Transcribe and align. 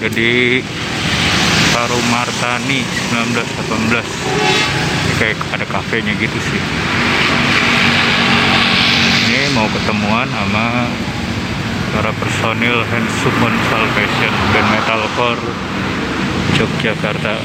berada 0.00 0.16
di 0.16 0.64
Tarumartani 1.76 2.80
1918 3.12 4.00
Ini 4.00 5.12
kayak 5.20 5.36
ada 5.52 5.66
kafenya 5.68 6.16
gitu 6.16 6.40
sih. 6.40 6.62
Ini 9.28 9.52
mau 9.52 9.68
ketemuan 9.68 10.24
sama 10.32 10.88
para 11.92 12.16
personil 12.16 12.80
Hand 12.80 13.12
Summon 13.20 13.52
Salvation 13.68 14.32
band 14.56 14.68
metalcore 14.72 15.44
Yogyakarta. 16.56 17.36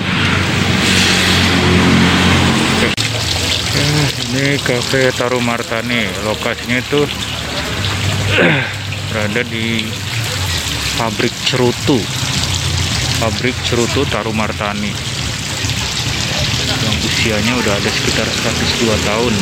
Eh, 3.76 4.08
ini 4.32 4.56
cafe 4.64 5.12
Tarumartani. 5.12 6.08
Lokasinya 6.24 6.80
itu 6.80 7.04
berada 9.12 9.44
di 9.44 9.84
pabrik 10.96 11.36
cerutu 11.44 12.00
pabrik 13.22 13.56
cerutu 13.64 14.04
Tarumartani. 14.10 14.92
Yang 16.66 16.98
usianya 17.06 17.54
udah 17.60 17.74
ada 17.78 17.90
sekitar 17.92 18.28
102 18.28 19.08
tahun. 19.08 19.34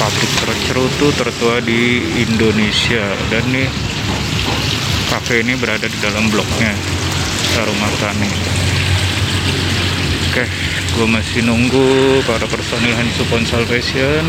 Pabrik 0.00 0.30
cerutu 0.64 1.06
tertua 1.12 1.60
di 1.60 2.00
Indonesia. 2.24 3.04
Dan 3.28 3.44
nih 3.52 3.68
kafe 5.12 5.44
ini 5.44 5.58
berada 5.58 5.84
di 5.84 5.98
dalam 6.00 6.28
bloknya 6.32 6.72
Tarumartani. 7.56 8.32
Oke 10.30 10.70
gue 10.90 11.06
masih 11.06 11.46
nunggu 11.46 12.20
para 12.26 12.44
personil 12.50 12.92
Hand 12.98 13.14
Support 13.14 13.46
Salvation 13.46 14.24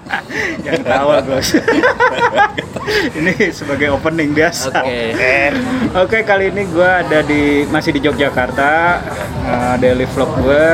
Jangan 0.64 0.84
tawa 0.86 1.16
Gus. 1.24 1.56
ini 3.18 3.34
sebagai 3.50 3.94
opening 3.94 4.34
biasa. 4.34 4.70
Oke. 4.82 5.02
Oke 5.96 6.18
kali 6.22 6.54
ini 6.54 6.66
gue 6.70 6.90
ada 6.90 7.22
di 7.24 7.64
masih 7.68 7.94
di 7.96 8.00
Yogyakarta 8.02 8.72
uh, 9.46 9.74
daily 9.78 10.06
vlog 10.10 10.30
gue. 10.42 10.66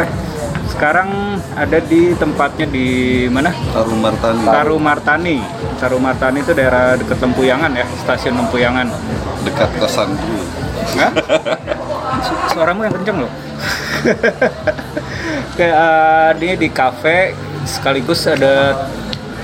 Sekarang 0.66 1.40
ada 1.56 1.78
di 1.80 2.12
tempatnya 2.20 2.68
di 2.68 2.88
mana? 3.32 3.48
Tarum 3.72 4.00
Martani. 4.02 4.44
Tarumartani. 4.44 5.38
Tarumartani 5.80 6.38
itu 6.44 6.52
daerah 6.52 7.00
dekat 7.00 7.16
Lempuyangan 7.22 7.72
ya, 7.72 7.86
stasiun 8.04 8.36
Lempuyangan. 8.44 8.92
Dekat 9.46 9.72
kosan 9.80 10.12
dulu. 10.12 10.44
Hah? 11.00 11.12
Suaramu 12.52 12.84
yang 12.84 12.94
kenceng 13.00 13.24
loh. 13.24 13.32
Kayak 15.56 15.76
uh, 15.80 16.30
ini 16.44 16.54
di 16.60 16.68
kafe 16.68 17.32
sekaligus 17.64 18.28
ada 18.28 18.86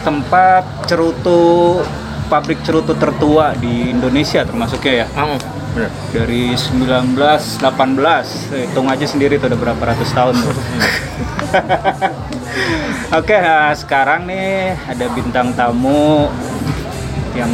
tempat 0.03 0.64
cerutu 0.86 1.78
pabrik 2.27 2.58
cerutu 2.67 2.95
tertua 2.97 3.55
di 3.55 3.92
Indonesia 3.92 4.42
termasuknya 4.42 5.05
ya 5.05 5.06
Ang, 5.14 5.39
bener. 5.75 5.91
dari 6.11 6.56
1918 6.56 7.61
hitung 8.56 8.89
aja 8.89 9.06
sendiri 9.06 9.36
tuh 9.36 9.53
udah 9.53 9.61
berapa 9.61 9.82
ratus 9.93 10.10
tahun 10.10 10.34
tuh. 10.41 10.56
Oke 13.21 13.37
nah, 13.37 13.76
sekarang 13.76 14.25
nih 14.25 14.72
ada 14.88 15.06
bintang 15.12 15.53
tamu 15.53 16.32
yang 17.37 17.53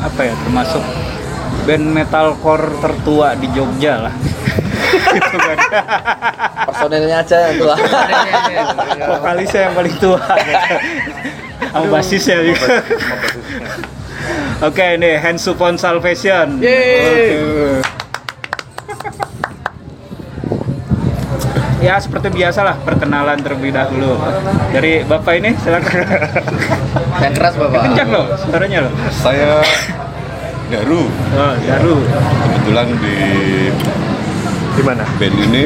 apa 0.00 0.28
ya 0.28 0.34
termasuk 0.44 0.84
band 1.64 1.86
metalcore 1.88 2.68
tertua 2.80 3.36
di 3.36 3.48
Jogja 3.52 4.08
lah 4.08 4.14
gitu 5.16 5.36
kan 5.36 5.58
Personilnya 6.68 7.20
aja 7.20 7.36
yang 7.48 7.54
tua. 7.60 7.76
vokalisnya 9.16 9.60
yang 9.68 9.74
paling 9.76 9.94
tua 9.96 10.20
sama 11.72 11.86
basisnya 11.90 12.36
juga 12.42 12.84
oke 14.62 14.84
ini 14.94 15.16
Hand 15.16 15.38
Supon 15.38 15.74
Salvation 15.74 16.60
Yeay. 16.60 17.32
Oke. 17.34 17.80
ya 21.82 21.98
seperti 21.98 22.30
biasa 22.30 22.62
lah 22.62 22.76
perkenalan 22.78 23.42
terlebih 23.42 23.74
dahulu 23.74 24.14
dari 24.70 25.02
bapak 25.02 25.32
ini 25.34 25.50
silakan 25.58 26.06
yang 27.24 27.34
keras 27.34 27.54
bapak. 27.58 27.80
kencang 27.84 28.08
loh 28.08 28.26
suaranya 28.38 28.78
loh 28.86 28.92
Saya 29.10 29.58
Daru. 30.68 31.04
oh, 31.34 31.54
Daru 31.58 31.96
Kebetulan 32.46 32.88
di 32.96 33.16
di 34.72 34.82
mana 34.82 35.04
band 35.18 35.36
ini 35.42 35.62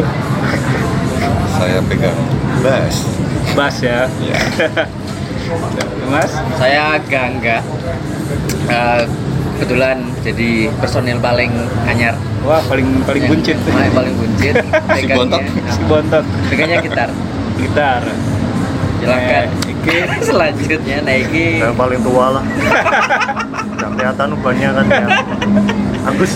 saya 1.52 1.78
pegang 1.84 2.16
bass. 2.58 2.96
bass 3.52 3.76
ya 3.80 4.08
Ya. 4.18 4.40
mas 6.06 6.30
Saya 6.56 6.98
Gangga. 7.06 7.58
Eh, 8.66 9.02
kebetulan 9.56 9.96
jadi 10.20 10.68
personil 10.76 11.18
paling 11.18 11.50
anyar. 11.84 12.14
wah 12.42 12.62
paling 12.62 13.02
paling 13.02 13.22
Yang 13.24 13.30
buncit 13.32 13.56
Paling, 13.64 13.92
paling 13.92 14.14
buncit. 14.14 14.54
Si 14.98 15.06
bontot. 15.08 15.42
si 15.66 15.80
bontot 15.84 16.24
Pegangnya 16.46 16.78
gitar. 16.80 17.08
gitar 17.56 18.02
Silakan. 18.96 19.44
Eh, 19.44 19.46
iki 19.70 19.96
Selanjutnya 20.28 20.98
Naiki. 21.00 21.46
yang 21.60 21.74
paling 21.74 22.00
tua 22.02 22.40
lah 22.40 22.44
nggak 23.76 23.90
kelihatan 23.92 24.28
ubannya 24.32 24.68
kan 24.72 24.86
ya 24.88 25.08
Agus 26.06 26.32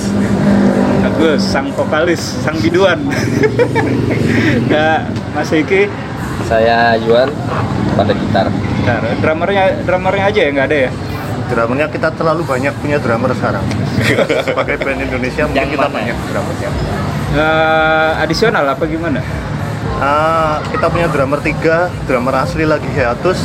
Agus, 1.00 1.41
sang 1.42 1.72
vokalis, 1.72 2.21
sang 2.41 2.56
biduan. 2.60 2.97
ya, 4.72 5.00
Mas 5.32 5.48
Iki, 5.48 5.88
Saya 6.44 6.92
Yuan 6.97 7.28
pada 8.00 8.12
gitar. 8.15 8.47
gitar. 8.49 9.00
drummernya, 9.19 9.65
drummernya 9.83 10.25
aja 10.27 10.41
ya 10.41 10.50
nggak 10.50 10.66
ada 10.66 10.78
ya? 10.81 10.91
drummernya 11.47 11.87
kita 11.88 12.09
terlalu 12.11 12.43
banyak 12.44 12.71
punya 12.78 12.97
drummer 12.97 13.34
sekarang 13.34 13.65
sebagai 14.47 14.78
band 14.78 15.03
Indonesia 15.03 15.43
mungkin 15.44 15.59
Yang 15.59 15.69
kita 15.72 15.83
mana? 15.84 15.94
banyak 15.94 16.16
drummernya 16.27 16.71
Eh, 17.31 18.10
adisional 18.19 18.65
apa 18.66 18.83
gimana? 18.84 19.22
Ah, 19.97 20.59
kita 20.66 20.87
punya 20.87 21.06
drummer 21.06 21.39
tiga 21.39 21.87
drummer 22.05 22.34
asli 22.37 22.65
lagi 22.65 22.87
hiatus 22.89 23.39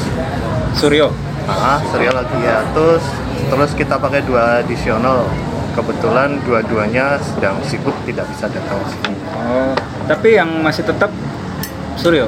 Suryo. 0.74 1.14
ah 1.46 1.78
serial 1.88 2.16
lagi 2.16 2.34
hiatus 2.36 3.04
terus 3.46 3.72
kita 3.74 3.96
pakai 3.96 4.22
dua 4.22 4.60
additional 4.60 5.30
kebetulan 5.72 6.42
dua-duanya 6.42 7.18
sedang 7.20 7.62
sibuk 7.62 7.94
tidak 8.04 8.26
bisa 8.28 8.48
datang 8.48 8.80
ke 8.80 8.88
sini 8.92 9.14
Oh, 9.46 9.74
tapi 10.06 10.34
yang 10.34 10.50
masih 10.60 10.82
tetap 10.82 11.14
Suryo. 11.96 12.26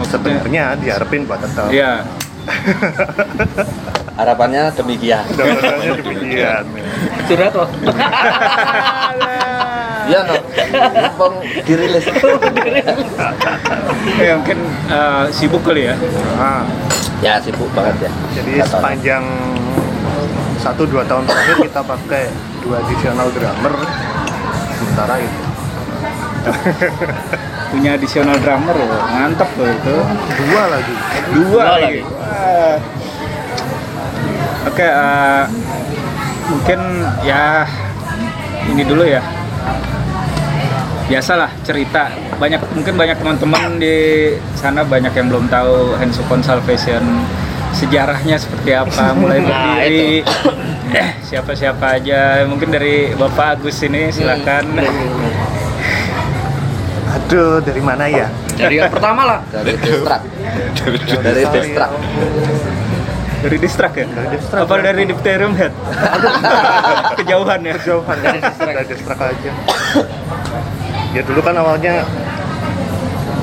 Maksudnya? 0.00 0.40
sebenarnya 0.40 0.64
diharapin 0.80 1.28
buat 1.28 1.40
tetap 1.44 1.68
Iya. 1.68 2.08
Harapannya 4.20 4.72
demikian. 4.74 5.24
drummernya 5.32 5.96
demikian 6.00 6.64
Curhat 7.28 7.52
loh. 7.54 7.68
Iya 10.10 10.26
no. 10.26 10.34
Mumpung 10.90 11.34
dirilis. 11.68 12.02
Ya, 14.18 14.32
mungkin 14.34 14.58
eh, 14.90 15.24
sibuk 15.30 15.62
kali 15.62 15.86
ya. 15.86 15.94
ah, 16.34 16.66
ya 17.22 17.38
sibuk 17.38 17.70
banget 17.76 18.08
ya. 18.08 18.10
jadi 18.34 18.52
tahu. 18.64 18.70
sepanjang 18.74 19.22
satu 20.58 20.82
dua 20.88 21.06
tahun 21.06 21.24
terakhir 21.30 21.56
kita 21.62 21.80
pakai 21.84 22.24
dua 22.64 22.82
additional 22.82 23.28
drummer 23.30 23.74
sementara 24.74 25.14
itu 25.22 25.40
Punya 27.70 27.94
adisional 27.94 28.36
drummer 28.42 28.74
loh, 28.74 28.98
mantep 29.06 29.50
loh 29.54 29.70
itu. 29.70 29.96
dua 30.42 30.62
lagi 30.66 30.94
Dua, 31.30 31.62
lagi. 31.78 31.98
Wah. 32.02 32.76
Oke, 34.66 34.84
eh, 34.84 35.44
mungkin 36.50 36.80
ya 37.22 37.64
ini 38.66 38.82
dulu 38.84 39.06
ya. 39.06 39.22
Biasalah 41.06 41.50
cerita 41.66 42.06
banyak 42.38 42.62
mungkin 42.70 42.94
banyak 42.94 43.18
teman-teman 43.18 43.82
di 43.82 44.30
sana 44.54 44.86
banyak 44.86 45.10
yang 45.10 45.26
belum 45.26 45.50
tahu 45.50 45.98
Hensukon 45.98 46.38
Salvation 46.38 47.02
sejarahnya 47.74 48.38
seperti 48.38 48.74
apa 48.74 49.10
mulai 49.18 49.42
Nah, 49.42 49.78
berdiri 49.78 50.22
eh, 50.94 51.10
siapa-siapa 51.22 51.98
aja 51.98 52.46
mungkin 52.46 52.70
dari 52.70 53.10
Bapak 53.14 53.58
Agus 53.58 53.82
ini 53.82 54.10
silakan 54.10 54.78
aduh 57.10 57.58
dari 57.60 57.82
mana 57.82 58.04
ya 58.06 58.26
Dari 58.54 58.76
yang 58.76 58.92
pertama 58.92 59.22
lah. 59.24 59.40
Dari 59.48 59.72
distrak. 59.74 60.20
Dari 60.76 61.44
distrak. 61.48 61.90
dari 63.40 63.56
distrak 63.56 63.92
ya 63.96 64.06
Dari 64.06 64.28
distrak, 64.36 64.60
apa 64.62 64.74
ya. 64.76 64.82
dari 64.84 65.02
dipterium 65.08 65.52
head 65.56 65.72
kejauhan 67.18 67.60
ya 67.62 67.74
jauhan 67.80 68.16
Dari 68.20 68.38
distrak. 68.38 68.72
dari 68.74 68.86
distrak 68.86 69.18
aja 69.18 69.50
ya 71.10 71.22
dulu 71.24 71.40
kan 71.40 71.54
awalnya 71.56 72.04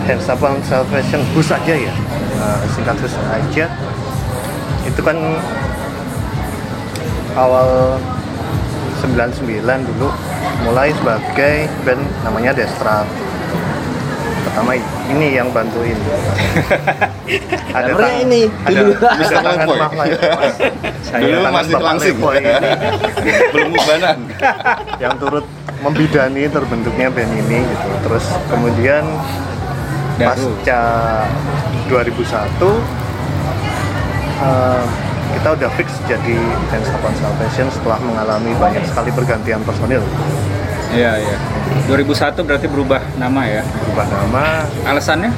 hands 0.06 0.30
up 0.30 0.40
on 0.40 0.62
salvation 0.64 1.19
bus 1.34 1.50
aja 1.50 1.74
ya 1.74 1.94
Nah, 2.38 2.62
singkat 2.69 2.94
bus 3.02 3.18
aja 3.18 3.66
itu 4.86 5.02
kan 5.02 5.18
awal 7.34 7.98
99 9.02 9.58
dulu 9.84 10.10
mulai 10.62 10.94
sebagai 10.94 11.66
band 11.81 12.02
namanya 12.22 12.54
Destra 12.54 13.04
pertama 14.57 14.74
ini 15.13 15.38
yang 15.38 15.54
bantuin 15.54 15.94
ada 17.77 17.94
Nomornya 17.94 18.09
tang- 18.09 18.25
ini, 18.25 18.42
ada, 18.65 18.81
Mr. 18.89 19.38
tangan 19.38 19.69
Lai- 19.69 20.18
Saya 21.06 21.21
Dulu 21.21 21.38
tangan 21.38 21.54
masih 21.62 21.75
langsing. 21.77 22.15
Belum 23.54 23.69
mubanan. 23.69 24.18
yang 24.98 25.13
turut 25.21 25.45
membidani 25.77 26.50
terbentuknya 26.50 27.13
band 27.13 27.38
ini 27.38 27.62
gitu 27.62 27.88
terus 28.01 28.25
kemudian 28.50 29.06
Daru. 30.18 30.57
pasca 30.57 30.81
2001 31.86 32.18
eh, 34.42 34.83
kita 35.38 35.48
udah 35.54 35.69
fix 35.77 36.01
jadi 36.09 36.33
Dance 36.74 36.89
Salvation 37.21 37.69
setelah 37.69 38.01
mengalami 38.01 38.57
banyak 38.57 38.81
sekali 38.89 39.13
pergantian 39.13 39.62
personil 39.62 40.01
Iya, 40.94 41.12
iya. 41.19 41.38
2001 41.88 42.44
berarti 42.44 42.68
berubah 42.68 43.01
nama 43.19 43.42
ya. 43.48 43.63
berubah 43.63 44.06
nama 44.07 44.44
Alasannya? 44.88 45.31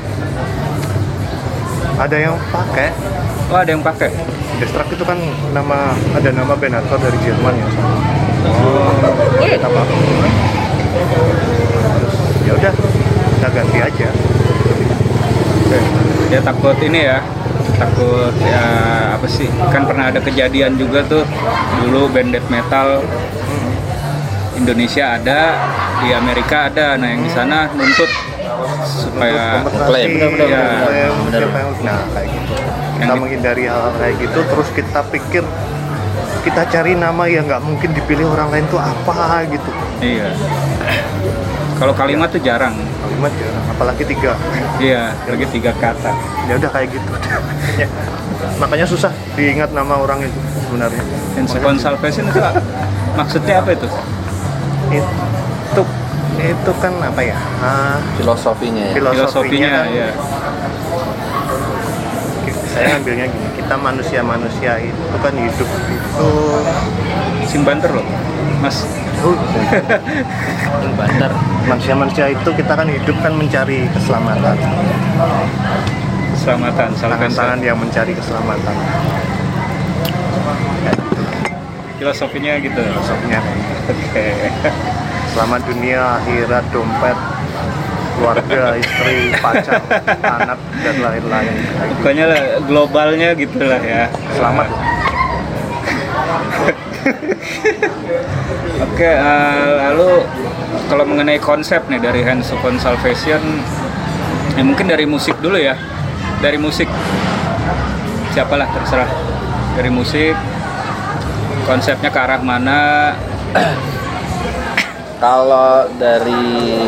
ada 1.99 2.15
yang 2.15 2.35
pakai 2.47 2.95
Oh, 3.51 3.59
ada 3.59 3.75
yang 3.75 3.83
pakai. 3.83 4.07
Destruct 4.61 4.91
itu 4.95 5.03
kan 5.03 5.19
nama 5.51 5.91
ada 6.15 6.29
nama 6.31 6.55
hardcore 6.55 7.01
dari 7.03 7.17
Jerman 7.23 7.55
sama 7.59 7.91
oh 8.39 8.91
kita 9.43 9.67
pakai 9.67 9.97
Terus, 11.99 12.15
ya 12.47 12.51
udah 12.55 12.73
kita 13.35 13.47
ganti 13.51 13.77
aja 13.83 14.09
Oke. 15.69 15.79
Dia 16.33 16.41
takut 16.41 16.77
ini 16.81 17.05
ya. 17.05 17.21
Takut 17.77 18.33
ya 18.41 18.65
apa 19.13 19.27
sih? 19.29 19.45
Kan 19.69 19.85
pernah 19.85 20.09
ada 20.09 20.17
kejadian 20.17 20.81
juga 20.81 21.05
tuh 21.05 21.21
dulu 21.81 22.09
band 22.09 22.33
death 22.33 22.49
metal 22.49 23.05
Indonesia 24.59 25.15
ada, 25.15 25.39
di 25.99 26.11
Amerika 26.11 26.67
ada. 26.67 26.93
Nah, 26.95 27.07
yang 27.07 27.23
di 27.23 27.31
sana 27.31 27.71
nuntut 27.71 28.11
supaya 28.83 29.63
Klaim. 29.63 30.09
Benar-benar. 30.13 30.47
klaim, 30.83 31.13
Benar. 31.25 31.41
yang- 31.41 31.77
nah 31.79 31.99
kayak 32.11 32.27
gitu 32.29 32.53
kita 32.99 33.13
menghindari 33.15 33.63
hal 33.65 33.95
kayak 33.95 34.15
gitu 34.19 34.39
terus 34.43 34.67
kita 34.69 34.99
pikir 35.07 35.43
kita 36.41 36.61
cari 36.67 36.93
nama 36.93 37.23
yang 37.25 37.47
nggak 37.47 37.63
mungkin 37.63 37.95
dipilih 37.95 38.27
orang 38.27 38.51
lain 38.51 38.65
tuh 38.67 38.77
apa 38.77 39.47
gitu 39.47 39.71
iya. 39.99 40.35
Kalau 41.79 41.95
kalimat 41.95 42.27
tuh 42.27 42.43
jarang. 42.43 42.75
kalimat 42.75 43.31
ya 43.31 43.47
apalagi 43.69 44.03
tiga 44.03 44.35
Iya, 44.77 45.15
lagi 45.15 45.47
tiga 45.47 45.71
kata. 45.73 46.11
ya 46.45 46.59
udah 46.59 46.69
kayak 46.69 46.87
gitu 46.91 47.09
Ya. 47.81 47.87
makanya 48.59 48.83
susah 48.83 49.11
diingat 49.33 49.71
nama 49.71 49.95
orang 49.95 50.19
itu 50.19 50.35
sebenarnya 50.59 51.03
Upon 51.55 51.79
Salvation 51.79 52.27
itu 52.27 52.39
maksudnya 53.15 53.63
apa 53.63 53.71
itu? 53.71 53.87
Itu 54.89 55.81
itu 56.39 56.71
kan 56.79 56.93
apa 57.03 57.21
ya? 57.21 57.37
Ah, 57.59 57.97
filosofinya 58.15 58.83
ya. 58.89 58.93
Filosofinya, 58.95 59.27
Filosofinya 59.27 59.69
kan? 59.69 59.85
ya. 59.91 60.09
saya 62.69 62.85
ngambilnya 62.95 63.25
gini. 63.27 63.47
Kita 63.59 63.75
manusia 63.75 64.21
manusia 64.23 64.71
itu 64.79 65.15
kan 65.19 65.33
hidup 65.35 65.69
itu 65.89 66.29
Sing 67.49 67.61
banter 67.67 67.91
loh. 67.91 68.05
Mas, 68.59 68.87
bandar 70.99 71.31
manusia 71.67 71.95
manusia 71.95 72.25
itu 72.31 72.49
kita 72.55 72.73
kan 72.75 72.87
hidup 72.87 73.15
kan 73.19 73.33
mencari 73.35 73.87
keselamatan. 73.91 74.55
Keselamatan, 76.35 76.89
tangan-tangan 76.95 77.59
yang 77.59 77.75
mencari 77.75 78.11
keselamatan 78.15 78.75
Filosofinya 81.99 82.55
gitu. 82.63 82.79
filosofinya 82.79 83.43
Oke. 83.91 84.27
selamat 85.35 85.61
dunia 85.67 85.99
akhirat 86.23 86.65
dompet 86.71 87.17
keluarga 88.19 88.75
istri 88.75 89.31
pacar 89.39 89.79
anak 90.19 90.59
dan 90.83 90.95
lain-lain. 90.99 91.55
Pokoknya 91.99 92.25
lah, 92.27 92.41
globalnya 92.67 93.31
gitu 93.35 93.63
lah 93.63 93.79
ya. 93.79 94.11
selamat. 94.35 94.67
Oke, 98.79 99.07
eh, 99.07 99.67
lalu 99.87 100.23
kalau 100.91 101.03
mengenai 101.07 101.39
konsep 101.39 101.79
nih 101.87 102.03
dari 102.03 102.19
Hands 102.23 102.43
Upon 102.51 102.75
Salvation, 102.75 103.39
ya 104.59 104.63
mungkin 104.67 104.91
dari 104.91 105.07
musik 105.07 105.39
dulu 105.39 105.55
ya. 105.55 105.79
Dari 106.43 106.59
musik, 106.59 106.91
siapalah 108.35 108.67
terserah. 108.75 109.07
Dari 109.79 109.87
musik, 109.87 110.35
konsepnya 111.69 112.09
ke 112.09 112.17
arah 112.17 112.41
mana? 112.41 113.13
kalau 115.23 115.85
dari 116.01 116.81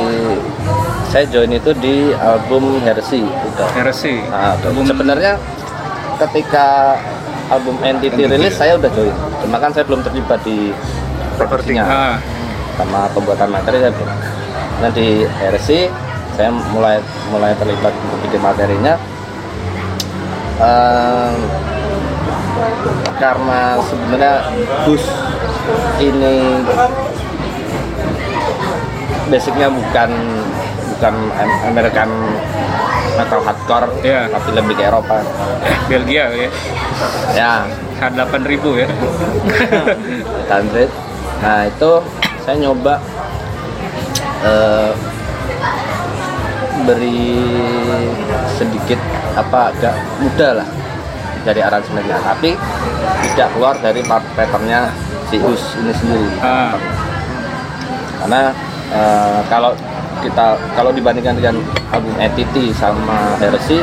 saya 1.13 1.27
join 1.29 1.53
itu 1.53 1.69
di 1.77 2.09
album 2.17 2.81
Heresy 2.81 3.21
udah. 3.21 3.67
Heresy. 3.77 4.25
Nah. 4.25 4.57
Album- 4.57 4.89
sebenarnya 4.89 5.37
ketika 6.17 6.97
album 7.53 7.77
Entity 7.85 8.25
rilis 8.25 8.57
saya 8.57 8.79
udah 8.79 8.89
join. 8.89 9.13
Cuma 9.45 9.61
kan 9.61 9.69
saya 9.69 9.85
belum 9.85 10.01
terlibat 10.01 10.41
di 10.41 10.73
produksinya. 11.37 11.83
Ah, 11.85 12.15
sama 12.79 13.05
pembuatan 13.13 13.53
materi 13.53 13.85
saya 13.85 13.93
belum. 13.93 14.09
Nah 14.81 14.89
di 14.95 15.29
Heresy 15.37 15.91
saya 16.33 16.49
mulai 16.49 16.97
mulai 17.29 17.53
terlibat 17.59 17.93
untuk 17.93 18.17
bikin 18.25 18.41
materinya. 18.41 18.95
Ehm, 20.61 21.35
karena 23.15 23.59
sebenarnya 23.79 24.35
bus 24.83 25.03
ini 25.97 26.61
basicnya 29.27 29.67
bukan 29.69 30.11
bukan 30.95 31.13
Am- 31.33 31.61
American 31.67 32.09
metal 33.15 33.41
hardcore 33.41 33.87
Iya. 34.01 34.27
tapi 34.27 34.49
lebih 34.51 34.73
ke 34.75 34.83
Eropa 34.85 35.21
Belgia 35.87 36.29
ya. 36.31 36.49
ya 37.33 37.53
H8000 38.01 38.65
ya. 38.77 38.87
Standard. 40.45 40.91
Nah 41.41 41.62
itu 41.65 41.91
saya 42.41 42.55
nyoba 42.57 42.97
eh, 44.41 44.91
beri 46.81 47.38
sedikit 48.51 48.97
apa 49.38 49.69
agak 49.69 49.95
mudah 50.17 50.51
lah 50.62 50.67
dari 51.41 51.62
aransemennya, 51.62 52.17
tapi 52.21 52.53
tidak 53.33 53.48
keluar 53.55 53.75
dari 53.79 54.01
patternnya 54.05 54.91
si 55.31 55.38
Us 55.41 55.79
ini 55.79 55.93
sendiri. 55.95 56.29
Ah, 56.43 56.75
Karena 58.21 58.53
eh, 58.93 59.39
kalau 59.50 59.74
kita 60.21 60.53
kalau 60.77 60.91
dibandingkan 60.93 61.33
dengan 61.33 61.55
album 61.89 62.13
Entity 62.21 62.69
sama 62.77 63.33
Heresy 63.41 63.81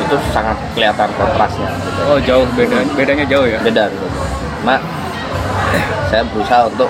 itu 0.00 0.16
sangat 0.32 0.56
kelihatan 0.72 1.08
kontrasnya. 1.16 1.68
gitu. 1.68 2.00
oh 2.08 2.18
jauh 2.24 2.46
beda, 2.56 2.76
bedanya 2.96 3.24
jauh 3.28 3.46
ya. 3.46 3.60
beda 3.60 3.92
gitu. 3.92 4.06
Nah, 4.64 4.80
saya 6.08 6.24
berusaha 6.32 6.72
untuk 6.72 6.88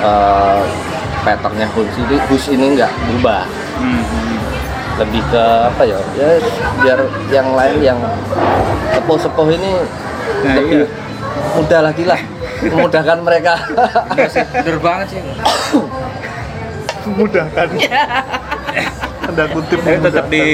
eh, 0.00 0.62
patternnya 1.24 1.68
Hus 1.76 1.92
ini, 2.00 2.16
Hus 2.28 2.44
ini 2.48 2.66
nggak 2.80 2.92
berubah. 3.08 3.44
Hmm, 3.76 4.00
hmm. 4.00 4.36
Lebih 5.00 5.22
ke 5.32 5.44
apa 5.68 5.82
ya? 5.84 6.00
Ya 6.16 6.28
biar 6.84 6.98
yang 7.32 7.48
lain 7.56 7.76
yang 7.80 8.00
sepuh-sepuh 8.94 9.48
ini 9.54 9.72
Nah, 10.40 10.56
lebih 10.56 10.72
iya. 10.72 10.86
mudah 11.58 11.80
lagi 11.84 12.04
lah, 12.08 12.20
memudahkan 12.64 13.18
mereka. 13.20 13.60
Sih, 14.32 14.40
bener 14.40 14.78
banget 14.80 15.06
sih. 15.12 15.20
memudahkan 17.04 17.66
ada 19.30 19.44
kutip 19.50 19.78
Tapi 19.80 19.98
tetap 20.02 20.26
di 20.26 20.44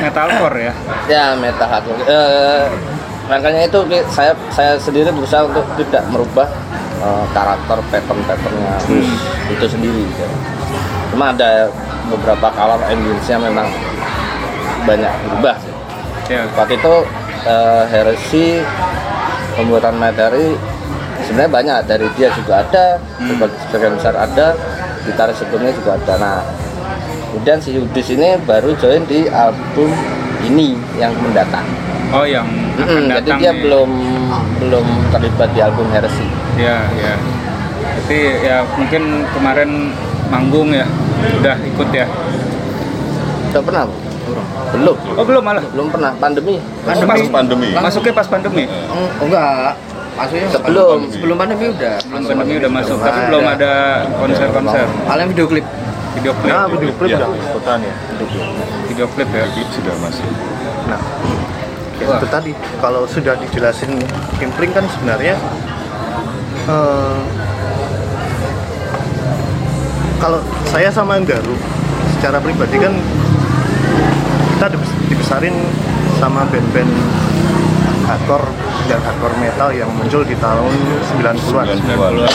metalcore 0.00 0.58
ya. 0.60 0.72
ya 1.10 1.24
meta 1.34 1.66
hardcore. 1.66 2.02
Eh, 2.06 2.64
makanya 3.26 3.66
itu 3.66 3.78
saya 4.12 4.32
saya 4.54 4.78
sendiri 4.78 5.10
berusaha 5.10 5.46
untuk 5.46 5.66
tidak 5.78 6.02
merubah 6.10 6.46
eh, 7.00 7.24
karakter 7.34 7.78
pattern-patternnya 7.90 8.74
Hus 8.86 9.08
itu 9.50 9.66
sendiri. 9.66 10.02
gitu. 10.06 10.24
Cuma 11.12 11.34
ada 11.34 11.68
beberapa 12.08 12.48
color 12.54 12.80
ambience-nya 12.86 13.36
memang 13.40 13.68
banyak 14.86 15.12
berubah 15.28 15.54
sih. 15.60 15.74
Ya. 16.30 16.46
Waktu 16.54 16.78
itu 16.78 16.92
eh, 17.46 17.84
Heresy 17.90 18.62
pembuatan 19.58 20.00
materi 20.00 20.56
sebenarnya 21.22 21.52
banyak 21.52 21.78
dari 21.86 22.06
dia 22.18 22.28
juga 22.34 22.66
ada, 22.66 22.98
sebagian 23.20 23.50
sebagian 23.68 23.92
besar 23.96 24.14
ada, 24.18 24.46
gitaris 25.06 25.36
sebelumnya 25.38 25.72
juga 25.76 25.94
ada. 25.96 26.14
Nah, 26.18 26.38
kemudian 27.30 27.58
si 27.62 27.78
Yudis 27.78 28.10
ini 28.12 28.36
baru 28.42 28.74
join 28.76 29.06
di 29.06 29.30
album 29.30 29.90
ini 30.42 30.74
yang 30.98 31.14
mendatang. 31.22 31.64
Oh 32.12 32.28
yang 32.28 32.44
akan 32.76 32.84
Mm-mm, 32.84 33.02
jadi 33.08 33.24
datang 33.24 33.38
dia 33.40 33.52
nih. 33.54 33.60
belum 33.64 33.90
belum 34.60 34.86
terlibat 35.14 35.48
di 35.56 35.60
album 35.64 35.86
Heresy. 35.94 36.26
Ya, 36.60 36.84
ya. 37.00 37.14
Tapi 38.02 38.18
ya 38.44 38.56
mungkin 38.76 39.24
kemarin 39.32 39.94
manggung 40.28 40.74
ya, 40.74 40.84
udah 41.40 41.56
ikut 41.64 41.88
ya. 41.94 42.04
Udah 43.52 43.62
pernah? 43.64 43.84
Belum. 44.72 44.96
Oh 45.18 45.24
belum 45.24 45.42
malah. 45.42 45.64
Belum 45.74 45.86
pernah 45.90 46.10
pandemi. 46.16 46.56
Pas 46.82 46.96
Pas 46.98 47.20
pandemi. 47.28 47.68
Masuknya 47.74 48.12
pas 48.12 48.26
pandemi. 48.26 48.64
Oh, 48.88 49.08
enggak. 49.26 49.74
Maksudnya 50.12 50.48
Sebelum. 50.52 50.96
pandemi. 51.00 51.12
sebelum 51.16 51.36
pandemi 51.36 51.64
udah. 51.72 51.94
Sebelum 51.98 52.20
pandemi 52.28 52.54
udah 52.60 52.70
masuk, 52.72 52.96
tapi 53.00 53.20
belum 53.28 53.44
ada 53.48 53.72
konser-konser. 54.16 54.86
Paling 55.08 55.26
video 55.32 55.46
klip. 55.48 55.66
Video 56.12 56.32
klip. 56.36 56.52
Nah, 56.52 56.66
video 56.68 56.92
klip 56.94 57.10
Ya. 57.10 57.18
udah 57.24 57.30
ikutan 57.32 57.78
ya. 57.80 57.94
Video 58.12 58.28
klip. 58.28 58.68
Video 58.88 59.06
klip 59.08 59.28
ya. 59.32 59.44
Itu 59.48 59.72
sudah 59.72 59.94
masuk. 59.98 60.28
Nah, 60.82 61.00
ya 61.96 62.04
itu 62.12 62.26
tadi 62.28 62.50
kalau 62.78 63.02
sudah 63.06 63.34
dijelasin 63.38 63.92
Kimpling 64.36 64.72
kan 64.74 64.84
sebenarnya 64.90 65.34
eh, 66.66 67.18
kalau 70.18 70.38
saya 70.68 70.88
sama 70.88 71.18
Garu 71.22 71.54
secara 72.18 72.38
pribadi 72.38 72.78
kan 72.78 72.94
kita 74.62 74.78
dibes- 74.78 74.94
dibesarin 75.10 75.58
sama 76.22 76.46
band-band 76.46 76.86
hardcore 78.06 78.46
dan 78.86 79.02
hardcore 79.02 79.34
metal 79.42 79.74
yang 79.74 79.90
muncul 79.90 80.22
di 80.22 80.38
tahun 80.38 80.70
90-an. 81.18 81.66
90-an. 81.82 82.30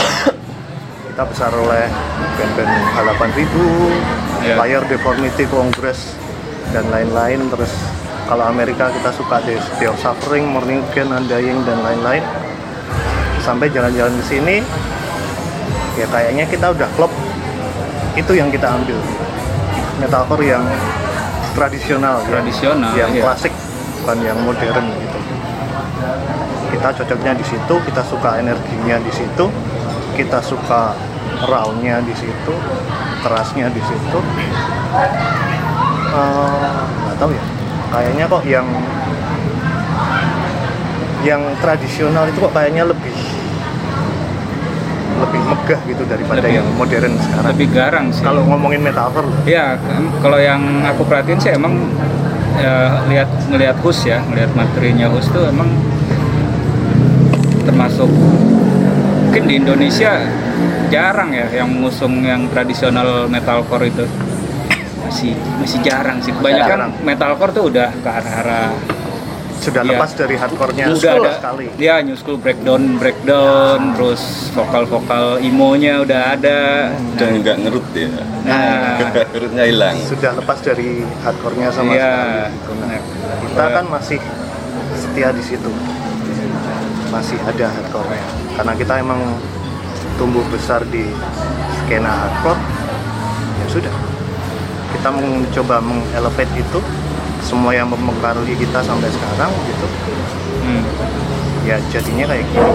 Kita 1.08 1.24
besar 1.24 1.56
oleh 1.56 1.88
band-band 2.36 2.72
Halapan 2.92 3.32
Ribu, 3.32 3.64
Ya. 4.44 4.60
Fire 4.60 4.84
Deformity 4.92 5.48
Congress 5.48 6.20
dan 6.76 6.84
lain-lain 6.92 7.48
terus 7.48 7.72
kalau 8.28 8.44
Amerika 8.44 8.92
kita 8.92 9.08
suka 9.08 9.40
Day 9.48 9.56
Day 9.80 9.88
of 9.88 9.96
Suffering, 9.96 10.52
Morning 10.52 10.84
Again, 10.92 11.08
Undying 11.08 11.64
dan 11.64 11.80
lain-lain 11.80 12.20
sampai 13.40 13.72
jalan-jalan 13.72 14.12
ke 14.20 14.24
sini 14.28 14.60
ya 15.96 16.04
kayaknya 16.12 16.44
kita 16.44 16.76
udah 16.76 16.92
klop 16.92 17.08
itu 18.20 18.36
yang 18.36 18.52
kita 18.52 18.68
ambil 18.68 19.00
metalcore 19.96 20.44
yang 20.44 20.60
tradisional 21.58 22.22
yang- 22.22 22.30
Tradisional, 22.30 22.92
yang 22.94 23.10
iya. 23.10 23.22
klasik 23.26 23.50
bukan 23.98 24.18
yang 24.22 24.38
modern 24.46 24.86
gitu. 24.94 25.18
Kita 26.70 26.88
cocoknya 26.94 27.32
di 27.34 27.42
situ 27.42 27.74
kita 27.82 28.02
suka 28.06 28.38
energinya 28.38 28.96
di 29.02 29.10
situ 29.10 29.50
kita 30.14 30.38
suka 30.38 30.94
raw-nya 31.50 31.98
di 32.06 32.14
situ 32.14 32.54
kerasnya 33.26 33.66
di 33.74 33.82
situ. 33.82 34.18
Eh, 36.14 36.74
nggak 36.78 37.16
tahu 37.18 37.30
ya. 37.34 37.44
Kayaknya 37.88 38.24
kok 38.30 38.42
yang 38.46 38.66
yang 41.26 41.42
tradisional 41.58 42.30
itu 42.30 42.38
kok 42.38 42.54
kayaknya 42.54 42.86
lebih 42.86 43.10
megah 45.68 45.80
gitu 45.84 46.02
daripada 46.08 46.40
Lebih- 46.40 46.56
yang 46.56 46.68
modern 46.74 47.12
sekarang 47.20 47.48
Lebih 47.52 47.68
garang 47.68 48.06
sih. 48.08 48.24
kalau 48.24 48.42
ngomongin 48.42 48.80
metaphor 48.80 49.20
loh 49.22 49.36
Ya, 49.44 49.76
kan, 49.76 50.02
kalau 50.18 50.40
yang 50.40 50.60
aku 50.82 51.04
perhatiin 51.04 51.36
sih 51.36 51.52
emang 51.52 51.92
ya, 52.56 53.04
lihat 53.04 53.28
ngelihat 53.46 53.76
Hus 53.84 54.08
ya, 54.08 54.24
ngelihat 54.24 54.56
materinya 54.56 55.12
Hus 55.12 55.28
tuh 55.28 55.44
emang 55.44 55.68
termasuk 57.62 58.08
mungkin 58.08 59.44
di 59.44 59.54
Indonesia 59.56 60.24
jarang 60.88 61.36
ya 61.36 61.52
yang 61.54 61.68
mengusung 61.68 62.24
yang 62.24 62.48
tradisional 62.48 63.28
metalcore 63.28 63.84
itu 63.86 64.08
masih 65.04 65.36
masih 65.60 65.78
jarang 65.82 66.16
sih 66.18 66.32
kebanyakan 66.32 66.88
Jarang. 66.88 66.92
metalcore 67.04 67.52
tuh 67.52 67.64
udah 67.68 67.92
ke 67.92 68.08
arah-arah 68.08 68.72
sudah 69.58 69.82
Iya. 69.82 69.90
lepas 69.92 70.10
dari 70.12 70.34
hardcore-nya 70.34 70.84
udah 70.88 70.98
school 70.98 71.18
ada 71.20 71.32
sekali 71.34 71.66
ya 71.76 71.94
new 72.00 72.14
school 72.14 72.36
breakdown 72.36 72.96
breakdown 72.96 73.92
terus 73.92 74.22
vokal 74.52 74.84
vokal 74.84 75.24
imonya 75.40 76.00
udah 76.00 76.32
ada 76.32 76.58
Dan 77.14 77.42
nggak 77.42 77.56
ngerut 77.60 77.86
ya. 77.92 78.08
nah 78.42 78.96
Ngerutnya 79.28 79.64
hilang. 79.64 79.96
sudah 80.00 80.30
lepas 80.32 80.58
dari 80.60 81.02
hardcore-nya 81.18 81.68
sama 81.68 81.90
Iya. 81.90 82.06
sekali 82.06 82.54
gitu. 82.54 82.72
Nah, 82.72 82.88
Nah, 82.88 83.00
kita 83.42 83.64
kan 83.72 83.84
masih 83.88 84.18
setia 84.94 85.28
di 85.30 85.42
situ 85.42 85.70
masih 87.08 87.38
ada 87.40 87.66
hardcore-nya 87.68 88.24
karena 88.54 88.72
kita 88.74 88.94
emang 88.96 89.20
tumbuh 90.14 90.44
besar 90.48 90.82
di 90.86 91.02
skena 91.78 92.10
hardcore 92.10 92.60
ya 93.56 93.66
sudah 93.68 93.94
kita 94.88 95.08
mencoba 95.10 95.76
mengelevate 95.80 96.54
itu 96.54 96.78
semua 97.42 97.72
yang 97.74 97.88
mempengaruhi 97.88 98.54
kita 98.58 98.82
sampai 98.82 99.08
sekarang 99.10 99.50
gitu. 99.66 99.86
Hmm. 100.68 100.84
ya 101.64 101.76
jadinya 101.92 102.28
kayak 102.28 102.44
gini. 102.48 102.72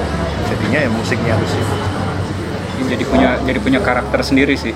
Jadinya 0.49 0.79
ya 0.85 0.89
musiknya 0.89 1.33
harus 1.33 1.53
itu 1.53 1.75
jadi 2.87 3.03
punya 3.07 3.29
jadi 3.43 3.59
punya 3.61 3.79
karakter 3.79 4.19
sendiri 4.21 4.53
sih. 4.57 4.73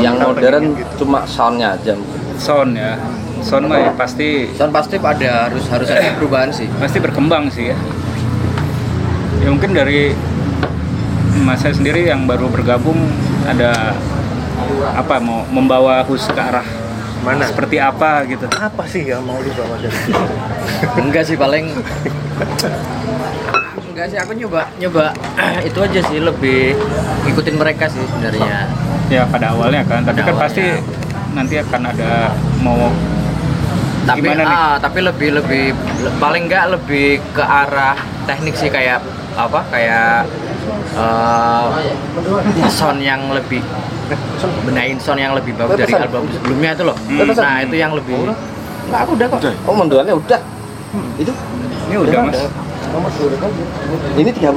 Yang 0.00 0.14
Kita 0.16 0.26
modern 0.28 0.62
pengen 0.64 0.78
gitu. 0.80 0.92
cuma 1.04 1.24
soundnya 1.28 1.76
aja. 1.76 1.94
Sound 2.40 2.76
ya. 2.76 2.96
Sound 3.42 3.66
mah 3.68 3.78
ya 3.78 3.90
pasti 3.94 4.48
Sound 4.54 4.72
pasti 4.72 4.96
ada 5.02 5.50
harus 5.50 5.64
harus 5.68 5.88
ada 5.90 6.14
perubahan 6.16 6.50
sih. 6.54 6.66
pasti 6.80 6.98
berkembang 7.02 7.50
sih 7.52 7.72
ya. 7.72 7.76
Ya 9.42 9.48
mungkin 9.50 9.74
dari 9.74 10.14
mas 11.42 11.60
saya 11.64 11.74
sendiri 11.74 12.06
yang 12.06 12.24
baru 12.28 12.46
bergabung 12.46 12.96
ada 13.48 13.96
apa 14.94 15.18
mau 15.18 15.42
membawa 15.50 16.06
hus 16.06 16.30
ke 16.30 16.38
arah 16.38 16.64
mana 17.22 17.42
seperti 17.44 17.76
apa 17.78 18.26
gitu 18.26 18.46
apa 18.50 18.82
sih 18.84 19.02
yang 19.04 19.22
mau 19.22 19.38
lu 19.38 19.50
bawa 19.52 19.78
dari 19.78 19.94
Enggak 20.98 21.24
sih 21.24 21.36
paling 21.36 21.70
Enggak 23.84 24.06
sih 24.08 24.18
aku 24.18 24.32
nyoba 24.34 24.66
nyoba 24.76 25.14
itu 25.68 25.78
aja 25.78 26.00
sih 26.02 26.18
lebih 26.18 26.74
ngikutin 27.22 27.54
mereka 27.54 27.86
sih 27.86 28.02
sebenarnya. 28.02 28.66
ya 29.06 29.22
pada 29.24 29.52
awalnya 29.52 29.84
kan 29.84 30.02
tapi 30.02 30.18
Pada 30.18 30.32
kan 30.32 30.40
pasti 30.40 30.64
nanti 31.32 31.54
akan 31.56 31.82
ada 31.86 32.32
mau 32.58 32.90
Tapi 34.02 34.18
Gimana 34.18 34.42
nih? 34.42 34.50
ah, 34.50 34.74
tapi 34.76 34.98
lebih 35.00 35.30
lebih 35.32 35.64
le- 36.00 36.14
paling 36.18 36.50
enggak 36.50 36.74
lebih 36.74 37.22
ke 37.30 37.38
arah 37.38 37.94
teknik 38.24 38.58
sih 38.58 38.66
kayak 38.66 38.98
apa 39.32 39.62
kayak 39.70 40.26
eh, 40.92 41.66
sound 42.68 42.98
yang 42.98 43.30
lebih 43.30 43.62
benahin 44.64 44.96
sound 45.00 45.20
yang 45.20 45.34
lebih 45.34 45.52
bagus 45.56 45.76
dari 45.78 45.94
album 45.94 46.24
sebelumnya 46.30 46.70
itu 46.74 46.84
loh. 46.86 46.96
Hmm. 47.08 47.28
Nah, 47.32 47.58
itu 47.62 47.76
yang 47.76 47.92
lebih 47.94 48.14
Enggak, 48.82 49.00
aku 49.06 49.10
udah 49.14 49.26
kok. 49.30 49.40
oh 49.68 49.74
menduannya 49.74 50.14
udah. 50.14 50.40
Itu? 51.16 51.32
Ini 51.88 51.96
udah 51.98 52.12
mas. 52.28 52.40
ini 54.18 54.30
30 54.30 54.52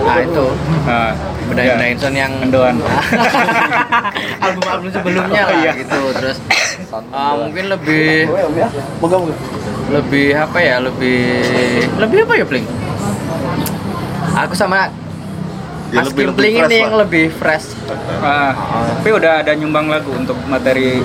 Nah, 0.00 0.16
itu. 0.24 0.44
Nah, 0.88 1.12
benahin 1.52 1.68
ya, 1.68 1.74
benahin 1.76 1.96
sound 2.00 2.16
yang 2.16 2.32
mendoan. 2.40 2.74
Album-album 4.44 4.88
sebelumnya 4.88 5.42
lah 5.44 5.56
Iya. 5.60 5.72
gitu. 5.76 6.00
Terus 6.16 6.36
uh, 7.12 7.34
mungkin 7.36 7.64
lebih 7.68 8.32
moga 8.96 9.16
moga 9.20 9.34
lebih 9.92 10.26
apa 10.32 10.58
ya? 10.60 10.76
Lebih 10.80 11.20
lebih 12.00 12.18
apa 12.24 12.32
ya 12.36 12.44
Bling? 12.48 12.66
Aku 14.40 14.54
sama 14.56 14.76
Ya, 14.78 15.09
Mas 15.92 16.06
lebih- 16.06 16.26
lebih 16.26 16.26
Kimpling 16.30 16.54
fresh 16.54 16.66
ini 16.66 16.76
yang 16.76 16.88
lah. 16.88 17.00
lebih 17.02 17.24
fresh. 17.32 17.66
Ah, 18.20 18.50
tapi 18.92 19.08
udah 19.10 19.32
ada 19.40 19.52
nyumbang 19.52 19.86
lagu 19.86 20.10
untuk 20.12 20.36
materi 20.44 21.02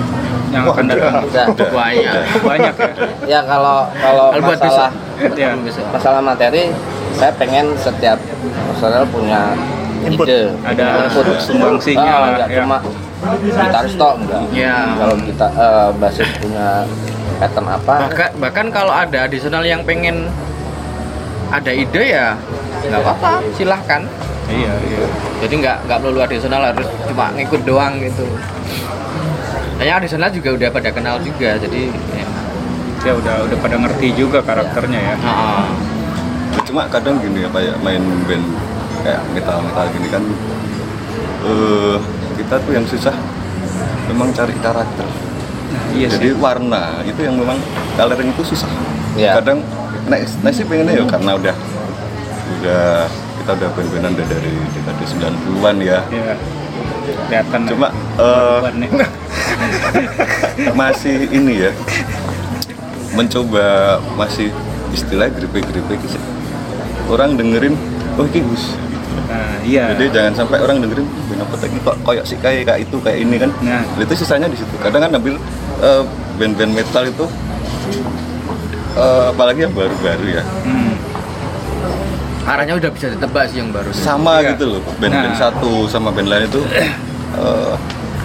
yang 0.48 0.62
akan 0.64 0.84
datang. 0.86 1.24
Udah 1.48 1.68
banyak. 1.68 2.22
Banyak 2.40 2.74
ya. 2.76 2.92
Ya 3.26 3.40
kalau 3.42 3.90
kalau 3.96 4.26
Kalau 4.30 4.42
buat 4.42 4.58
masalah 4.58 4.90
ya 5.34 5.50
masalah 5.90 6.20
materi 6.20 6.70
saya 7.12 7.32
pengen 7.34 7.74
setiap 7.74 8.18
personel 8.68 9.04
punya 9.06 9.56
Input. 10.02 10.22
ide. 10.24 10.54
Ada 10.62 11.08
Input. 11.08 11.26
sumbangsinya 11.40 12.04
Ah, 12.06 12.20
lah, 12.20 12.28
nggak 12.36 12.48
ya. 12.48 12.56
cuma 12.60 12.78
gitaris 13.42 13.94
tok 13.96 14.14
enggak. 14.20 14.42
Ya. 14.52 14.76
kalau 14.94 15.16
kita 15.18 15.46
eh, 15.50 15.88
basis 15.98 16.28
punya 16.36 16.68
pattern 17.36 17.66
apa. 17.66 17.94
Bahkan 18.06 18.30
bahkan 18.38 18.66
kalau 18.70 18.92
ada 18.92 19.18
additional 19.24 19.60
yang 19.60 19.82
pengen 19.82 20.30
ada 21.48 21.70
ide 21.70 22.04
ya 22.04 22.34
nggak 22.82 23.00
apa-apa 23.00 23.42
silahkan 23.52 24.02
iya 24.46 24.72
iya 24.86 25.06
jadi 25.42 25.54
nggak 25.58 25.76
nggak 25.86 25.98
perlu 26.00 26.20
additional 26.20 26.62
harus 26.62 26.86
cuma 27.04 27.26
ngikut 27.34 27.62
doang 27.62 27.98
gitu 28.00 28.26
Kayaknya 29.76 29.94
additional 30.00 30.30
juga 30.32 30.48
udah 30.56 30.68
pada 30.72 30.88
kenal 30.88 31.16
juga 31.20 31.60
jadi 31.60 31.92
ya. 31.92 32.26
ya 33.04 33.12
udah 33.12 33.44
udah 33.44 33.58
pada 33.60 33.76
ngerti 33.76 34.08
juga 34.16 34.40
karakternya 34.40 34.96
ya 34.96 35.14
Ah, 35.20 35.68
Cuma 36.64 36.88
kadang 36.88 37.20
gini 37.20 37.44
apa 37.44 37.60
ya 37.60 37.76
main 37.84 38.00
band 38.24 38.40
kayak 39.04 39.20
metal 39.36 39.60
metal 39.60 39.84
gini 39.92 40.08
kan 40.08 40.22
eh 41.44 41.96
kita 42.40 42.56
tuh 42.58 42.72
yang 42.72 42.88
susah 42.88 43.12
memang 44.08 44.32
cari 44.32 44.56
karakter. 44.58 45.06
iya 45.92 46.08
Jadi 46.08 46.32
sih 46.32 46.40
warna 46.40 47.04
itu 47.04 47.20
yang 47.20 47.36
memang 47.36 47.60
coloring 47.94 48.32
itu 48.32 48.42
susah. 48.56 48.70
Iya. 49.12 49.36
Kadang 49.38 49.60
nah, 50.08 50.16
nah 50.16 50.50
sih 50.50 50.64
pengennya 50.64 50.96
ya 50.96 51.04
karena 51.04 51.36
udah 51.36 51.54
udah 52.56 52.88
kita 53.46 53.62
udah 53.62 53.70
band-bandan 53.78 54.10
udah 54.18 54.26
dari 54.26 54.54
dekade 54.74 55.04
90-an 55.06 55.76
ya. 55.78 56.02
ya 56.10 56.34
kelihatan 57.30 57.60
Cuma 57.70 57.94
eh, 58.18 58.58
bebannya. 58.58 58.88
masih 60.82 61.30
ini 61.30 61.54
ya 61.62 61.70
mencoba 63.14 64.02
masih 64.18 64.50
istilah 64.90 65.30
grepe-grepe 65.30 65.94
sih. 66.10 66.18
Orang 67.06 67.38
dengerin 67.38 67.78
oh 68.18 68.26
ini 68.26 68.42
Gus. 68.50 68.74
nah 69.30 69.62
iya 69.62 69.94
Jadi 69.94 70.10
jangan 70.10 70.42
sampai 70.42 70.58
orang 70.66 70.82
dengerin 70.82 71.06
band 71.06 71.46
apa 71.46 71.54
tadi 71.62 71.78
kok 71.86 71.96
koyok 72.02 72.26
sih 72.26 72.38
kayak 72.42 72.66
kayak 72.66 72.80
itu 72.82 72.98
kayak 72.98 73.18
ini 73.22 73.36
kan. 73.38 73.50
Nah. 73.62 73.86
Itu 73.94 74.10
sisanya 74.18 74.50
di 74.50 74.58
situ. 74.58 74.74
Kadang 74.82 75.06
kan 75.06 75.22
ambil 75.22 75.38
eh, 75.86 76.02
band-band 76.34 76.74
metal 76.74 77.06
itu 77.06 77.30
eh, 78.98 79.24
apalagi 79.30 79.70
yang 79.70 79.74
baru-baru 79.78 80.34
ya. 80.34 80.42
Hmm. 80.66 80.85
Arahnya 82.46 82.74
udah 82.76 82.90
bisa 82.90 83.06
ditebak 83.10 83.50
sih 83.50 83.58
yang 83.58 83.70
baru. 83.70 83.90
Sama 83.90 84.38
Iya. 84.38 84.54
gitu 84.54 84.64
loh. 84.70 84.80
Band-band 84.96 85.34
Nah. 85.34 85.38
satu 85.38 85.70
sama 85.86 86.08
band 86.08 86.30
lain 86.30 86.46
itu 86.46 86.62
eh, 87.36 87.74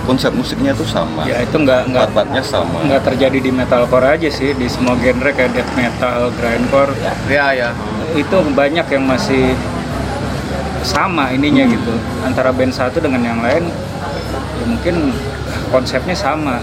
konsep 0.01 0.31
musiknya 0.31 0.71
tuh 0.71 0.85
sama. 0.85 1.25
Ya 1.25 1.41
itu 1.41 1.51
nggak 1.53 1.89
nggak 1.89 2.01
part-partnya 2.07 2.41
sama. 2.41 2.79
nggak 2.81 3.01
terjadi 3.03 3.37
di 3.39 3.51
metalcore 3.51 4.07
aja 4.07 4.29
sih 4.29 4.53
di 4.53 4.65
semua 4.65 4.93
genre 4.95 5.29
kayak 5.29 5.51
death 5.51 5.71
metal, 5.73 6.29
grindcore. 6.33 6.93
Ya 7.27 7.51
ya 7.51 7.69
itu 8.13 8.35
banyak 8.51 8.85
yang 8.87 9.03
masih 9.03 9.57
sama 10.81 11.29
ininya 11.29 11.65
gitu. 11.65 11.93
Antara 12.21 12.49
band 12.49 12.71
satu 12.71 12.97
dengan 12.97 13.21
yang 13.21 13.39
lain 13.39 13.69
ya 14.57 14.65
mungkin 14.65 14.95
konsepnya 15.69 16.13
sama. 16.13 16.61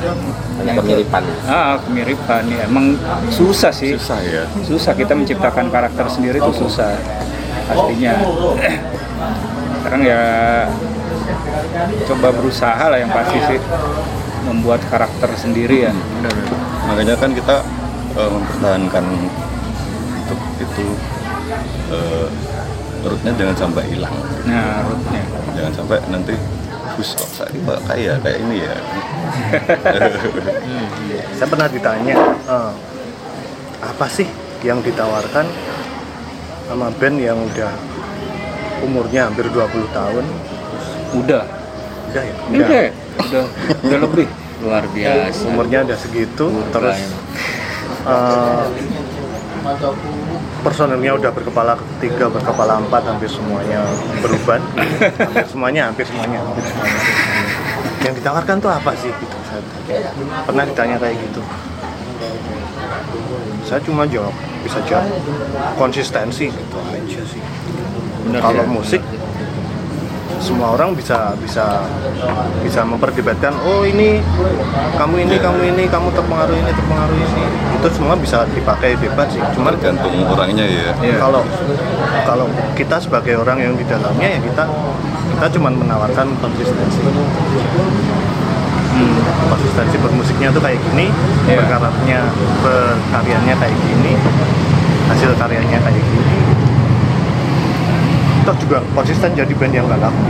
Banyak 0.58 0.74
itu- 0.74 0.82
kemiripan. 0.82 1.22
ah 1.46 1.78
kemiripan. 1.80 2.42
Ya 2.48 2.66
emang 2.66 2.98
susah 3.28 3.70
sih. 3.70 3.94
Susah 3.94 4.18
ya. 4.20 4.42
Susah. 4.62 4.92
Kita 4.92 5.14
menciptakan 5.14 5.70
karakter 5.70 6.06
sendiri 6.08 6.38
itu 6.38 6.52
susah 6.56 6.94
pastinya. 7.68 8.12
Sekarang 9.78 10.02
ya 10.02 10.22
coba 12.08 12.28
berusaha 12.32 12.84
lah 12.88 12.98
yang 12.98 13.12
pasti 13.12 13.38
sih 13.44 13.60
membuat 14.48 14.80
karakter 14.88 15.30
sendiri 15.36 15.88
ya. 15.88 15.92
Makanya 16.88 17.14
kan 17.20 17.30
kita 17.36 17.60
eh, 18.16 18.30
mempertahankan 18.32 19.04
untuk 20.24 20.40
itu 20.58 20.86
eh, 21.92 22.26
rootnya 23.04 23.32
jangan 23.36 23.56
sampai 23.56 23.84
hilang. 23.92 24.16
Nah 24.48 24.88
rootnya. 24.88 25.22
Jangan 25.56 25.72
sampai 25.74 25.98
nanti 26.08 26.34
bus 26.98 27.14
kok 27.14 27.30
saya 27.30 27.54
kok 27.54 27.80
kaya 27.86 28.12
kayak 28.24 28.38
ini 28.42 28.56
ya? 28.66 28.74
Saya 31.38 31.46
pernah 31.46 31.70
ditanya 31.70 32.14
eh, 32.50 32.72
apa 33.78 34.06
sih 34.10 34.26
yang 34.66 34.82
ditawarkan 34.82 35.46
sama 36.68 36.92
band 37.00 37.16
yang 37.16 37.38
udah 37.40 37.72
umurnya 38.84 39.26
hampir 39.26 39.48
20 39.48 39.88
tahun. 39.96 40.24
Udah? 41.16 41.44
Udah 42.12 42.22
ya? 42.22 42.34
Udah. 42.52 42.68
Udah, 42.68 42.84
udah, 43.18 43.44
udah 43.88 43.98
lebih? 44.04 44.26
Luar 44.60 44.84
biasa. 44.92 45.48
Umurnya 45.48 45.78
udah 45.88 45.96
segitu 45.98 46.44
Umur 46.52 46.68
terus 46.70 46.98
eh, 48.04 48.64
personelnya 50.62 51.12
udah 51.16 51.30
berkepala 51.32 51.74
tiga 52.02 52.26
berkepala 52.28 52.82
empat 52.82 53.02
hampir 53.06 53.30
semuanya 53.30 53.84
beruban 54.18 54.58
hampir 55.18 55.46
semuanya 55.46 55.82
hampir 55.90 56.04
semuanya 56.06 56.38
hampir 56.42 56.64
semuanya. 56.66 57.00
Yang 58.02 58.14
ditawarkan 58.22 58.56
tuh 58.62 58.70
apa 58.70 58.92
sih? 58.98 59.10
Gitu 59.10 59.38
pernah 60.46 60.64
ditanya 60.64 60.96
kayak 61.00 61.16
gitu 61.28 61.40
saya 63.66 63.80
cuma 63.84 64.08
jawab 64.08 64.32
bisa 64.64 64.80
jawab 64.88 65.08
konsistensi 65.76 66.50
gitu 66.50 66.76
aja 66.88 67.20
sih. 67.24 67.42
Bener 68.26 68.40
kalau 68.42 68.64
ya? 68.64 68.70
musik 68.70 69.02
semua 70.38 70.70
orang 70.78 70.94
bisa 70.94 71.34
bisa 71.42 71.82
bisa 72.62 72.86
memperdebatkan 72.86 73.50
oh 73.66 73.82
ini 73.82 74.22
kamu 74.94 75.26
ini 75.26 75.34
kamu 75.42 75.60
ini 75.74 75.84
kamu 75.90 76.14
terpengaruh 76.14 76.54
ini 76.54 76.70
terpengaruh 76.70 77.18
ini. 77.18 77.44
Itu 77.78 77.88
semua 77.94 78.14
bisa 78.18 78.46
dipakai 78.54 78.94
bebas 78.98 79.34
sih 79.34 79.42
cuman 79.58 79.74
tergantung 79.78 80.14
orangnya 80.30 80.64
ya. 80.66 80.94
Kalau 81.18 81.42
kalau 82.24 82.46
kita 82.78 83.02
sebagai 83.02 83.34
orang 83.38 83.58
yang 83.60 83.74
di 83.74 83.84
dalamnya 83.84 84.38
ya 84.38 84.40
kita 84.40 84.64
kita 85.38 85.46
cuma 85.58 85.70
menawarkan 85.70 86.34
konsistensi 86.42 86.98
Hmm, 88.98 89.14
konsistensi 89.46 89.94
bermusiknya 89.96 90.50
tuh 90.50 90.58
kayak 90.58 90.82
gini 90.82 91.06
Iya. 91.46 91.62
berkaryanya 91.62 92.20
berkaryanya 92.60 93.54
kayak 93.54 93.76
gini 93.78 94.12
hasil 95.06 95.30
karyanya 95.34 95.78
kayak 95.78 96.02
gini. 96.02 96.36
Toh 98.42 98.56
juga 98.58 98.82
konsisten 98.92 99.30
jadi 99.32 99.52
band 99.54 99.72
yang 99.72 99.86
gak 99.86 100.00
laku. 100.02 100.22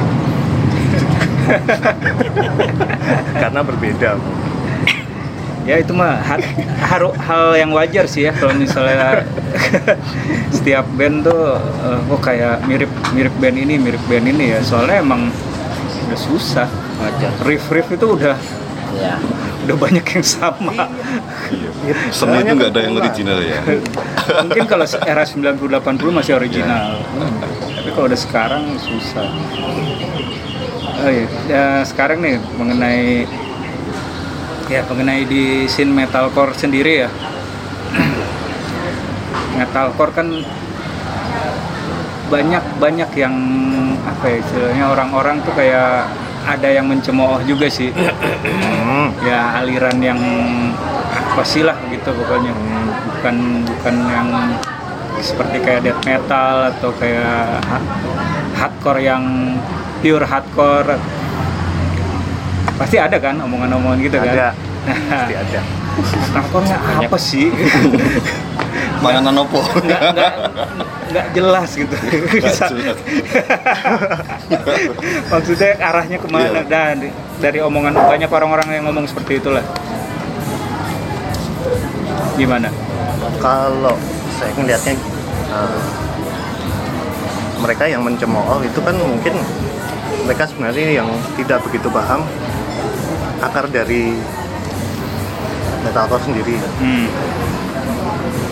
Karena 3.40 3.60
berbeda. 3.62 4.10
Ya 5.64 5.76
itu 5.76 5.92
mah 5.92 6.16
ha- 6.18 6.40
haru- 6.86 7.16
hal 7.18 7.52
yang 7.54 7.70
wajar 7.72 8.04
sih 8.04 8.24
ya 8.24 8.32
kalau 8.32 8.52
misalnya 8.52 9.20
setiap 10.56 10.88
band 10.92 11.24
tuh 11.24 11.56
eh, 11.56 11.98
kok 12.04 12.20
kayak 12.22 12.64
mirip 12.64 12.88
mirip 13.12 13.34
band 13.36 13.56
ini 13.56 13.74
mirip 13.76 14.00
band 14.04 14.24
ini 14.26 14.56
ya. 14.56 14.60
Soalnya 14.60 15.00
emang 15.00 15.28
udah 16.08 16.16
susah 16.18 16.68
wajar. 16.98 17.32
Riff 17.46 17.64
riff 17.70 17.88
itu 17.94 18.06
udah 18.06 18.36
ya 18.98 19.14
udah 19.68 19.76
banyak 19.76 20.06
yang 20.16 20.24
sama. 20.24 20.88
Iya. 21.52 21.92
seni 22.08 22.40
itu 22.40 22.52
nggak 22.56 22.72
ada 22.72 22.80
yang 22.88 22.96
original 22.96 23.38
ya. 23.44 23.60
Mungkin 24.48 24.64
kalau 24.64 24.86
era 25.04 25.24
90 25.28 25.60
80 25.60 26.08
masih 26.08 26.32
original. 26.40 27.04
Tapi 27.76 27.88
kalau 27.92 28.06
udah 28.08 28.20
sekarang 28.20 28.64
susah. 28.80 29.28
Oh 30.98 31.10
iya 31.12 31.26
ya 31.46 31.64
sekarang 31.84 32.24
nih 32.24 32.40
mengenai 32.58 33.28
ya 34.66 34.82
mengenai 34.88 35.22
di 35.28 35.68
scene 35.68 35.92
metalcore 35.92 36.56
sendiri 36.56 37.04
ya. 37.04 37.10
Metalcore 39.60 40.12
kan 40.16 40.28
banyak 42.28 42.64
banyak 42.76 43.10
yang 43.16 43.36
apa 44.04 44.24
ya 44.28 44.36
istilahnya 44.40 44.84
orang-orang 44.92 45.40
tuh 45.44 45.52
kayak 45.56 46.08
ada 46.48 46.68
yang 46.72 46.88
mencemooh 46.88 47.44
juga 47.44 47.68
sih. 47.68 47.92
Hmm, 47.92 49.12
ya 49.20 49.60
aliran 49.60 50.00
yang 50.00 50.20
apa 51.12 51.42
sih 51.44 51.60
lah 51.60 51.76
gitu 51.92 52.08
pokoknya. 52.16 52.52
Bukan 53.18 53.36
bukan 53.68 53.94
yang 54.08 54.28
seperti 55.20 55.60
kayak 55.60 55.84
death 55.84 56.02
metal 56.06 56.72
atau 56.72 56.90
kayak 56.96 57.60
ha- 57.68 57.88
hardcore 58.56 59.04
yang 59.04 59.54
pure 60.00 60.24
hardcore. 60.24 60.96
Pasti 62.78 62.96
ada 62.96 63.18
kan 63.18 63.36
omongan-omongan 63.42 63.98
gitu 64.00 64.16
kan? 64.22 64.32
Ada. 64.32 64.48
Nah 64.86 64.96
pasti 65.10 65.34
ada 65.36 65.77
hardcore-nya 66.34 66.76
apa 67.04 67.18
sih? 67.18 67.50
Panganan 69.02 69.46
opo 69.46 69.62
nggak 69.62 70.00
nggak 70.14 70.32
nggak 71.14 71.26
jelas 71.34 71.70
gitu. 71.74 71.94
Bisa. 72.34 72.66
jelas. 72.70 72.98
maksudnya 75.32 75.70
arahnya 75.78 76.18
ke 76.18 76.28
mana? 76.28 76.62
Iya. 76.62 76.62
dan 76.66 76.96
dari 77.38 77.58
omongan 77.62 77.94
banyak 77.94 78.30
orang-orang 78.30 78.68
yang 78.74 78.84
ngomong 78.90 79.06
seperti 79.06 79.38
itulah. 79.38 79.62
Gimana? 82.34 82.70
Kalau 83.38 83.94
saya 84.38 84.50
melihatnya 84.58 84.94
eh, 85.50 85.80
mereka 87.58 87.84
yang 87.90 88.02
mencemooh 88.06 88.62
itu 88.62 88.78
kan 88.82 88.94
mungkin 88.94 89.34
mereka 90.26 90.46
sebenarnya 90.46 91.02
yang 91.02 91.08
tidak 91.34 91.58
begitu 91.66 91.90
paham 91.90 92.22
akar 93.42 93.70
dari 93.70 94.14
metalcore 95.88 96.22
sendiri. 96.22 96.60
Hmm. 96.78 97.08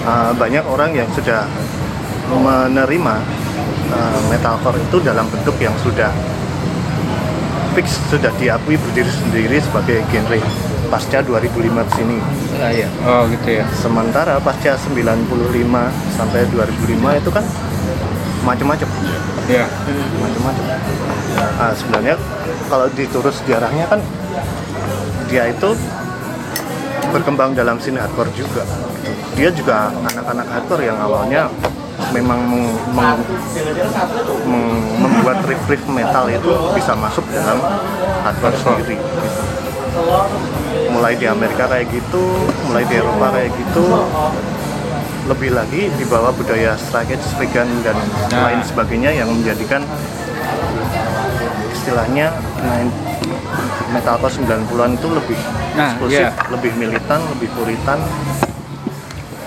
Eh, 0.07 0.33
banyak 0.41 0.65
orang 0.65 0.97
yang 0.97 1.09
sudah 1.13 1.45
menerima 2.33 3.15
eh, 3.93 4.21
metalcore 4.33 4.81
itu 4.81 4.97
dalam 5.05 5.29
bentuk 5.29 5.55
yang 5.61 5.77
sudah 5.85 6.11
fix 7.77 8.01
sudah 8.09 8.33
diakui 8.41 8.81
berdiri 8.81 9.13
sendiri 9.13 9.61
sebagai 9.61 10.01
genre 10.09 10.41
pasca 10.89 11.21
2005 11.21 11.61
di 11.61 11.93
sini. 11.93 12.19
Lah 12.57 12.73
ya 12.73 12.89
oh 13.05 13.29
gitu 13.29 13.61
ya. 13.61 13.65
Sementara 13.77 14.41
pasca 14.41 14.81
95 14.81 15.29
sampai 16.17 16.49
2005 16.49 17.21
itu 17.21 17.31
kan 17.31 17.45
macam-macam 18.47 18.89
ya 19.51 19.67
macam-macam 20.23 20.65
nah, 21.35 21.75
sebenarnya 21.75 22.15
kalau 22.71 22.87
diturut 22.95 23.35
sejarahnya 23.35 23.85
kan 23.91 24.01
dia 25.27 25.51
itu 25.51 25.75
berkembang 27.09 27.53
dalam 27.53 27.77
scene 27.77 27.97
hardcore 27.97 28.31
juga 28.33 28.63
dia 29.33 29.51
juga 29.51 29.89
anak-anak 29.93 30.47
hardcore 30.49 30.85
yang 30.85 30.99
awalnya 30.99 31.43
memang 32.11 32.41
meng- 32.45 32.77
meng- 32.93 33.25
meng- 34.47 34.87
membuat 34.97 35.39
riff-riff 35.45 35.85
metal 35.87 36.27
itu 36.29 36.47
bisa 36.73 36.93
masuk 36.95 37.25
dalam 37.29 37.59
hardcore 38.23 38.57
sendiri 38.57 38.97
gitu. 38.97 39.21
mulai 40.89 41.15
di 41.15 41.27
Amerika 41.27 41.67
kayak 41.67 41.89
gitu 41.89 42.23
mulai 42.65 42.85
di 42.85 42.95
Eropa 42.95 43.33
kayak 43.33 43.51
gitu 43.51 43.85
lebih 45.27 45.51
lagi 45.53 45.91
di 45.91 46.05
bawah 46.07 46.31
budaya 46.31 46.79
strike 46.79 47.19
vegan 47.37 47.67
dan 47.83 47.97
Nah. 48.31 48.47
lain 48.47 48.61
sebagainya 48.63 49.11
yang 49.13 49.29
menjadikan 49.29 49.83
istilahnya 51.69 52.31
metalcore 53.89 54.33
90-an 54.33 54.91
itu 54.95 55.09
lebih 55.09 55.39
Nah, 55.75 55.93
eksklusif, 55.93 56.25
iya. 56.25 56.31
lebih 56.49 56.73
militan, 56.75 57.21
lebih 57.31 57.49
puritan, 57.53 57.99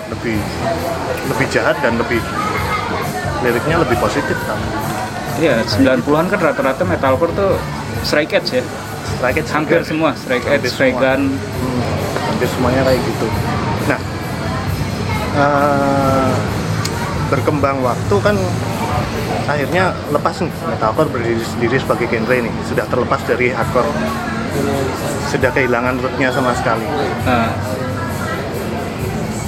lebih 0.08 0.36
lebih 1.26 1.46
jahat 1.48 1.76
dan 1.80 1.96
lebih 1.96 2.22
liriknya 3.40 3.76
lebih 3.78 3.96
positif 3.96 4.36
kan. 4.46 4.58
Iya, 5.36 5.64
90-an 5.64 6.26
kan 6.28 6.38
rata-rata 6.38 6.82
metalcore 6.84 7.32
tuh 7.32 7.52
strike 8.02 8.30
edge 8.32 8.60
ya. 8.60 8.64
Strike 9.10 9.40
edge 9.40 9.50
Hampir 9.50 9.80
juga. 9.80 9.88
semua 9.88 10.10
strike 10.14 10.46
edge, 10.46 10.62
Hampir 10.62 10.70
strike 10.70 10.96
gun. 10.96 11.22
Hmm, 11.34 11.80
hampir 12.26 12.48
semuanya 12.48 12.80
kayak 12.84 13.00
gitu. 13.00 13.26
Nah, 13.86 14.00
eh, 15.36 16.30
berkembang 17.28 17.78
waktu 17.80 18.16
kan 18.20 18.36
akhirnya 19.46 19.94
lepas 20.14 20.34
nih 20.42 20.52
metalcore 20.68 21.10
berdiri 21.10 21.42
sendiri 21.42 21.76
sebagai 21.80 22.06
genre 22.06 22.34
ini. 22.36 22.50
Sudah 22.66 22.86
terlepas 22.86 23.20
dari 23.26 23.50
hardcore. 23.50 23.90
Sudah 25.30 25.50
kehilangan 25.54 25.98
rootnya 26.02 26.28
sama 26.34 26.54
sekali. 26.54 26.86
Nah, 27.26 27.50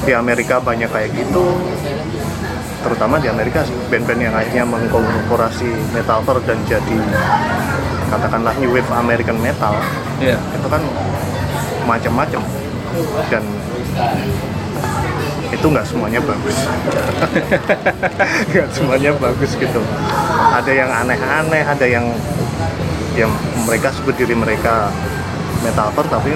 Di 0.03 0.11
Amerika 0.18 0.59
banyak 0.59 0.90
kayak 0.90 1.14
gitu, 1.14 1.55
terutama 2.83 3.22
di 3.22 3.31
Amerika 3.31 3.62
band-band 3.87 4.18
yang 4.18 4.35
akhirnya 4.35 4.66
mengkorporasi 4.66 5.70
metalcore 5.94 6.42
dan 6.42 6.59
jadi 6.66 6.98
katakanlah 8.11 8.51
new 8.59 8.75
wave 8.75 8.90
American 8.90 9.38
metal 9.38 9.79
iya. 10.18 10.37
itu 10.59 10.66
kan 10.66 10.83
macam-macam. 11.87 12.42
Dan 13.31 13.42
itu 15.52 15.66
nggak 15.68 15.84
semuanya 15.84 16.20
bagus. 16.24 16.56
Nggak 18.50 18.68
semuanya 18.72 19.10
bagus 19.20 19.52
gitu. 19.60 19.80
Ada 20.32 20.72
yang 20.72 20.90
aneh-aneh 20.90 21.62
ada 21.62 21.86
yang 21.86 22.08
yang 23.12 23.28
mereka 23.68 23.92
sebut 23.92 24.16
diri 24.16 24.32
mereka 24.32 24.88
metalcore 25.60 26.08
tapi 26.08 26.32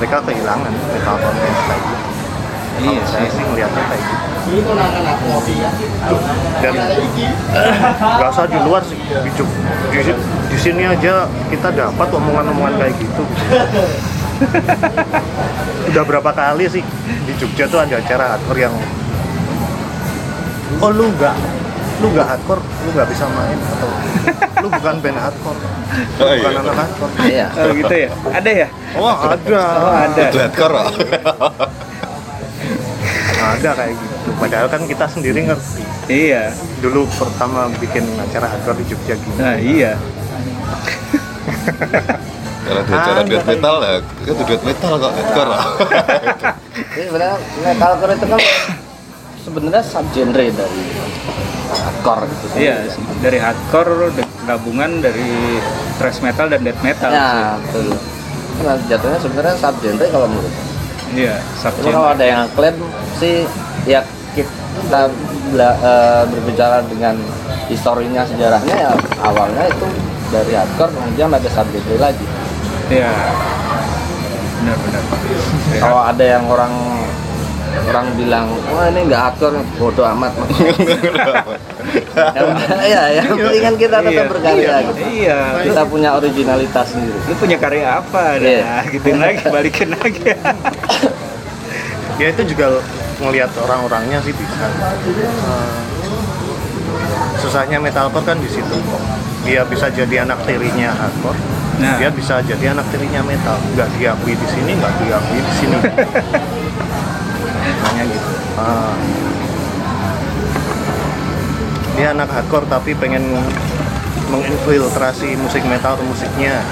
mereka 0.00 0.24
kehilangan 0.24 0.72
metalcore 0.72 1.36
yang 1.36 1.56
kayak 1.68 1.82
gitu. 1.84 2.08
Iya 2.76 3.02
saya 3.08 3.28
sih. 3.28 3.40
sih 3.40 3.44
melihatnya 3.44 3.82
kayak 3.92 4.02
gitu. 4.04 4.24
Dan 6.64 6.72
nggak 8.16 8.30
usah 8.32 8.46
di 8.48 8.58
luar 8.64 8.82
sih. 8.88 8.96
Di, 8.96 9.30
di, 9.92 10.12
di 10.48 10.58
sini 10.58 10.82
aja 10.88 11.28
kita 11.52 11.68
dapat 11.76 12.08
omongan-omongan 12.08 12.74
kayak 12.80 12.94
gitu 12.96 13.22
udah 15.90 16.02
berapa 16.04 16.30
kali 16.30 16.64
sih 16.68 16.82
di 17.24 17.32
Jogja 17.36 17.64
tuh 17.66 17.80
ada 17.80 17.96
acara 17.96 18.36
hardcore 18.36 18.60
yang 18.60 18.74
oh 20.76 20.90
lu 20.90 21.08
nggak 21.10 21.36
lu 21.96 22.12
nggak 22.12 22.26
hardcore 22.26 22.60
lu 22.60 22.88
nggak 22.92 23.08
bisa 23.08 23.24
main 23.28 23.56
atau 23.56 23.90
lu 24.60 24.68
bukan 24.68 24.94
band 25.00 25.18
hardcore 25.18 25.58
lu 25.58 25.68
Oh, 26.20 26.28
bukan 26.28 26.52
iya. 26.52 26.60
anak 26.60 26.74
hardcore 26.76 27.12
Iya. 27.24 27.46
Oh 27.64 27.72
gitu 27.72 27.94
ya? 27.96 28.10
Ada 28.30 28.50
ya? 28.52 28.68
oh 28.94 29.14
ada 29.26 29.62
Oh 29.80 29.94
ada. 29.94 30.24
Itu 30.28 30.38
hardcore 30.38 30.76
ada 33.36 33.70
kayak 33.72 33.94
gitu 33.94 34.30
padahal 34.36 34.66
kan 34.66 34.82
kita 34.84 35.06
sendiri 35.06 35.46
ngerti 35.46 35.80
Iya. 36.06 36.50
dulu 36.78 37.06
pertama 37.08 37.70
bikin 37.78 38.04
acara 38.18 38.46
hardcore 38.46 38.78
di 38.78 38.84
Jogja 38.86 39.14
gini 39.16 39.38
Nah 39.38 39.56
iya. 39.56 39.92
Kalau 42.66 42.82
di 42.82 42.92
acara 42.92 43.20
Ada 43.22 43.30
death 43.30 43.46
metal 43.46 43.76
ya, 43.78 43.94
itu 44.26 44.42
death 44.42 44.64
metal 44.66 44.92
kok 44.98 45.12
hardcore 45.14 45.48
kok. 45.48 45.62
Jadi 46.74 47.04
sebenarnya 47.06 47.36
metalcore 47.62 48.12
itu 48.12 48.26
kan 48.26 48.40
sebenarnya 49.38 49.82
subgenre 49.86 50.46
dari 50.50 50.82
hardcore 51.70 52.24
gitu. 52.26 52.44
Iya, 52.58 52.76
dari 53.22 53.38
hardcore 53.38 53.94
gabungan 54.46 54.90
dari 54.98 55.30
thrash 55.96 56.18
metal 56.20 56.50
dan 56.50 56.60
death 56.62 56.82
metal. 56.82 57.10
Ya, 57.10 57.54
betul. 57.62 57.94
Nah, 58.56 58.74
jatuhnya 58.88 59.18
sebenarnya 59.20 59.54
subgenre 59.54 60.06
kalau 60.10 60.26
menurut. 60.26 60.52
Iya, 61.14 61.38
subgenre. 61.54 61.94
kalau 61.94 62.08
ada 62.10 62.24
yang 62.26 62.42
klaim 62.50 62.76
sih 63.16 63.46
ya 63.86 64.02
kita 64.34 65.06
bela- 65.48 65.78
eh, 65.78 66.22
berbicara 66.28 66.82
dengan 66.84 67.14
historinya 67.66 68.26
sejarahnya 68.26 68.74
ya 68.74 68.90
awalnya 69.22 69.70
itu 69.70 69.86
dari 70.28 70.52
hardcore 70.52 70.90
kemudian 70.90 71.30
ada 71.30 71.46
subgenre 71.46 72.02
lagi. 72.02 72.26
Iya. 72.88 73.12
Benar-benar. 74.56 75.02
Kalau 75.82 76.00
ada 76.02 76.24
yang 76.24 76.44
orang 76.46 76.72
orang 77.76 78.06
bilang 78.16 78.48
wah 78.72 78.88
ini 78.88 79.04
nggak 79.04 79.20
hardcore 79.20 79.60
bodoh 79.76 80.08
amat 80.08 80.32
ya 82.88 83.02
yang 83.12 83.28
penting 83.30 83.62
kan 83.62 83.74
kita 83.76 83.96
tetap 84.00 84.16
Iya. 84.16 84.24
berkarya 84.26 84.74
gitu 84.82 85.00
Iya. 85.04 85.38
kita 85.60 85.82
punya 85.84 86.16
originalitas 86.16 86.86
sendiri 86.88 87.18
Lu 87.28 87.34
punya 87.36 87.60
karya 87.60 88.00
apa? 88.00 88.40
Iya. 88.40 88.64
Nah, 88.64 88.82
gituin 88.88 89.20
lagi, 89.20 89.44
balikin 89.46 89.92
lagi. 89.92 90.24
ya 92.20 92.26
itu 92.32 92.42
juga 92.48 92.80
ngelihat 93.20 93.52
orang-orangnya 93.60 94.24
sih 94.24 94.32
bisa 94.32 94.66
Eh, 94.66 95.76
susahnya 97.38 97.76
metalcore 97.76 98.24
kan 98.24 98.40
di 98.40 98.48
situ 98.48 98.76
dia 99.44 99.62
bisa 99.62 99.86
jadi 99.88 100.24
anak 100.24 100.40
tirinya 100.42 100.96
hardcore 100.96 101.36
Nah. 101.76 102.00
dia 102.00 102.08
bisa 102.08 102.40
jadi 102.40 102.72
anak 102.72 102.88
tirinya 102.88 103.20
metal 103.20 103.60
nggak 103.72 103.88
diakui 103.94 104.32
di 104.32 104.48
sini 104.48 104.72
nggak 104.74 104.92
diakui 104.96 105.38
di 105.38 105.52
sini 105.54 105.76
makanya 107.76 108.04
gitu 108.08 108.30
Ah. 108.56 108.96
dia 111.92 112.08
anak 112.10 112.28
hardcore 112.28 112.64
tapi 112.66 112.96
pengen 112.96 113.24
menginfiltrasi 114.26 115.36
musik 115.36 115.60
metal 115.64 115.94
ke 115.94 116.04
musiknya 116.04 116.64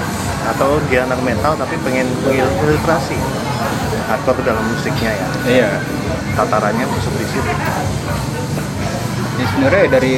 atau 0.45 0.77
dia 0.89 1.05
anak 1.05 1.21
metal 1.21 1.53
tapi 1.53 1.77
pengen 1.81 2.05
menginfiltrasi 2.21 3.17
hardcore 4.05 4.37
ke 4.37 4.43
dalam 4.43 4.65
musiknya 4.65 5.11
ya 5.11 5.27
Iya. 5.45 5.69
tatarannya 6.33 6.85
masuk 6.85 7.13
di 7.15 7.25
situ 7.25 7.51
Ini 9.35 9.43
sebenarnya 9.45 9.85
dari 9.91 10.13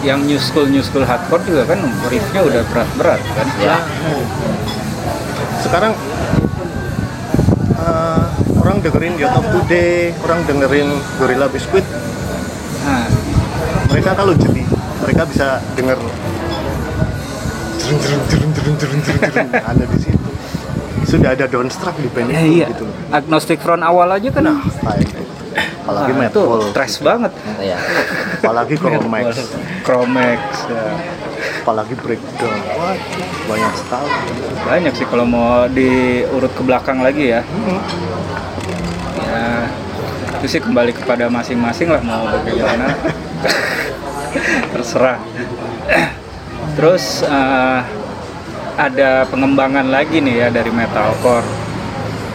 yang 0.00 0.24
new 0.24 0.40
school 0.40 0.64
new 0.64 0.80
school 0.80 1.04
hardcore 1.04 1.44
juga 1.44 1.68
kan 1.68 1.80
riffnya 2.08 2.40
udah 2.40 2.62
berat-berat 2.72 3.20
kan. 3.36 3.46
ya. 3.60 3.76
Sekarang 5.60 5.92
eh, 7.76 8.24
orang 8.60 8.76
dengerin 8.80 9.14
of 9.28 9.44
Today 9.44 10.16
orang 10.24 10.40
dengerin 10.48 10.88
Gorilla 11.20 11.46
Biscuit. 11.52 11.84
Nah, 12.80 13.06
mereka 13.92 14.16
kalau 14.16 14.32
jadi 14.32 14.62
mereka 15.04 15.22
bisa 15.28 15.60
denger. 15.76 15.98
Ada 19.70 19.84
di 19.84 19.98
situ. 19.98 20.28
Sudah 21.10 21.34
ada 21.34 21.50
downstruck 21.50 21.98
di 21.98 22.06
band 22.06 22.30
ya 22.30 22.38
itu 22.38 22.62
iya. 22.62 22.66
gitu 22.70 22.86
Agnostic 23.10 23.58
Front 23.58 23.82
awal 23.82 24.14
aja 24.14 24.30
kan. 24.30 24.46
gitu 25.02 25.19
apalagi 25.90 26.12
Wah, 26.14 26.26
itu 26.30 26.42
metal 26.46 26.70
trash 26.70 26.96
banget. 27.02 27.32
ya 27.58 27.78
apalagi 28.38 28.74
Chromax 28.78 29.26
Chromex. 29.82 30.40
ya. 30.70 30.84
apalagi 31.66 31.94
breakdown 31.98 32.58
Wah, 32.78 32.94
banyak 33.50 33.72
sekali 33.74 34.10
Banyak 34.60 34.92
sih 34.94 35.06
kalau 35.08 35.26
mau 35.26 35.66
diurut 35.72 36.52
ke 36.52 36.62
belakang 36.62 37.00
lagi 37.00 37.32
ya. 37.32 37.40
Ya, 39.24 39.72
itu 40.36 40.46
sih 40.52 40.60
kembali 40.60 40.92
kepada 40.92 41.32
masing-masing 41.32 41.88
lah 41.88 42.04
mau 42.04 42.28
bagaimana. 42.28 42.92
Terserah. 44.76 45.16
Terus 46.76 47.24
eh, 47.24 47.80
ada 48.76 49.24
pengembangan 49.32 49.88
lagi 49.88 50.20
nih 50.20 50.44
ya 50.44 50.48
dari 50.52 50.68
metalcore. 50.68 51.59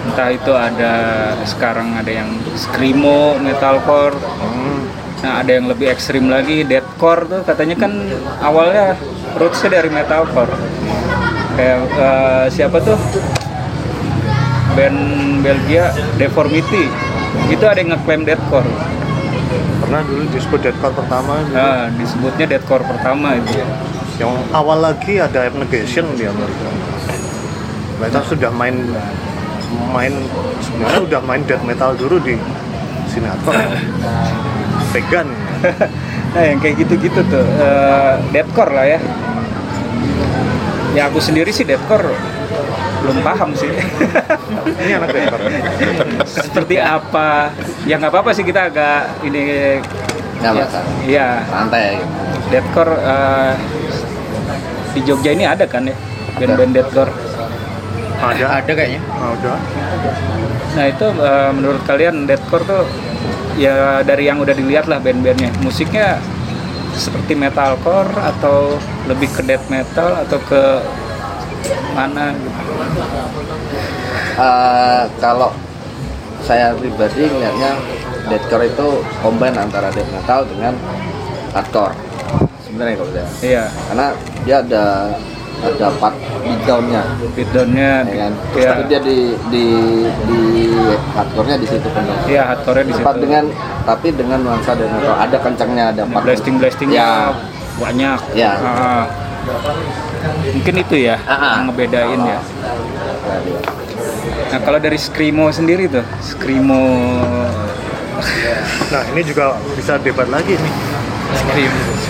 Entah 0.06 0.30
itu 0.30 0.52
ada 0.54 0.94
sekarang 1.44 1.98
ada 1.98 2.12
yang 2.12 2.30
screamo 2.54 3.42
metalcore. 3.42 4.16
Nah, 5.26 5.42
ada 5.42 5.52
yang 5.58 5.66
lebih 5.66 5.90
ekstrim 5.90 6.30
lagi 6.30 6.62
deathcore 6.62 7.26
tuh 7.26 7.42
katanya 7.42 7.74
kan 7.74 7.92
awalnya 8.46 8.94
rootsnya 9.42 9.82
dari 9.82 9.90
metalcore. 9.90 10.54
Kayak 11.58 11.80
eh, 11.98 12.46
siapa 12.54 12.78
tuh? 12.84 13.00
Band 14.78 15.00
Belgia 15.42 15.90
Deformity. 16.22 16.86
Itu 17.50 17.66
ada 17.66 17.82
yang 17.82 17.98
ngeklaim 17.98 18.24
deathcore. 18.28 18.70
pernah 19.76 20.02
dulu 20.02 20.26
disebut 20.34 20.60
deathcore 20.66 20.96
pertama 20.98 21.34
dulu. 21.46 21.54
Nah, 21.58 21.86
disebutnya 21.94 22.46
deathcore 22.46 22.86
pertama 22.86 23.38
itu. 23.38 23.62
yang 24.16 24.32
awal 24.56 24.80
lagi 24.80 25.20
ada 25.20 25.44
Abnegation 25.44 26.08
di 26.16 26.24
Amerika 26.24 26.72
mereka 28.00 28.20
sudah 28.28 28.52
main 28.52 28.76
main 29.94 30.14
sebenarnya 30.60 31.02
udah 31.08 31.22
main 31.24 31.42
death 31.48 31.64
metal 31.64 31.96
dulu 31.96 32.20
di 32.20 32.36
sinetron 33.08 33.56
vegan 34.92 35.28
nah, 36.36 36.44
yang 36.44 36.60
kayak 36.60 36.76
gitu-gitu 36.84 37.20
tuh 37.28 37.46
eh, 37.60 38.14
deathcore 38.32 38.72
lah 38.76 38.86
ya. 38.88 39.00
Ya 40.96 41.12
aku 41.12 41.20
sendiri 41.20 41.52
sih 41.52 41.68
deathcore 41.68 42.16
belum 43.04 43.22
paham 43.22 43.54
sih. 43.54 43.70
ini 44.84 44.92
anak 44.96 45.10
deathcore 45.12 45.44
Seperti 46.26 46.76
apa? 46.80 47.52
Ya 47.84 48.00
nggak 48.00 48.12
apa-apa 48.12 48.32
sih 48.32 48.44
kita 48.48 48.72
agak 48.72 49.20
ini 49.28 49.42
nggak 50.40 50.52
ya, 50.52 50.64
masalah 50.64 50.88
Iya, 51.04 51.28
santai 51.52 51.88
deathcore 52.52 52.94
eh, 53.00 53.54
di 54.96 55.00
Jogja 55.04 55.32
ini 55.36 55.44
ada 55.44 55.68
kan 55.68 55.88
ya 55.88 55.96
band-band 56.40 56.72
deathcore. 56.72 57.12
Ada. 58.20 58.46
Ada 58.62 58.72
kayaknya. 58.72 59.02
Udah 59.04 59.58
Nah 60.76 60.86
itu 60.92 61.08
eh, 61.08 61.52
menurut 61.56 61.82
kalian 61.88 62.28
deathcore 62.28 62.66
tuh 62.68 62.84
ya 63.56 64.04
dari 64.04 64.28
yang 64.28 64.44
udah 64.44 64.52
dilihat 64.52 64.92
lah 64.92 65.00
band-bandnya. 65.00 65.52
Musiknya 65.64 66.20
seperti 66.96 67.36
metalcore 67.36 68.12
atau 68.20 68.80
lebih 69.08 69.28
ke 69.32 69.42
death 69.44 69.68
metal 69.68 70.16
atau 70.28 70.40
ke 70.44 70.64
mana 71.96 72.36
gitu? 72.36 72.60
Eh, 74.36 75.04
kalau 75.24 75.52
saya 76.44 76.76
pribadi 76.76 77.26
melihatnya 77.32 77.80
deathcore 78.28 78.68
itu 78.68 78.88
combine 79.24 79.56
antara 79.56 79.88
death 79.96 80.12
metal 80.12 80.44
dengan 80.44 80.76
hardcore. 81.56 81.96
Sebenarnya 82.68 82.96
kalau 83.00 83.12
saya. 83.16 83.30
Iya, 83.40 83.64
karena 83.88 84.08
dia 84.44 84.56
ada 84.60 84.86
ada 85.66 85.88
part 85.98 86.16
beat 86.46 86.62
down-nya 86.66 87.02
beatdownnya 87.34 87.94
ya 88.06 88.16
kan? 88.28 88.32
Terus 88.54 88.62
ya, 88.64 88.70
tapi 88.70 88.84
dia 88.86 89.00
di 89.02 89.18
di 89.50 89.66
di 90.30 90.40
hardcore-nya 91.18 91.58
di 91.58 91.68
situ 91.68 91.88
kan 91.90 92.04
ya 92.30 92.42
hardcore 92.54 92.86
di 92.86 92.94
situ. 92.94 93.06
dengan 93.26 93.44
tapi 93.86 94.08
dengan 94.14 94.40
nuansa 94.46 94.72
dan 94.78 94.90
metal. 94.94 95.16
ada 95.18 95.38
kencangnya 95.42 95.84
ada 95.94 96.02
part 96.06 96.24
blasting 96.26 96.56
blastingnya 96.62 97.06
ya. 97.06 97.34
banyak. 97.82 98.20
Ya. 98.38 98.52
Ah. 98.62 99.06
mungkin 100.54 100.76
itu 100.82 100.96
ya 101.06 101.22
Ah, 101.26 101.34
ah. 101.34 101.54
yang 101.62 101.70
ngebedain 101.70 102.22
ya. 102.26 102.40
Nah 104.54 104.60
kalau 104.62 104.80
dari 104.82 104.98
screamo 104.98 105.50
sendiri 105.54 105.90
tuh 105.90 106.06
screamo. 106.22 106.82
Nah 108.90 109.04
ini 109.14 109.22
juga 109.22 109.58
bisa 109.76 110.00
debat 110.02 110.30
lagi 110.30 110.56
nih. 110.58 110.74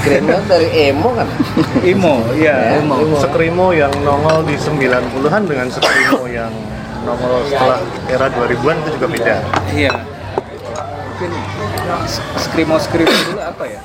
Screamnya 0.05 0.37
dari 0.45 0.69
emo 0.93 1.09
kan? 1.17 1.27
Emo 1.91 2.15
ya 2.37 2.77
emo. 2.77 2.95
Screamo 3.17 3.73
yang 3.73 3.89
nongol 4.05 4.45
di 4.45 4.53
90-an 4.53 5.41
dengan 5.49 5.67
Screamo 5.73 6.29
yang 6.29 6.53
nongol 7.01 7.41
setelah 7.49 7.81
era 8.05 8.29
2000-an 8.29 8.75
itu 8.85 8.89
juga 9.01 9.07
beda. 9.09 9.35
iya. 9.73 9.93
Mungkin 11.15 11.31
screamo 12.37 12.75
screamo 12.77 13.15
dulu 13.31 13.39
apa 13.41 13.63
ya? 13.65 13.79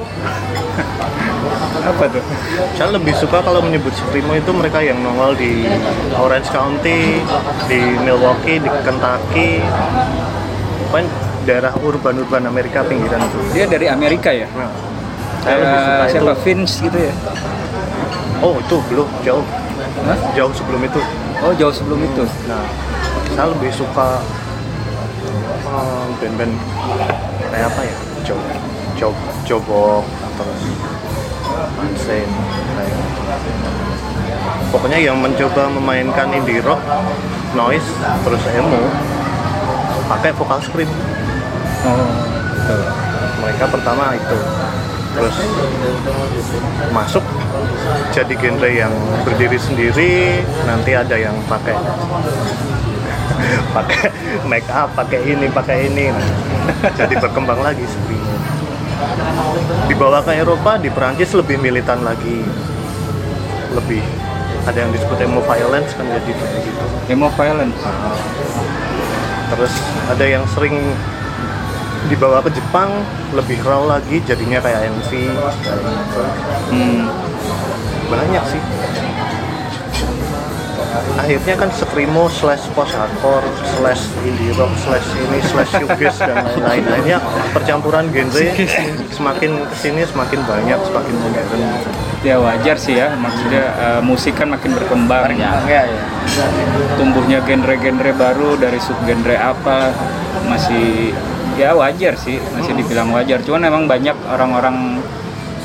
Apa 1.80 2.04
tuh? 2.12 2.20
Saya 2.76 2.92
lebih 2.92 3.16
suka 3.16 3.40
kalau 3.40 3.64
menyebut 3.64 3.92
Screamo 3.92 4.36
itu 4.36 4.52
mereka 4.52 4.80
yang 4.80 5.00
nongol 5.00 5.32
di 5.34 5.64
Orange 6.14 6.52
County, 6.52 7.20
di 7.66 7.80
Milwaukee, 8.04 8.60
di 8.60 8.68
Kentucky, 8.84 9.64
pokoknya 10.86 11.08
daerah 11.48 11.72
urban-urban 11.80 12.44
Amerika 12.44 12.84
pinggiran 12.84 13.24
itu. 13.24 13.38
dia 13.56 13.64
dari 13.64 13.88
Amerika 13.88 14.28
ya? 14.28 14.44
Nah, 14.52 14.68
saya 15.40 15.56
lebih 15.56 15.80
suka 15.80 16.04
itu. 16.04 16.12
siapa 16.12 16.32
Vince 16.42 16.74
gitu 16.82 16.98
ya 17.00 17.14
Oh 18.40 18.56
itu 18.56 18.76
belum 18.88 19.04
jauh, 19.20 19.44
Hah? 20.08 20.16
jauh 20.32 20.48
sebelum 20.50 20.80
itu. 20.80 21.00
oh 21.40 21.52
jauh 21.52 21.68
sebelum 21.70 22.00
itu 22.00 22.24
Nah, 22.48 22.64
saya 23.30 23.52
lebih 23.52 23.68
suka 23.68 24.16
eh, 25.60 26.04
band-band 26.18 26.54
kayak 27.50 27.68
apa 27.68 27.80
ya? 27.84 27.94
Job, 28.24 28.40
Job, 28.96 29.14
Jobok, 29.44 30.04
terus 30.36 30.62
Unsane, 31.76 32.28
kayak 32.76 32.92
gitu. 32.92 33.20
Pokoknya 34.70 34.98
yang 35.02 35.18
mencoba 35.18 35.66
memainkan 35.68 36.30
indie 36.30 36.62
rock, 36.62 36.78
noise, 37.52 37.84
terus 38.22 38.42
emo, 38.54 38.80
pakai 40.06 40.30
vokal 40.32 40.60
scream. 40.62 40.88
oh 41.82 42.08
betul. 42.54 42.80
Mereka 43.40 43.64
pertama 43.68 44.14
itu, 44.14 44.38
terus 45.10 45.36
masuk 46.94 47.24
jadi 48.14 48.34
genre 48.38 48.70
yang 48.70 48.94
berdiri 49.26 49.58
sendiri. 49.58 50.42
Nanti 50.66 50.94
ada 50.94 51.16
yang 51.18 51.34
pakai 51.46 51.76
pakai 53.76 54.06
make 54.46 54.68
up, 54.70 54.90
pakai 54.94 55.20
ini, 55.24 55.46
pakai 55.50 55.90
ini. 55.90 56.10
Nah, 56.10 56.30
jadi 57.00 57.14
berkembang 57.18 57.60
lagi 57.62 57.82
scream. 57.86 58.22
Dibawa 59.88 60.20
ke 60.20 60.36
Eropa, 60.36 60.76
di 60.76 60.92
Perancis 60.92 61.32
lebih 61.32 61.56
militan 61.56 62.04
lagi, 62.04 62.44
lebih 63.72 64.04
ada 64.68 64.76
yang 64.76 64.92
disebut 64.92 65.16
emo 65.24 65.40
violence 65.40 65.96
kan 65.96 66.04
jadi 66.04 66.32
kayak 66.36 66.60
gitu. 66.68 66.84
emo 67.16 67.32
violent 67.32 67.72
Terus 69.50 69.72
ada 70.06 70.24
yang 70.28 70.44
sering 70.52 70.76
dibawa 72.08 72.40
ke 72.40 72.50
Jepang 72.56 72.88
lebih 73.36 73.60
raw 73.66 73.84
lagi 73.84 74.22
jadinya 74.24 74.62
kayak 74.62 74.88
gitu. 75.04 75.28
hmm. 76.72 77.04
banyak 78.08 78.44
sih. 78.48 78.62
Akhirnya 81.20 81.54
kan 81.54 81.70
screamo 81.70 82.26
slash 82.32 82.64
post 82.74 82.96
hardcore 82.96 83.44
slash 83.78 84.02
indie 84.26 84.50
rock 84.56 84.72
slash 84.80 85.06
ini 85.14 85.38
slash 85.52 85.70
shoegaze 85.76 86.18
dan 86.24 86.42
lain-lain. 86.42 86.82
Akhirnya 86.82 87.18
percampuran 87.54 88.08
genre 88.10 88.46
semakin 89.14 89.50
ke 89.68 89.76
sini 89.76 90.02
semakin 90.08 90.40
banyak 90.48 90.78
semakin 90.80 91.14
modern. 91.20 91.60
Ya 92.24 92.40
wajar 92.40 92.76
sih 92.80 92.98
ya. 92.98 93.14
Maksudnya 93.14 93.64
eh, 93.70 94.00
musik 94.02 94.34
kan 94.34 94.50
makin 94.50 94.74
berkembang. 94.74 95.36
Ya 95.38 95.62
ya 95.68 95.84
tumbuhnya 96.98 97.38
genre-genre 97.44 98.12
baru 98.14 98.58
dari 98.58 98.78
subgenre 98.82 99.36
apa 99.38 99.92
masih 100.46 101.14
ya 101.58 101.74
wajar 101.74 102.14
sih. 102.14 102.38
Masih 102.54 102.74
dibilang 102.76 103.10
wajar. 103.14 103.40
Cuman 103.42 103.66
emang 103.66 103.84
banyak 103.88 104.14
orang-orang 104.28 105.00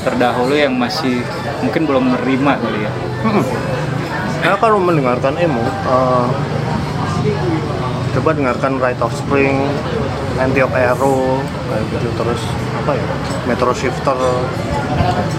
terdahulu 0.06 0.54
yang 0.54 0.74
masih 0.78 1.22
mungkin 1.62 1.82
belum 1.86 2.14
menerima 2.14 2.52
kali 2.62 2.80
ya. 2.86 2.92
Nah 4.46 4.54
kalau 4.62 4.78
mendengarkan 4.78 5.34
emo, 5.42 5.58
eh, 5.66 6.26
coba 8.14 8.30
dengarkan 8.30 8.78
Right 8.78 9.02
of 9.02 9.10
Spring, 9.10 9.66
Anti 10.38 10.62
of 10.62 10.70
Arrow, 10.70 11.42
kayak 11.42 11.84
gitu. 11.90 12.08
Terus 12.14 12.42
apa 12.76 12.92
ya, 12.92 13.04
Metro 13.44 13.72
Shifter, 13.72 14.18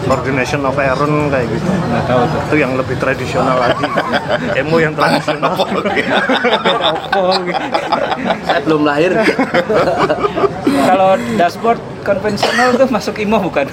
Ordination 0.08 0.64
of 0.64 0.76
Aaron 0.76 1.28
kayak 1.28 1.48
gitu. 1.50 1.68
nggak 1.68 2.04
tahu 2.06 2.22
tuh 2.26 2.40
Itu 2.48 2.56
yang 2.58 2.74
lebih 2.76 2.96
tradisional 2.98 3.58
lagi, 3.60 3.84
emo 4.60 4.78
yang 4.80 4.94
tradisional. 4.96 5.54
oh 5.54 7.34
gitu. 7.44 7.64
saya 8.44 8.60
belum 8.64 8.82
lahir 8.84 9.12
kalau 10.90 11.10
dashboard 11.36 11.80
konvensional 12.04 12.74
tuh 12.76 12.88
masuk 12.88 13.16
imo 13.20 13.38
bukan 13.40 13.68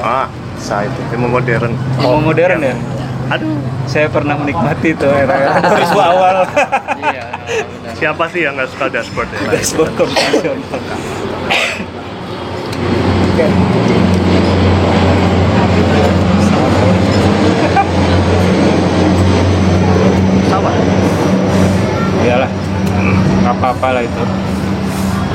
ah, 0.00 0.26
saya 0.58 0.86
itu 0.86 1.00
emo 1.14 1.28
modern. 1.28 1.72
imo 1.98 2.20
modern 2.20 2.60
ya 2.62 2.76
Aduh, 3.28 3.60
saya 3.84 4.08
pernah 4.08 4.40
menikmati 4.40 4.96
tuh 4.96 5.12
era 5.12 5.60
2000 5.60 6.00
awal 6.00 6.48
siapa 7.92 8.24
sih 8.32 8.48
yang 8.48 8.56
nggak 8.56 8.72
suka 8.72 8.88
dashboard 8.88 9.28
ya? 9.28 9.38
dashboard 9.52 9.92
konvensional 9.94 10.56
Oke. 13.38 13.46
Sama. 20.50 20.70
iyalah. 22.26 22.50
Nggak 23.46 23.54
apa-apa 23.62 23.88
lah 23.94 24.02
itu. 24.02 24.22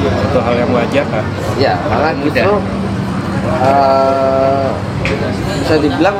Itu 0.03 0.37
hal 0.43 0.55
yang 0.59 0.71
wajar 0.75 1.07
kan 1.07 1.23
ya 1.55 1.79
malah 1.87 2.11
justru 2.19 2.59
eh, 3.63 4.67
bisa 5.63 5.75
dibilang 5.79 6.17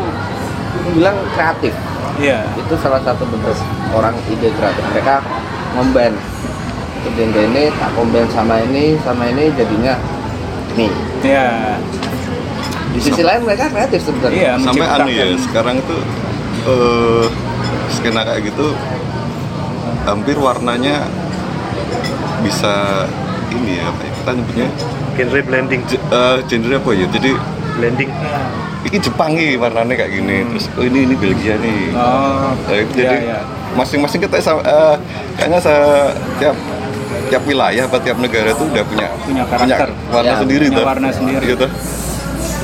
bilang 0.96 1.20
kreatif. 1.36 1.76
Iya. 2.16 2.48
Itu 2.64 2.80
salah 2.80 3.04
satu 3.04 3.28
bentuk 3.28 3.60
orang 3.92 4.16
ide 4.32 4.56
kreatif. 4.56 4.88
Mereka 4.96 5.20
ngomband 5.76 6.16
ide 7.12 7.28
ini 7.28 7.68
tak 7.76 7.92
combine 7.92 8.30
sama 8.32 8.64
ini 8.64 8.96
sama 9.04 9.28
ini 9.28 9.52
jadinya 9.60 10.00
ini 10.74 10.88
iya. 11.22 11.78
Di 12.90 13.00
sisi 13.02 13.22
lain 13.22 13.42
mereka 13.42 13.70
kreatif 13.70 14.06
sebenarnya. 14.06 14.38
Iya 14.38 14.52
sampai 14.60 14.86
aneh 14.86 15.14
ya 15.14 15.26
sekarang 15.40 15.78
tuh 15.84 16.02
eh 16.64 17.26
skena 17.90 18.22
kayak 18.22 18.48
gitu 18.48 18.74
hampir 20.04 20.36
warnanya 20.36 21.10
bisa 22.42 23.06
ini 23.50 23.80
ya 23.80 23.86
apa 23.88 24.00
ya 24.00 24.12
kita 24.14 24.30
nyebutnya? 24.32 24.68
Genre 25.14 25.42
blending, 25.42 25.82
je- 25.86 26.04
eh, 26.04 26.38
genre 26.44 26.76
apa 26.76 26.90
ya? 26.92 27.08
Jadi 27.10 27.32
blending. 27.74 28.10
ini 28.84 28.98
Jepang 29.00 29.32
nih 29.32 29.56
warnanya 29.56 29.96
kayak 29.96 30.12
gini 30.12 30.44
terus 30.46 30.68
oh 30.76 30.84
ini 30.84 31.08
ini 31.08 31.16
Belgia 31.16 31.56
nih. 31.56 31.96
Oh 31.96 32.52
Eh, 32.68 32.84
iya, 32.84 32.86
jadi 32.94 33.16
iya. 33.24 33.40
masing-masing 33.74 34.20
kita 34.22 34.38
eh, 34.38 34.96
kayaknya 35.34 35.60
se- 35.60 36.14
tiap 37.28 37.44
wilayah 37.44 37.84
atau 37.84 38.00
tiap 38.00 38.18
negara 38.18 38.52
tuh 38.52 38.68
udah 38.68 38.84
punya 38.84 39.08
Punya 39.22 39.44
karakter. 39.46 39.90
warna 40.08 40.28
Ya, 40.28 40.36
sendiri 40.40 40.66
punya 40.66 40.78
tuh 40.78 40.86
warna 40.86 41.10
sendiri. 41.10 41.46
gitu 41.48 41.68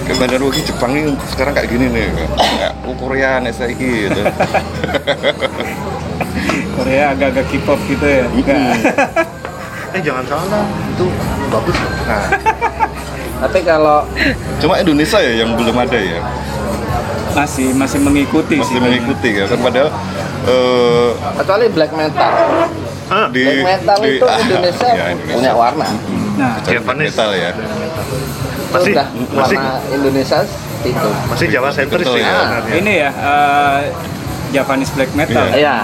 bandar 0.09 0.41
Woki 0.41 0.65
Jepang 0.65 0.89
ini 0.91 1.13
sekarang 1.29 1.53
kayak 1.53 1.69
gini 1.69 1.85
nih 1.85 2.09
kayak 2.09 2.73
oh, 2.81 2.97
Korea 2.97 3.37
SAI 3.45 3.77
gitu. 3.77 4.21
Korea 6.75 7.13
agak-agak 7.13 7.45
K-pop 7.45 7.79
gitu 7.85 8.05
ya. 8.05 8.25
Enggak. 8.25 8.57
Eh 9.89 10.01
jangan 10.05 10.21
salah, 10.21 10.65
itu 10.85 11.05
bagus. 11.49 11.73
loh. 11.73 11.91
Nah, 12.05 12.29
tapi 13.41 13.59
kalau 13.61 14.05
cuma 14.61 14.77
Indonesia 14.77 15.17
ya 15.17 15.41
yang 15.41 15.57
belum 15.57 15.73
ada 15.73 15.97
ya? 15.97 16.21
Masih 17.33 17.73
masih 17.73 17.97
mengikuti 17.97 18.57
sih. 18.57 18.61
masih 18.61 18.77
mengikuti 18.77 19.29
ya 19.33 19.49
kan 19.49 19.57
padahal 19.57 19.89
eh, 20.45 21.09
kecuali 21.37 21.65
black 21.69 21.89
metal 21.93 22.33
ah, 23.09 23.25
di 23.27 23.43
black 23.43 23.65
metal 23.65 23.97
di- 23.99 24.09
itu 24.11 24.25
ah, 24.25 24.37
Indonesia 24.37 24.87
ya, 24.87 25.05
Indonesia. 25.09 25.35
punya 25.35 25.53
warna 25.53 25.87
nah 26.35 26.53
Japanese. 26.61 27.11
metal 27.11 27.29
ya 27.33 27.49
itu 27.49 27.63
Masih- 28.69 28.93
udah 28.93 29.07
masih- 29.33 29.59
warna 29.59 29.73
Indonesia 29.89 30.37
itu 30.79 31.07
masih 31.27 31.47
Jawa 31.49 31.69
sentris 31.69 32.05
sih 32.07 32.21
ya. 32.21 32.31
sebenarnya. 32.31 32.73
ini 32.75 32.93
ya 32.97 33.09
eh, 33.11 33.79
Japanese 34.49 34.91
black 34.93 35.11
metal 35.13 35.45
Iya. 35.45 35.57
iya 35.57 35.75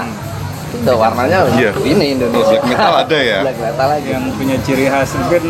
itu 0.66 0.76
udah 0.82 0.96
warnanya 0.98 1.38
Iya. 1.54 1.72
ini 1.84 2.06
Indonesia 2.14 2.56
Black 2.56 2.66
metal 2.68 2.94
ada 3.04 3.18
ya? 3.18 3.40
black 3.42 3.60
metal 3.60 3.88
lagi 3.90 4.10
yang 4.10 4.26
punya 4.32 4.56
ciri 4.62 4.86
khas 4.86 5.10
mungkin 5.16 5.44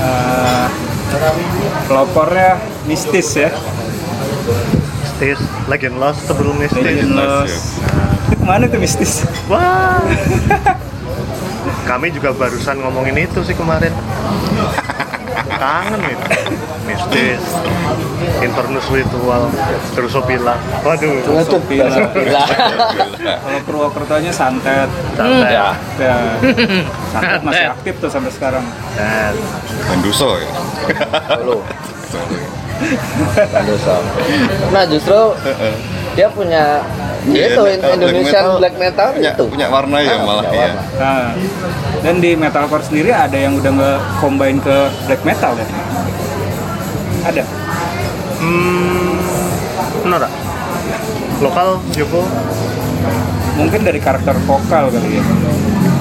eh, 0.00 0.66
pelopornya 1.84 2.50
mistis 2.84 3.28
ya 3.36 3.50
mistis 5.00 5.38
Legend 5.64 5.96
Lost 5.96 6.20
sebelum 6.24 6.54
mistis 6.56 6.80
Legend 6.80 7.12
Lost. 7.12 7.78
Mana 8.42 8.66
tuh 8.66 8.78
mistis? 8.78 9.22
wah 9.46 10.02
kami 11.82 12.10
juga 12.10 12.30
barusan 12.32 12.78
ngomongin 12.78 13.26
itu 13.26 13.42
sih 13.42 13.52
kemarin 13.52 13.90
kangen 15.52 16.00
itu 16.00 16.26
mistis 16.82 17.42
Internus 18.40 18.86
Ritual 18.88 19.50
Drusopila 19.92 20.54
waduh 20.82 21.22
Waduh, 21.22 21.60
Gila. 21.66 21.96
gila. 22.10 22.42
Kalau 23.22 23.60
Purwokertonya 23.66 24.32
santet. 24.32 24.88
santai 25.14 25.52
Ya. 25.52 25.68
Ya. 25.98 26.16
Santet 27.10 27.40
masih 27.42 27.66
aktif 27.70 27.94
tuh 27.98 28.10
sampai 28.10 28.30
sekarang. 28.30 28.64
Dan 28.94 29.34
Banduso 29.86 30.38
ya 30.38 30.50
Dulu. 31.38 31.58
Bandoso. 33.52 33.94
Nah, 34.70 34.84
justru 34.86 35.18
dia 36.14 36.26
punya 36.28 36.82
Iya, 37.22 37.54
itu 37.54 37.62
kalau 37.78 37.94
Indonesian 37.94 38.44
black 38.58 38.76
metal, 38.82 39.08
punya, 39.14 39.30
itu. 39.38 39.44
punya 39.46 39.66
warna 39.70 39.96
ya 40.02 40.18
Ah, 40.18 40.26
malah 40.26 40.44
ya. 40.50 40.70
Nah, 40.98 41.30
dan 42.02 42.14
di 42.18 42.34
metalcore 42.34 42.82
sendiri 42.82 43.14
ada 43.14 43.38
yang 43.38 43.54
udah 43.54 43.70
nge 43.70 43.92
combine 44.18 44.58
ke 44.58 44.76
black 45.06 45.22
metal 45.22 45.54
kan? 45.54 45.68
Ada. 47.22 47.44
hmm, 48.42 49.14
benar 50.02 50.26
tak? 50.26 50.32
lokal 51.42 51.68
Joko 51.94 52.22
Mungkin 53.58 53.82
dari 53.82 54.00
karakter 54.02 54.34
vokal 54.46 54.90
kali 54.90 55.18
ya. 55.18 55.24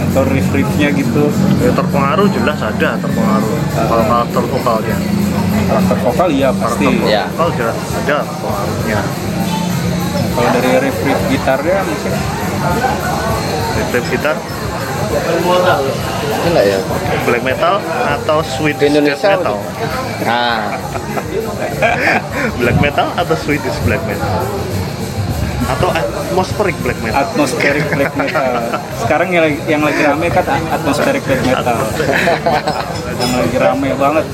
Atau 0.09 0.23
riff-riffnya 0.25 0.89
gitu. 0.93 1.29
ya, 1.61 1.71
terpengaruh 1.73 2.27
jelas 2.33 2.57
ada 2.61 2.97
terpengaruh 2.97 3.53
kalau 3.77 4.03
karakter 4.09 4.43
vokalnya 4.49 4.97
Karakter 5.69 5.97
vokal 6.03 6.27
iya 6.33 6.49
pasti. 6.51 6.85
Ya. 7.05 7.29
vokal 7.31 7.49
jelas 7.55 7.77
ada 8.01 8.17
pengaruhnya 8.25 8.99
Kalau 10.31 10.49
dari 10.55 10.69
riff-riff 10.87 11.19
gitarnya 11.27 11.77
mungkin. 11.83 12.13
Riff 13.91 14.07
gitar? 14.07 14.35
Ini 15.11 16.47
enggak 16.47 16.65
ya? 16.65 16.79
black 17.27 17.43
metal 17.43 17.75
atau 18.07 18.37
Swedish 18.41 18.79
Di 18.79 18.87
Indonesia 18.87 19.35
death 19.35 19.43
metal? 19.43 19.57
Nah, 20.23 20.79
black 22.63 22.77
metal 22.79 23.07
atau 23.19 23.35
Swedish 23.35 23.77
black 23.83 24.01
metal? 24.07 24.31
Atau 25.67 25.89
atmospheric 25.91 26.75
black 26.79 26.99
metal? 27.03 27.19
Atmospheric 27.27 27.85
black 27.91 28.13
metal. 28.15 28.43
Sekarang 29.03 29.27
yang 29.35 29.43
lagi, 29.43 29.59
yang 29.67 29.81
lagi 29.83 30.01
rame 30.07 30.27
kan 30.31 30.45
atmospheric 30.71 31.21
black 31.27 31.43
metal. 31.43 31.77
yang 33.19 33.31
lagi 33.35 33.57
rame 33.59 33.89
banget. 33.99 34.25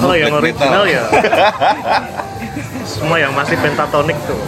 kalau 0.00 0.16
yang 0.16 0.32
original 0.32 0.88
ya 0.88 1.02
semua 2.86 3.18
yang 3.18 3.32
masih 3.32 3.58
pentatonik 3.58 4.16
tuh 4.24 4.38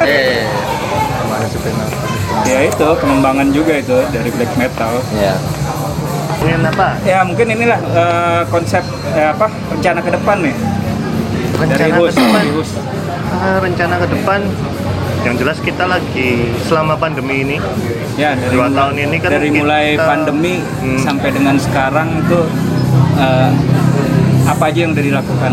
eh, 0.00 0.46
masih 1.32 1.60
pentatonik 1.60 2.04
Ya 2.44 2.62
itu 2.62 2.86
pengembangan 2.96 3.48
juga 3.48 3.74
itu 3.74 3.96
dari 4.08 4.28
black 4.28 4.52
metal. 4.54 5.00
ya. 5.14 5.34
ingin 6.38 6.62
apa 6.62 6.94
Ya 7.02 7.20
mungkin 7.20 7.48
inilah 7.48 7.80
eh, 7.80 8.42
konsep 8.46 8.84
eh, 9.10 9.28
apa 9.28 9.50
rencana 9.68 9.98
ke 9.98 10.10
depan 10.12 10.36
nih 10.40 10.54
dari 11.56 11.58
rencana 11.58 11.86
ke 11.88 11.98
host. 11.98 12.16
depan 12.16 12.42
Dari. 12.44 12.50
Ah, 13.36 13.58
rencana 13.58 13.94
ke 13.96 14.08
depan 14.08 14.40
yang 15.22 15.34
jelas 15.34 15.58
kita 15.58 15.84
lagi 15.84 16.30
selama 16.62 16.94
pandemi 16.94 17.42
ini 17.42 17.56
Ya 18.14 18.32
dari 18.32 18.52
Dua 18.52 18.64
mulai- 18.64 18.76
tahun 18.78 18.94
ini 19.00 19.16
kan 19.18 19.30
dari 19.30 19.48
kita- 19.48 19.58
mulai 19.58 19.86
pandemi 19.98 20.54
Hmm. 20.62 21.00
sampai 21.00 21.28
dengan 21.30 21.56
sekarang 21.58 22.08
itu 22.20 22.40
eh, 23.16 23.50
apa 24.46 24.62
aja 24.66 24.78
yang 24.78 24.92
udah 24.92 25.04
dilakukan? 25.04 25.52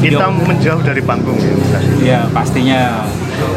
Kita 0.00 0.24
menjauh 0.26 0.80
dari 0.80 1.00
panggung 1.00 1.36
ya 1.36 1.52
udah. 1.52 1.82
Ya 2.00 2.20
pastinya 2.30 3.04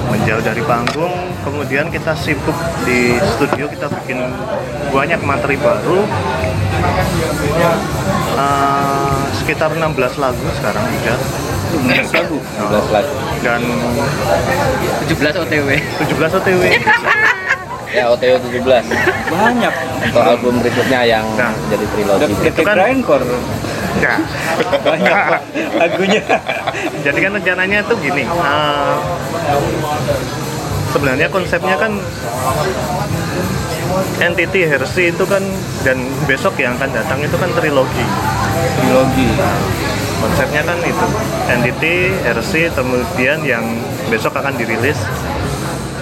menjauh 0.06 0.40
dari 0.40 0.62
panggung 0.62 1.14
kemudian 1.42 1.88
kita 1.88 2.12
sibuk 2.14 2.56
di 2.84 3.00
studio 3.30 3.66
kita 3.66 3.88
bikin 3.94 4.20
banyak 4.90 5.20
materi 5.22 5.56
baru 5.58 6.04
Eh, 8.34 9.20
sekitar 9.36 9.72
16 9.72 9.94
lagu 10.18 10.42
sekarang 10.54 10.82
udah 10.82 11.18
15 11.72 12.10
lagu. 12.12 12.38
12 12.42 12.88
lagi. 12.90 13.14
dan 13.40 13.62
17 15.06 15.36
OTW 15.38 15.68
17 16.02 16.34
OTW 16.34 16.62
Ya, 17.94 18.10
OTW 18.10 18.42
17. 18.42 18.82
Banyak. 19.30 19.74
Atau 20.04 20.22
album 20.26 20.58
berikutnya 20.58 21.06
yang 21.06 21.22
Nah. 21.38 21.54
jadi 21.70 21.86
trilogi. 21.86 22.34
Detik 22.42 22.66
kan- 22.66 22.74
Grindcore 22.76 23.22
ya 24.02 24.16
banyak 24.82 25.18
lagunya. 25.78 26.24
jadi 27.06 27.18
kan 27.20 27.32
rencananya 27.38 27.80
tuh 27.86 27.98
gini 28.02 28.24
eh, 28.26 28.96
sebenarnya 30.94 31.28
konsepnya 31.30 31.76
kan 31.78 31.92
entity 34.22 34.66
Hersi 34.66 35.14
itu 35.14 35.24
kan 35.26 35.44
dan 35.86 35.98
besok 36.26 36.58
yang 36.58 36.78
akan 36.78 36.90
datang 36.94 37.20
itu 37.22 37.36
kan 37.38 37.50
trilogi 37.54 38.06
Trilogi. 38.80 39.30
konsepnya 40.24 40.62
kan 40.64 40.78
itu 40.82 41.06
entity 41.52 41.96
RC 42.24 42.54
kemudian 42.78 43.44
yang 43.44 43.66
besok 44.08 44.34
akan 44.40 44.56
dirilis 44.56 44.96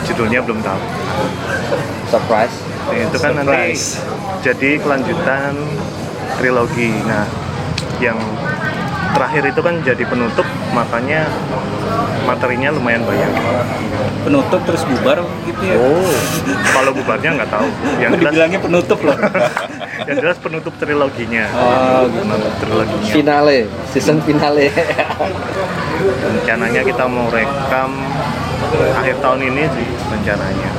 judulnya 0.06 0.46
belum 0.46 0.62
tahu 0.62 0.82
Surprise. 2.12 2.56
itu 2.92 3.18
kan 3.18 3.32
nanti 3.42 3.74
Surprise. 3.74 3.88
jadi 4.46 4.72
kelanjutan 4.84 5.56
trilogi 6.38 6.92
nah 7.08 7.26
yang 8.02 8.18
terakhir 9.14 9.44
itu 9.46 9.62
kan 9.62 9.76
jadi 9.84 10.04
penutup 10.04 10.48
makanya 10.74 11.28
materinya 12.26 12.72
lumayan 12.72 13.04
banyak 13.04 13.30
Penutup 14.22 14.62
terus 14.64 14.86
bubar 14.86 15.18
gitu 15.44 15.62
ya. 15.66 15.76
Oh, 15.82 16.14
kalau 16.72 16.94
bubarnya 16.94 17.42
nggak 17.42 17.50
tahu 17.50 17.66
yang 17.98 18.14
jelas 18.14 18.30
Dibilangnya 18.30 18.60
penutup 18.62 19.00
loh. 19.02 19.18
yang 20.08 20.18
jelas 20.22 20.38
penutup 20.38 20.74
triloginya 20.78 21.46
Oh, 21.52 22.06
gitu. 22.06 22.22
triloginya 22.62 23.12
finale, 23.12 23.58
season 23.90 24.22
finale. 24.22 24.70
rencananya 26.22 26.82
kita 26.82 27.04
mau 27.06 27.30
rekam 27.30 27.90
akhir 28.96 29.16
tahun 29.22 29.42
ini 29.44 29.64
sih 29.70 29.88
rencananya 30.08 30.70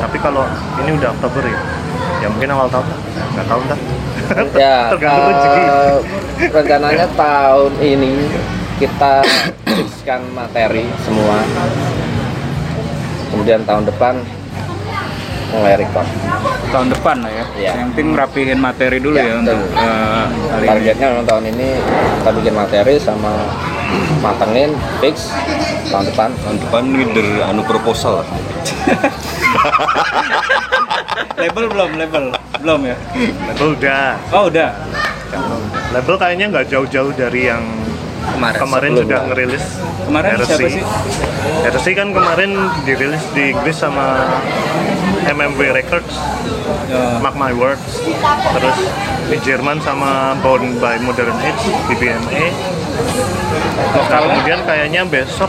tapi 0.00 0.16
kalau 0.18 0.44
ini 0.82 0.96
udah 0.96 1.08
Oktober 1.12 1.44
ya 1.44 1.60
ya 2.20 2.28
mungkin 2.28 2.50
awal 2.50 2.68
tahun 2.68 2.86
nggak 3.32 3.46
tahu 3.46 3.60
ntar 3.64 3.78
ya, 4.56 4.90
eh, 4.96 5.92
rencananya 6.50 7.06
tahun 7.14 7.72
ini 7.80 8.12
kita 8.78 9.22
fixkan 9.66 10.22
materi 10.34 10.86
semua. 11.06 11.38
Kemudian 13.32 13.64
tahun 13.64 13.84
depan 13.88 14.14
mulai 15.52 15.76
record. 15.76 16.06
Tahun 16.72 16.88
depan 16.88 17.16
lah 17.20 17.32
ya. 17.32 17.44
Iya. 17.56 17.70
Yang 17.76 17.88
penting 17.92 18.08
rapihin 18.16 18.58
materi 18.60 18.98
dulu 19.00 19.16
Ya, 19.16 19.24
ya, 19.28 19.34
betul. 19.36 19.44
untuk 19.44 19.58
ini. 19.68 20.68
Targetnya 20.68 21.06
memang 21.12 21.26
tahun 21.28 21.44
ini 21.52 21.68
kita 22.20 22.30
bikin 22.40 22.54
materi 22.56 22.94
sama 22.96 23.32
matengin 24.24 24.70
fix 25.04 25.28
tahun 25.92 26.08
depan. 26.08 26.32
tahun 26.40 26.56
depan 26.64 26.82
leader 26.96 27.28
anu 27.44 27.60
proposal 27.68 28.24
Label 31.34 31.64
belum, 31.66 31.90
label 31.94 32.24
belum 32.58 32.80
ya. 32.84 32.96
label 33.48 33.68
udah 33.74 34.06
Oh 34.30 34.46
udah. 34.46 34.70
label 35.90 36.14
kayaknya 36.16 36.46
nggak 36.48 36.66
jauh-jauh 36.68 37.12
dari 37.12 37.48
yang 37.48 37.64
kemarin 38.30 38.54
kemarin 38.56 38.90
sebelum 38.90 39.02
sudah 39.02 39.18
lah. 39.18 39.26
ngerilis 39.26 39.64
Kemarin 40.02 40.30
RC. 40.34 40.44
siapa 40.46 40.68
sih? 40.70 40.84
RC 41.66 41.86
kan 41.92 42.08
kemarin 42.10 42.50
dirilis 42.82 43.24
di 43.32 43.42
Inggris 43.50 43.76
sama 43.76 44.06
MMW 45.24 45.60
Records 45.72 46.14
Ya, 46.84 47.16
Mark 47.18 47.34
My 47.34 47.50
Words 47.50 48.04
terus 48.52 48.76
di 49.32 49.40
Jerman 49.40 49.80
sama 49.80 50.36
Bound 50.44 50.76
by 50.76 51.00
Modern 51.00 51.32
Age 51.40 51.64
BBMA 51.88 52.20
nah, 52.20 52.52
Lokalnya? 53.96 54.28
kemudian 54.28 54.60
kayaknya 54.68 55.02
besok 55.08 55.48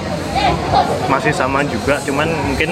masih 1.11 1.35
sama 1.35 1.67
juga 1.67 1.99
cuman 2.07 2.31
mungkin 2.47 2.71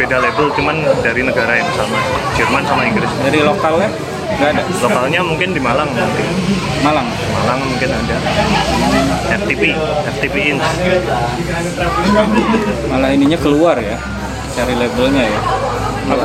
beda 0.00 0.16
label 0.16 0.48
cuman 0.56 0.80
dari 1.04 1.20
negara 1.20 1.60
yang 1.60 1.68
sama 1.76 2.00
Jerman 2.40 2.64
sama 2.64 2.88
Inggris 2.88 3.12
dari 3.20 3.44
lokalnya 3.44 3.92
nggak 4.26 4.50
ada. 4.56 4.62
lokalnya 4.80 5.20
mungkin 5.20 5.48
di 5.52 5.60
Malang 5.60 5.92
mungkin 5.92 6.26
Malang. 6.80 7.08
Malang 7.36 7.60
mungkin 7.60 7.88
ada 7.92 8.16
FTP 9.36 9.76
FTP 10.08 10.36
Inc 10.56 10.64
Malah 12.88 13.10
ininya 13.12 13.38
keluar 13.38 13.76
ya. 13.76 14.00
Cari 14.56 14.72
labelnya 14.72 15.24
ya. 15.26 15.40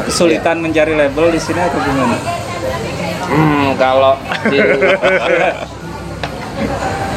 Kesulitan 0.07 0.63
mencari 0.63 0.95
label 0.95 1.35
di 1.35 1.39
sini 1.41 1.59
atau 1.59 1.81
gimana? 1.83 2.40
Hmm, 3.31 3.73
kalau 3.79 4.13
di 4.51 4.59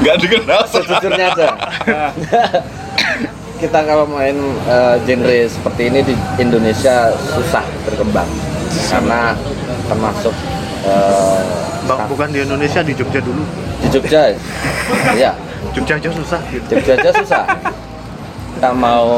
nggak 0.04 0.16
dikenal. 0.20 0.60
Sejujurnya 0.68 1.26
aja. 1.32 1.48
Kita 3.62 3.80
kalau 3.86 4.04
main 4.04 4.36
eh, 4.68 4.96
genre 5.08 5.38
seperti 5.48 5.82
ini 5.88 6.00
di 6.04 6.14
Indonesia 6.36 7.12
susah 7.32 7.64
berkembang. 7.88 8.28
Karena 8.90 9.32
termasuk 9.88 10.34
eh, 10.84 11.40
Bang, 11.84 12.08
bukan 12.08 12.28
di 12.32 12.40
Indonesia 12.44 12.80
di 12.80 12.92
Jogja 12.96 13.20
dulu. 13.20 13.44
Di 13.84 13.88
Jogja. 13.92 14.32
Ya 15.16 15.32
Jogja 15.72 15.96
aja 15.96 16.10
susah. 16.12 16.40
Gitu 16.52 16.64
Jogja 16.68 16.92
aja 16.98 17.10
susah. 17.14 17.44
Kita 18.54 18.70
mau 18.74 19.08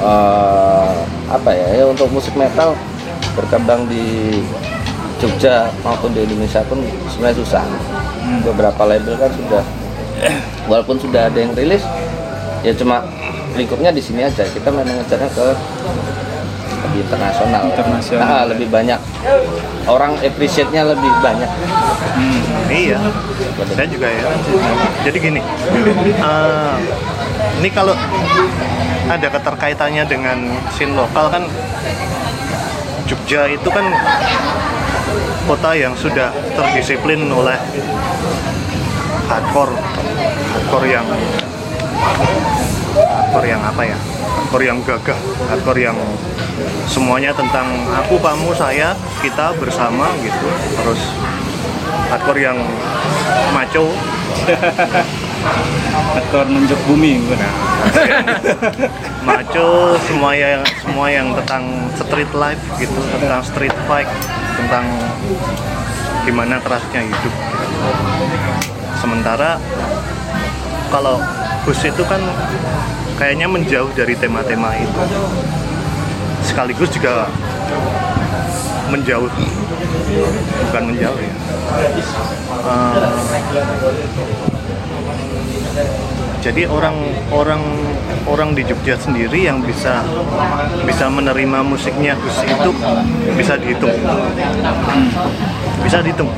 eh, 0.00 0.90
apa 1.26 1.50
ya 1.52 1.68
ya 1.82 1.84
untuk 1.90 2.08
musik 2.14 2.32
metal 2.38 2.72
berkembang 3.36 3.84
di 3.90 4.40
Jogja 5.16 5.72
maupun 5.80 6.12
di 6.12 6.24
Indonesia 6.24 6.60
pun 6.68 6.84
sebenarnya 7.08 7.36
susah. 7.40 7.64
Beberapa 8.44 8.82
label 8.84 9.14
kan 9.16 9.30
sudah 9.32 9.62
walaupun 10.66 10.96
sudah 10.98 11.30
ada 11.30 11.38
yang 11.38 11.52
rilis 11.54 11.84
ya 12.66 12.72
cuma 12.74 13.04
lingkupnya 13.56 13.90
di 13.94 14.02
sini 14.02 14.26
aja. 14.28 14.44
Kita 14.44 14.68
memang 14.68 15.00
ngejarnya 15.00 15.30
ke 15.32 15.46
lebih 16.86 17.00
internasional. 17.08 17.60
Internasional. 17.66 18.26
Nah, 18.26 18.44
lebih 18.48 18.68
banyak. 18.68 19.00
Orang 19.88 20.20
appreciate-nya 20.20 20.82
lebih 20.84 21.12
banyak. 21.24 21.50
Iya. 22.68 22.98
Saya 23.72 23.88
juga 23.88 24.08
ya. 24.10 24.24
Jadi 25.06 25.16
gini 25.22 25.40
eh, 26.20 26.76
ini 27.62 27.68
kalau 27.72 27.94
ada 29.06 29.28
keterkaitannya 29.30 30.04
dengan 30.10 30.38
scene 30.74 30.92
lokal 30.98 31.30
kan 31.30 31.46
Jogja 33.06 33.46
itu 33.46 33.68
kan 33.70 33.86
kota 35.46 35.70
yang 35.78 35.94
sudah 35.94 36.34
terdisiplin 36.58 37.22
oleh 37.30 37.54
hardcore 39.30 39.70
hardcore 40.52 40.86
yang 40.90 41.06
hardcore 42.98 43.46
yang 43.46 43.62
apa 43.62 43.82
ya? 43.86 43.98
Hardcore 44.26 44.64
yang 44.66 44.78
gagah 44.82 45.18
hardcore 45.46 45.80
yang 45.80 45.98
semuanya 46.90 47.30
tentang 47.30 47.70
aku 47.94 48.18
kamu 48.18 48.50
saya 48.58 48.98
kita 49.22 49.54
bersama 49.62 50.10
gitu. 50.26 50.46
Terus 50.82 51.00
hardcore 52.10 52.42
yang 52.42 52.58
maco. 53.54 53.94
Aktor 56.16 56.44
menjuk 56.50 56.80
bumi 56.90 57.22
bukan? 57.22 57.38
maco 59.22 59.94
semua 60.10 60.34
yang 60.34 60.62
semua 60.82 61.06
yang 61.06 61.30
tentang 61.38 61.86
street 61.94 62.32
life 62.34 62.62
gitu 62.82 62.98
tentang 63.14 63.42
street 63.46 63.74
fight 63.86 64.10
tentang 64.56 64.84
gimana 66.24 66.58
kerasnya 66.58 67.06
hidup. 67.06 67.34
Sementara 68.98 69.60
kalau 70.90 71.20
bus 71.62 71.80
itu 71.84 72.02
kan 72.08 72.22
kayaknya 73.20 73.46
menjauh 73.46 73.90
dari 73.94 74.16
tema-tema 74.16 74.74
itu. 74.74 75.00
Sekaligus 76.42 76.90
juga 76.90 77.28
menjauh 78.90 79.30
bukan 80.70 80.82
menjauh 80.94 81.18
ya. 81.18 81.34
Eh, 82.66 82.96
jadi 86.46 86.62
orang 86.70 86.94
orang 87.34 87.62
orang 88.30 88.54
di 88.54 88.62
Jogja 88.62 88.94
sendiri 88.94 89.50
yang 89.50 89.66
bisa 89.66 90.06
bisa 90.86 91.10
menerima 91.10 91.58
musiknya 91.66 92.14
Gus 92.22 92.38
itu 92.46 92.70
bisa 93.34 93.58
dihitung. 93.58 93.90
Bisa 95.82 95.98
dihitung. 96.06 96.30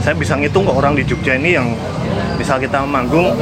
Saya 0.00 0.16
bisa 0.16 0.32
ngitung 0.32 0.64
kok 0.64 0.80
orang 0.80 0.96
di 0.96 1.04
Jogja 1.04 1.36
ini 1.36 1.60
yang 1.60 1.76
misal 2.40 2.56
kita 2.56 2.80
manggung 2.88 3.36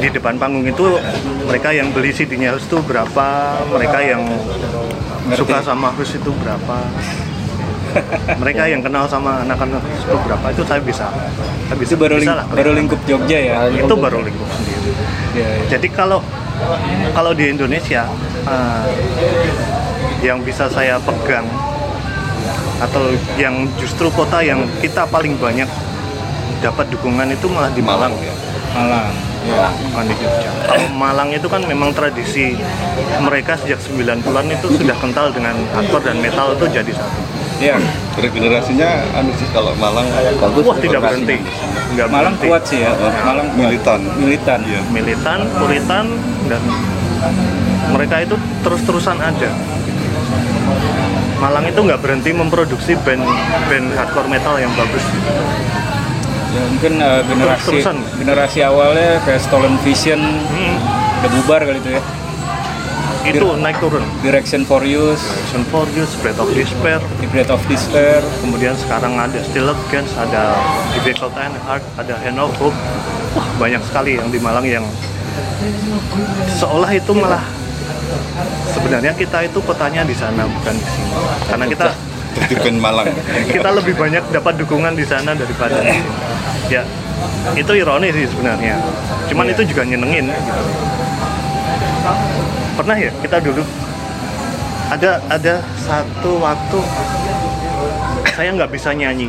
di 0.00 0.08
depan 0.08 0.40
panggung 0.40 0.64
itu 0.64 0.96
mereka 1.44 1.68
yang 1.68 1.92
beli 1.92 2.08
CD-nya 2.08 2.56
Hus 2.56 2.64
itu 2.72 2.80
berapa 2.80 3.60
mereka 3.68 4.00
yang 4.00 4.24
suka 5.36 5.60
sama 5.60 5.92
Hus 5.92 6.16
itu 6.16 6.32
berapa 6.40 6.88
mereka 8.42 8.62
yang 8.66 8.80
kenal 8.84 9.04
sama 9.06 9.42
anak-anak 9.44 9.82
itu 9.82 10.16
berapa 10.26 10.46
itu 10.52 10.62
saya 10.66 10.80
bisa 10.82 11.06
saya 11.68 11.76
bisa 11.78 11.92
Itu 11.94 12.00
baru 12.00 12.16
bisa 12.18 12.34
lah 12.38 12.44
baru 12.50 12.72
lingkup 12.74 13.00
Jogja 13.06 13.38
ya. 13.38 13.56
itu 13.70 13.94
baru 13.94 14.22
lingkup 14.24 14.48
sendiri 14.50 14.90
Iya, 15.30 15.46
iya. 15.46 15.66
jadi 15.78 15.88
kalau 15.94 16.18
kalau 17.14 17.32
di 17.32 17.48
Indonesia 17.54 18.02
eh, 18.44 18.84
yang 20.20 20.42
bisa 20.42 20.66
saya 20.68 20.98
pegang 21.00 21.46
atau 22.80 23.12
yang 23.36 23.68
justru 23.78 24.08
kota 24.12 24.42
yang 24.42 24.64
kita 24.82 25.06
paling 25.06 25.36
banyak 25.38 25.68
dapat 26.60 26.86
dukungan 26.92 27.30
itu 27.32 27.46
malah 27.48 27.72
di 27.72 27.80
Malang 27.80 28.12
ya 28.20 28.34
Malang. 28.70 29.10
Ya. 29.40 29.72
bukan 29.72 30.04
di 30.04 30.14
Jogja. 30.20 30.50
Kalau 30.68 30.86
Malang 31.00 31.32
itu 31.32 31.48
kan 31.48 31.64
memang 31.64 31.96
tradisi 31.96 32.60
mereka 33.24 33.56
sejak 33.56 33.80
90-an 33.80 34.46
itu 34.52 34.68
sudah 34.68 34.96
kental 35.00 35.32
dengan 35.32 35.56
hardcore 35.72 36.04
dan 36.12 36.20
metal 36.20 36.52
itu 36.54 36.68
jadi 36.68 36.92
satu. 36.92 37.39
Iya. 37.60 37.76
regenerasinya 38.16 38.88
anu 39.14 39.30
sih 39.36 39.44
kalau 39.52 39.76
Malang 39.76 40.08
bagus 40.40 40.64
Wah 40.64 40.76
tidak 40.76 41.00
berhenti, 41.04 41.36
nggak 41.92 42.08
Malang 42.08 42.34
berhenti. 42.34 42.46
kuat 42.48 42.62
sih 42.64 42.78
ya. 42.80 42.92
Malang. 43.20 43.46
Militan. 43.52 44.00
Militan. 44.16 44.58
Iya. 44.64 44.80
militan, 44.88 45.38
puritan, 45.54 46.06
dan 46.48 46.62
mereka 47.92 48.16
itu 48.20 48.34
terus-terusan 48.60 49.20
ada. 49.20 49.50
Malang 51.36 51.64
itu 51.64 51.80
nggak 51.80 52.00
berhenti 52.00 52.30
memproduksi 52.32 52.92
band 53.00 53.24
band 53.68 53.86
hardcore 53.92 54.28
metal 54.28 54.56
yang 54.56 54.72
bagus. 54.72 55.04
Ya, 56.50 56.62
mungkin 56.66 56.92
uh, 56.98 57.22
generasi 57.22 57.60
Terus-terusan. 57.62 57.96
generasi 58.18 58.58
awalnya 58.60 59.22
kayak 59.22 59.38
Stolen 59.38 59.78
Vision 59.86 60.18
Hmm, 60.50 60.74
udah 61.22 61.30
bubar 61.30 61.60
kali 61.62 61.78
itu 61.78 61.90
ya. 61.94 62.02
Itu 63.26 63.46
naik 63.60 63.76
turun. 63.80 64.04
Direction 64.24 64.64
for 64.64 64.80
Use, 64.80 65.20
Action 65.20 65.62
for 65.68 65.84
You, 65.92 66.08
Spread 66.08 66.40
of 66.40 66.48
Despair, 66.56 66.98
The 67.20 67.28
Great 67.28 67.50
of 67.52 67.60
Despair. 67.68 68.24
kemudian 68.40 68.72
sekarang 68.80 69.16
ada 69.20 69.36
Still 69.44 69.68
Against, 69.68 70.16
ada 70.16 70.56
Difficult 70.96 71.36
and 71.36 71.56
Hard, 71.68 71.84
ada 72.00 72.14
Hand 72.16 72.40
of 72.40 72.52
Hope. 72.56 72.76
Wah 73.36 73.46
banyak 73.60 73.82
sekali 73.86 74.16
yang 74.18 74.32
di 74.32 74.40
Malang 74.42 74.66
yang 74.66 74.82
seolah 76.56 76.90
itu 76.90 77.12
malah 77.14 77.44
sebenarnya 78.72 79.12
kita 79.14 79.46
itu 79.46 79.58
kotanya 79.62 80.02
di 80.02 80.16
sana 80.16 80.48
bukan 80.48 80.74
di 80.74 80.86
sini. 80.88 81.12
Karena 81.46 81.64
kita 81.68 81.86
band 82.64 82.78
Malang 82.80 83.08
kita 83.54 83.68
lebih 83.70 83.94
banyak 83.94 84.24
dapat 84.32 84.54
dukungan 84.58 84.96
di 84.96 85.04
sana 85.06 85.36
daripada 85.36 85.78
di 85.78 85.92
sini. 85.94 86.10
Ya, 86.72 86.82
itu 87.54 87.72
ironis 87.76 88.14
sih 88.16 88.26
sebenarnya. 88.26 88.80
Cuman 89.28 89.46
itu 89.50 89.62
juga 89.68 89.82
nyenengin. 89.86 90.30
Gitu. 90.30 90.62
Pernah 92.80 92.96
ya 92.96 93.12
kita 93.20 93.36
dulu 93.44 93.60
ada 94.88 95.20
ada 95.28 95.54
satu 95.84 96.40
waktu 96.40 96.80
saya 98.32 98.56
nggak 98.56 98.72
bisa 98.72 98.96
nyanyi 98.96 99.28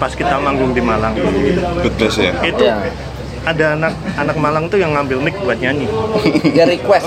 pas 0.00 0.08
kita 0.16 0.40
manggung 0.40 0.72
di 0.72 0.80
Malang. 0.80 1.12
best 2.00 2.24
ya 2.24 2.32
Itu 2.40 2.64
Iya. 2.64 2.80
ada 3.44 3.76
anak 3.76 3.92
anak 4.16 4.36
Malang 4.40 4.64
tuh 4.72 4.80
yang 4.80 4.96
ngambil 4.96 5.20
mic 5.20 5.36
buat 5.44 5.60
nyanyi. 5.60 5.84
dia 6.56 6.64
request 6.64 7.04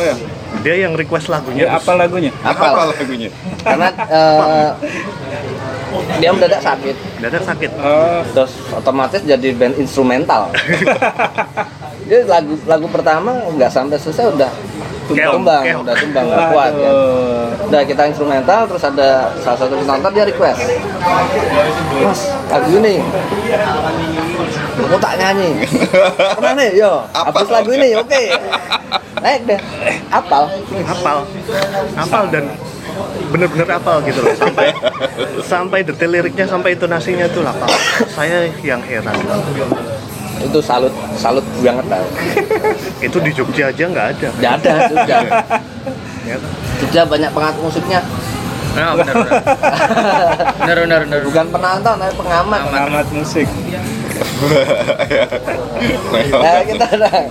Dia 0.62 0.78
yang 0.78 0.94
request 0.94 1.26
lagunya. 1.34 1.66
Ya, 1.66 1.82
apa 1.82 1.92
lagunya? 1.98 2.30
Apa 2.46 2.94
lagunya 2.94 3.30
karena 3.66 3.90
eh, 4.14 4.70
dia 6.22 6.30
mendadak 6.30 6.62
sakit 6.62 6.96
Dada 7.18 7.42
sakit. 7.42 7.72
Oh, 7.82 8.22
terus 8.30 8.54
otomatis 8.70 9.26
jadi 9.26 9.58
band 9.58 9.74
instrumental 9.82 10.54
dia 12.08 12.24
lagu 12.24 12.56
lagu 12.64 12.88
pertama 12.88 13.32
nggak 13.52 13.68
sampai 13.68 14.00
selesai 14.00 14.32
udah 14.32 14.52
tumbang 15.08 15.64
keong. 15.64 15.82
udah 15.84 15.96
tumbang 15.96 16.26
nggak 16.28 16.48
kuat 16.52 16.74
ya. 16.76 16.92
Udah 17.68 17.82
kita 17.84 18.04
instrumental 18.08 18.62
terus 18.68 18.84
ada 18.84 19.32
salah 19.44 19.60
satu 19.60 19.76
penonton 19.80 20.12
dia 20.12 20.26
request. 20.28 20.60
Mas 22.04 22.22
lagu 22.52 22.70
ini. 22.80 22.96
Aku 24.78 24.98
tak 25.02 25.14
nyanyi? 25.20 25.50
Pernah 26.38 26.54
nih? 26.56 26.70
Yo 26.80 27.04
Apal. 27.12 27.44
habis 27.44 27.50
lagu 27.52 27.70
ini 27.76 27.90
oke. 28.00 28.24
Naik 29.24 29.42
deh. 29.48 29.60
Apal. 30.12 30.44
Hafal 30.88 31.18
hafal 31.98 32.24
dan 32.32 32.46
bener-bener 33.32 33.68
hafal 33.68 34.00
gitu 34.08 34.20
loh. 34.24 34.36
Sampai 34.36 34.68
sampai 35.44 35.80
detail 35.84 36.12
liriknya 36.12 36.46
sampai 36.48 36.76
intonasinya 36.76 37.28
tuh 37.32 37.44
hafal 37.44 37.72
saya 38.12 38.48
yang 38.64 38.80
heran. 38.84 39.16
Itu 40.38 40.62
salut 40.62 40.94
salut 41.18 41.44
banget 41.62 41.86
tau 41.90 42.08
itu 43.08 43.18
di 43.22 43.32
Jogja 43.34 43.64
aja 43.74 43.84
nggak 43.90 44.08
ada. 44.16 44.28
Nggak 44.38 44.54
ada 44.62 44.74
sudah 44.90 45.06
ya. 46.30 46.38
Jogja 46.84 47.02
banyak 47.08 47.32
pengamat 47.34 47.58
musiknya. 47.64 48.02
Nah, 48.78 48.94
benar 48.94 49.16
benar. 49.18 49.42
Benar 50.62 51.02
benar 51.02 51.22
bukan 51.26 51.46
penonton 51.50 51.96
tapi 51.98 52.14
pengamat. 52.14 52.62
Pengamat 52.70 53.08
musik. 53.10 53.48
Eh, 56.14 56.62
kita 56.70 56.86
ada. 56.86 57.10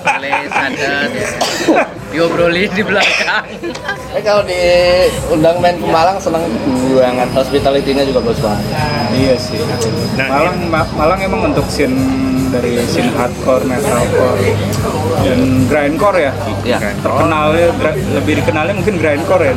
Tulis 0.00 0.50
ada 0.50 0.90
diobrolin 2.10 2.70
di 2.70 2.82
belakang. 2.82 3.46
Eh 4.10 4.18
kalau 4.26 4.42
diundang 4.42 5.62
main 5.62 5.78
ke 5.78 5.86
Malang 5.86 6.18
seneng 6.18 6.42
banget 6.90 7.30
hospitality-nya 7.30 8.02
juga 8.02 8.18
bagus 8.18 8.42
banget. 8.42 8.66
Iya 9.14 9.34
sih. 9.38 9.62
Nah, 10.18 10.26
Malang 10.26 10.56
Ma- 10.66 10.92
Malang 10.98 11.22
emang 11.22 11.46
untuk 11.46 11.62
scene 11.70 11.94
dari 12.50 12.74
scene 12.90 13.14
hardcore, 13.14 13.62
metalcore 13.62 14.50
dan 15.22 15.40
grindcore 15.70 16.26
ya. 16.26 16.32
Iya. 16.66 16.78
Terkenalnya 16.98 17.70
gra- 17.78 18.02
lebih 18.18 18.42
dikenalnya 18.42 18.74
mungkin 18.74 18.98
grindcore 18.98 19.44
ya. 19.46 19.54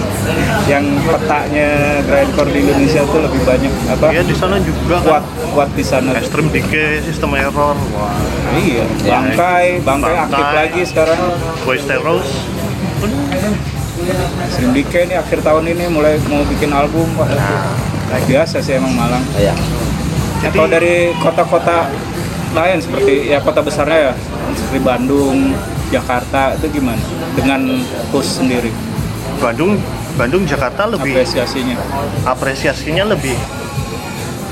Yang 0.70 0.84
petanya 1.02 1.68
grindcore 2.06 2.50
di 2.54 2.58
Indonesia 2.62 3.00
tuh 3.02 3.20
lebih 3.26 3.40
banyak 3.42 3.72
apa? 3.90 4.06
ya 4.14 4.22
di 4.22 4.34
sana 4.38 4.62
juga 4.62 5.02
kuat 5.02 5.24
kan 5.26 5.39
kuat 5.50 5.70
di 5.74 5.84
sana. 5.84 6.14
Extreme 6.16 6.48
Decay, 6.50 7.02
System 7.02 7.34
Error, 7.34 7.74
wah, 7.94 8.14
Iya, 8.54 8.84
bangkai, 9.02 9.82
bangkai 9.82 10.14
aktif 10.16 10.38
Bangkai. 10.38 10.58
lagi 10.58 10.80
sekarang. 10.86 11.18
Boys 11.62 11.84
Teros, 11.84 12.28
Slim 14.50 14.70
Decay 14.72 15.02
ini 15.10 15.14
akhir 15.18 15.44
tahun 15.44 15.64
ini 15.70 15.84
mulai 15.92 16.16
mau 16.26 16.40
bikin 16.46 16.70
album, 16.72 17.06
Pak. 17.14 17.28
Luar 18.10 18.22
biasa 18.26 18.58
sih 18.58 18.74
emang 18.74 18.90
Malang. 18.96 19.22
Iya. 19.38 19.54
Atau 20.40 20.66
dari 20.66 21.12
kota-kota 21.20 21.86
lain 22.50 22.82
seperti 22.82 23.30
ya 23.30 23.38
kota 23.38 23.62
besarnya 23.62 24.10
ya, 24.10 24.12
seperti 24.56 24.78
Bandung, 24.82 25.54
Jakarta 25.94 26.56
itu 26.58 26.80
gimana? 26.80 26.98
Dengan 27.38 27.86
Kus 28.10 28.42
sendiri 28.42 28.74
Bandung, 29.38 29.78
Bandung, 30.18 30.42
Jakarta 30.42 30.90
lebih 30.90 31.14
apresiasinya. 31.14 31.76
apresiasinya 32.26 33.04
lebih 33.14 33.38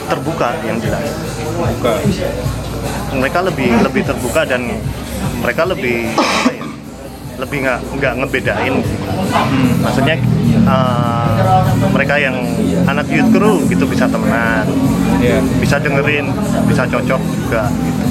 terbuka 0.08 0.56
yang 0.64 0.80
jelas. 0.80 1.04
Buka. 1.58 1.92
Mereka 3.12 3.38
lebih 3.44 3.70
lebih 3.84 4.02
terbuka 4.04 4.42
dan 4.48 4.68
mereka 5.40 5.62
lebih 5.68 6.08
ya, 6.48 6.64
lebih 7.38 7.58
nggak 7.64 7.80
nggak 8.00 8.12
ngebedain. 8.24 8.74
Maksudnya 9.84 10.16
eh, 10.68 11.38
mereka 11.92 12.14
yang 12.18 12.36
anak 12.88 13.06
youth 13.12 13.30
crew 13.30 13.62
gitu 13.68 13.84
bisa 13.84 14.08
temenan, 14.08 14.64
Iya. 15.18 15.42
bisa 15.58 15.76
dengerin, 15.82 16.30
bisa 16.66 16.82
cocok 16.86 17.20
juga 17.20 17.62
gitu. 17.84 18.04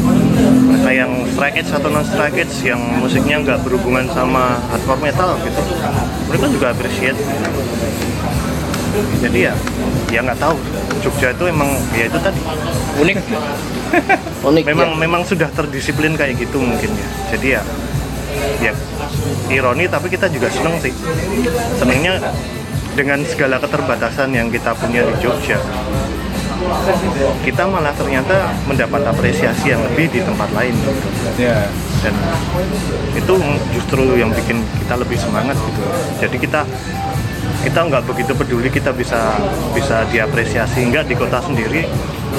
Mereka 0.47 0.89
yang 0.93 1.11
strike 1.33 1.55
edge 1.59 1.71
atau 1.71 1.89
non 1.91 2.05
strike 2.05 2.37
edge 2.37 2.55
yang 2.63 2.79
musiknya 3.01 3.41
nggak 3.43 3.59
berhubungan 3.63 4.05
sama 4.11 4.59
hardcore 4.71 5.01
metal 5.01 5.35
gitu, 5.43 5.61
mereka 6.29 6.45
juga 6.51 6.67
appreciate. 6.75 7.17
Jadi 9.21 9.39
ya, 9.47 9.53
ya 10.09 10.19
nggak 10.23 10.39
tahu. 10.39 10.55
Jogja 11.03 11.29
itu 11.31 11.43
emang 11.45 11.69
ya 11.93 12.05
itu 12.09 12.17
tadi 12.19 12.41
Unik. 12.97 13.17
Unik 14.49 14.63
memang 14.65 14.89
ya. 14.93 14.97
memang 14.97 15.21
sudah 15.23 15.49
terdisiplin 15.53 16.17
kayak 16.17 16.39
gitu 16.41 16.57
mungkin 16.59 16.91
ya. 16.93 17.07
Jadi 17.35 17.47
ya, 17.57 17.61
ya 18.61 18.71
ironi 19.53 19.85
tapi 19.87 20.09
kita 20.09 20.27
juga 20.31 20.49
seneng 20.49 20.75
sih. 20.81 20.93
Senengnya 21.77 22.19
dengan 22.97 23.21
segala 23.29 23.61
keterbatasan 23.61 24.33
yang 24.33 24.49
kita 24.49 24.73
punya 24.73 25.05
di 25.05 25.13
Jogja, 25.21 25.61
kita 27.45 27.63
malah 27.69 27.93
ternyata 27.93 28.51
mendapat 28.65 29.01
apresiasi 29.05 29.71
yang 29.71 29.81
lebih 29.91 30.09
di 30.09 30.19
tempat 30.25 30.49
lain 30.51 30.73
gitu. 30.73 30.91
Ya. 31.37 31.69
dan 32.01 32.13
itu 33.17 33.33
justru 33.73 34.03
yang 34.17 34.29
bikin 34.33 34.61
kita 34.81 34.95
lebih 34.97 35.17
semangat 35.17 35.57
gitu 35.57 35.81
jadi 36.21 36.37
kita 36.37 36.61
kita 37.65 37.79
nggak 37.89 38.03
begitu 38.05 38.31
peduli 38.37 38.69
kita 38.69 38.93
bisa 38.93 39.37
bisa 39.73 40.05
diapresiasi 40.13 40.85
enggak 40.85 41.09
di 41.09 41.15
kota 41.17 41.41
sendiri 41.41 41.89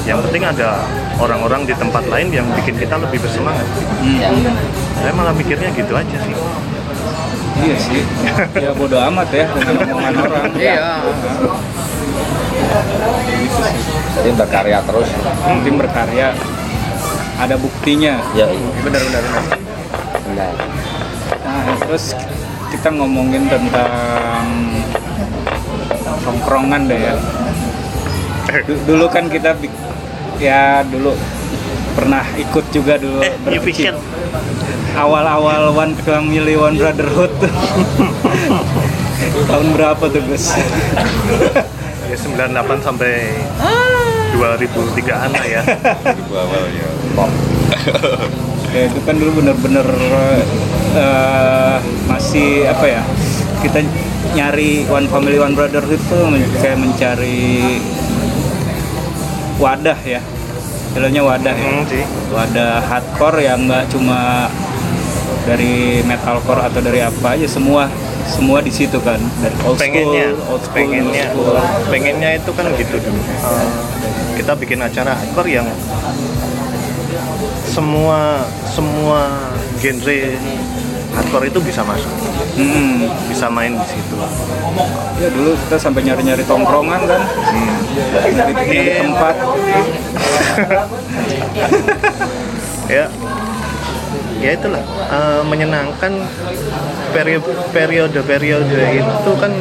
yang 0.07 0.23
penting 0.23 0.47
ada 0.47 0.85
orang-orang 1.19 1.67
di 1.67 1.75
tempat 1.75 2.05
lain 2.07 2.31
yang 2.31 2.47
bikin 2.55 2.79
kita 2.79 2.95
lebih 3.01 3.19
bersemangat 3.19 3.67
saya 4.99 5.13
malah 5.15 5.35
mikirnya 5.35 5.71
gitu 5.75 5.93
aja 5.95 6.19
sih 6.23 6.37
Iya 7.59 7.77
sih. 7.79 8.03
Ya 8.55 8.71
bodo 8.71 8.99
amat 9.11 9.29
ya 9.35 9.51
dengan 9.51 9.75
omongan 9.83 10.15
orang. 10.23 10.47
Iya. 10.55 11.03
Jadi 14.19 14.31
berkarya 14.39 14.79
terus. 14.87 15.09
Tim 15.67 15.75
berkarya. 15.75 16.29
Ada 17.39 17.55
buktinya. 17.59 18.15
Ya, 18.35 18.47
iya. 18.47 18.69
Benar-benar. 18.83 19.25
Benar. 20.27 20.53
Nah, 21.43 21.75
terus 21.83 22.15
kita 22.71 22.89
ngomongin 22.95 23.49
tentang 23.51 24.68
tongkrongan 26.21 26.85
deh 26.85 27.01
ya. 27.03 27.15
Du- 28.63 28.83
Dulu 28.87 29.07
kan 29.07 29.27
kita 29.27 29.55
ya 30.39 30.83
dulu 30.83 31.15
pernah 31.93 32.23
ikut 32.33 32.65
juga 32.71 32.95
dulu 32.95 33.21
eh 33.21 33.35
awal-awal 34.95 35.73
One 35.73 35.95
Family 35.99 36.55
One 36.55 36.75
Brotherhood 36.75 37.33
tahun 39.51 39.67
berapa 39.73 40.01
tuh 40.01 40.23
Gus? 40.25 40.57
ya 42.09 42.17
98 42.17 42.81
sampai 42.81 43.29
2003an 44.33 45.29
lah 45.29 45.45
ya 45.45 45.61
Ibu 46.07 46.33
awal 46.33 46.63
ya. 46.71 46.89
ya 48.71 48.81
itu 48.87 48.99
kan 49.03 49.15
dulu 49.19 49.31
bener-bener 49.37 49.87
eh, 50.95 51.77
masih 52.07 52.65
apa 52.65 52.87
ya 52.87 53.03
kita 53.59 53.83
nyari 54.35 54.85
One 54.89 55.09
Family 55.09 55.39
One 55.41 55.55
Brotherhood 55.57 56.01
tuh 56.09 56.29
men- 56.29 56.49
kayak 56.61 56.77
mencari 56.77 57.81
wadah 59.59 59.99
ya. 60.05 60.21
Istilahnya 60.89 61.23
wadah 61.25 61.55
ya. 61.55 61.69
Hmm, 61.69 61.85
wadah 62.33 62.73
hardcore 62.85 63.39
yang 63.45 63.69
nggak 63.69 63.89
cuma 63.93 64.49
dari 65.49 66.05
metalcore 66.05 66.61
atau 66.69 66.81
dari 66.85 67.01
apa 67.01 67.37
aja 67.37 67.49
semua 67.49 67.89
semua 68.29 68.61
di 68.61 68.73
situ 68.73 69.01
kan. 69.01 69.21
Dari 69.41 69.57
old 69.65 69.79
pengennya 69.81 70.37
school, 70.37 70.53
old 70.53 70.63
school, 70.65 70.77
pengennya. 70.77 71.27
new 71.33 71.45
school. 71.45 71.57
pengennya 71.89 72.31
itu 72.37 72.51
kan 72.53 72.65
gitu 72.77 72.97
dulu. 73.01 73.21
Uh, 73.41 73.69
kita 74.37 74.53
bikin 74.57 74.79
acara 74.85 75.17
hardcore 75.17 75.51
yang 75.51 75.67
semua 77.69 78.43
semua 78.69 79.29
genre 79.79 80.21
hardcore 81.15 81.47
itu 81.49 81.59
bisa 81.63 81.81
masuk 81.85 82.11
Hmm. 82.59 83.07
bisa 83.31 83.47
main 83.47 83.71
di 83.79 83.87
situ 83.87 84.19
Ya 85.19 85.29
dulu 85.31 85.55
kita 85.55 85.77
sampai 85.79 86.03
nyari-nyari 86.03 86.43
tongkrongan 86.47 87.03
kan, 87.07 87.23
nyari, 88.31 88.53
nyari 88.55 88.95
tempat. 89.03 89.35
ya 92.89 93.05
ya 94.39 94.51
itulah 94.55 94.83
uh, 95.11 95.43
menyenangkan 95.43 96.25
periode 97.11 98.21
periode 98.25 98.79
itu 98.97 99.33
kan 99.37 99.53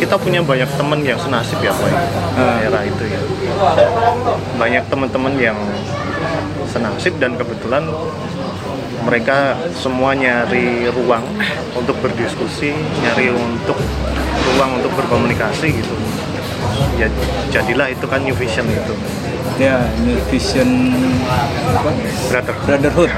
kita 0.00 0.16
punya 0.16 0.40
banyak 0.40 0.68
teman 0.76 1.00
yang 1.04 1.20
senasib 1.20 1.60
ya 1.60 1.72
Boy 1.76 1.92
Ah. 2.34 2.58
era 2.64 2.80
itu 2.82 3.04
ya 3.06 3.20
banyak 4.58 4.82
teman-teman 4.90 5.34
yang 5.38 5.58
senasib 6.66 7.14
dan 7.22 7.38
kebetulan 7.38 7.86
mereka 9.04 9.54
semua 9.76 10.16
nyari 10.16 10.88
ruang 10.88 11.22
untuk 11.76 11.94
berdiskusi 12.00 12.72
nyari 13.04 13.30
untuk 13.30 13.76
ruang 14.56 14.80
untuk 14.80 14.92
berkomunikasi 14.96 15.68
gitu. 15.76 15.94
Ya 16.96 17.12
jadilah 17.52 17.92
itu 17.92 18.04
kan 18.08 18.24
New 18.24 18.34
Vision 18.34 18.64
itu. 18.66 18.94
Ya, 19.60 19.86
New 20.02 20.18
Vision 20.32 20.90
apa? 21.76 21.90
Brother. 22.32 22.54
Brotherhood. 22.66 23.12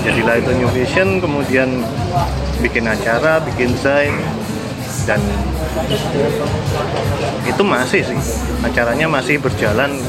jadilah 0.00 0.40
itu 0.40 0.50
New 0.56 0.70
Vision 0.72 1.20
kemudian 1.20 1.84
bikin 2.64 2.88
acara 2.88 3.36
bikin 3.44 3.68
sign 3.76 4.16
dan 5.04 5.20
itu 7.44 7.62
masih 7.64 8.02
sih. 8.04 8.20
Acaranya 8.64 9.08
masih 9.08 9.40
berjalan 9.40 10.00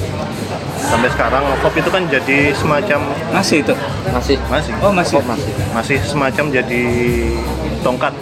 sampai 0.81 1.09
sekarang 1.13 1.43
Pop 1.61 1.73
itu 1.77 1.89
kan 1.89 2.03
jadi 2.09 2.51
semacam 2.51 2.99
Masih 3.31 3.63
itu. 3.63 3.73
Masih. 4.11 4.37
masih 4.49 4.71
Oh, 4.83 4.91
masih. 4.91 5.21
Masih. 5.23 5.53
masih 5.71 5.97
semacam 6.03 6.45
jadi 6.51 6.83
tongkat 7.81 8.13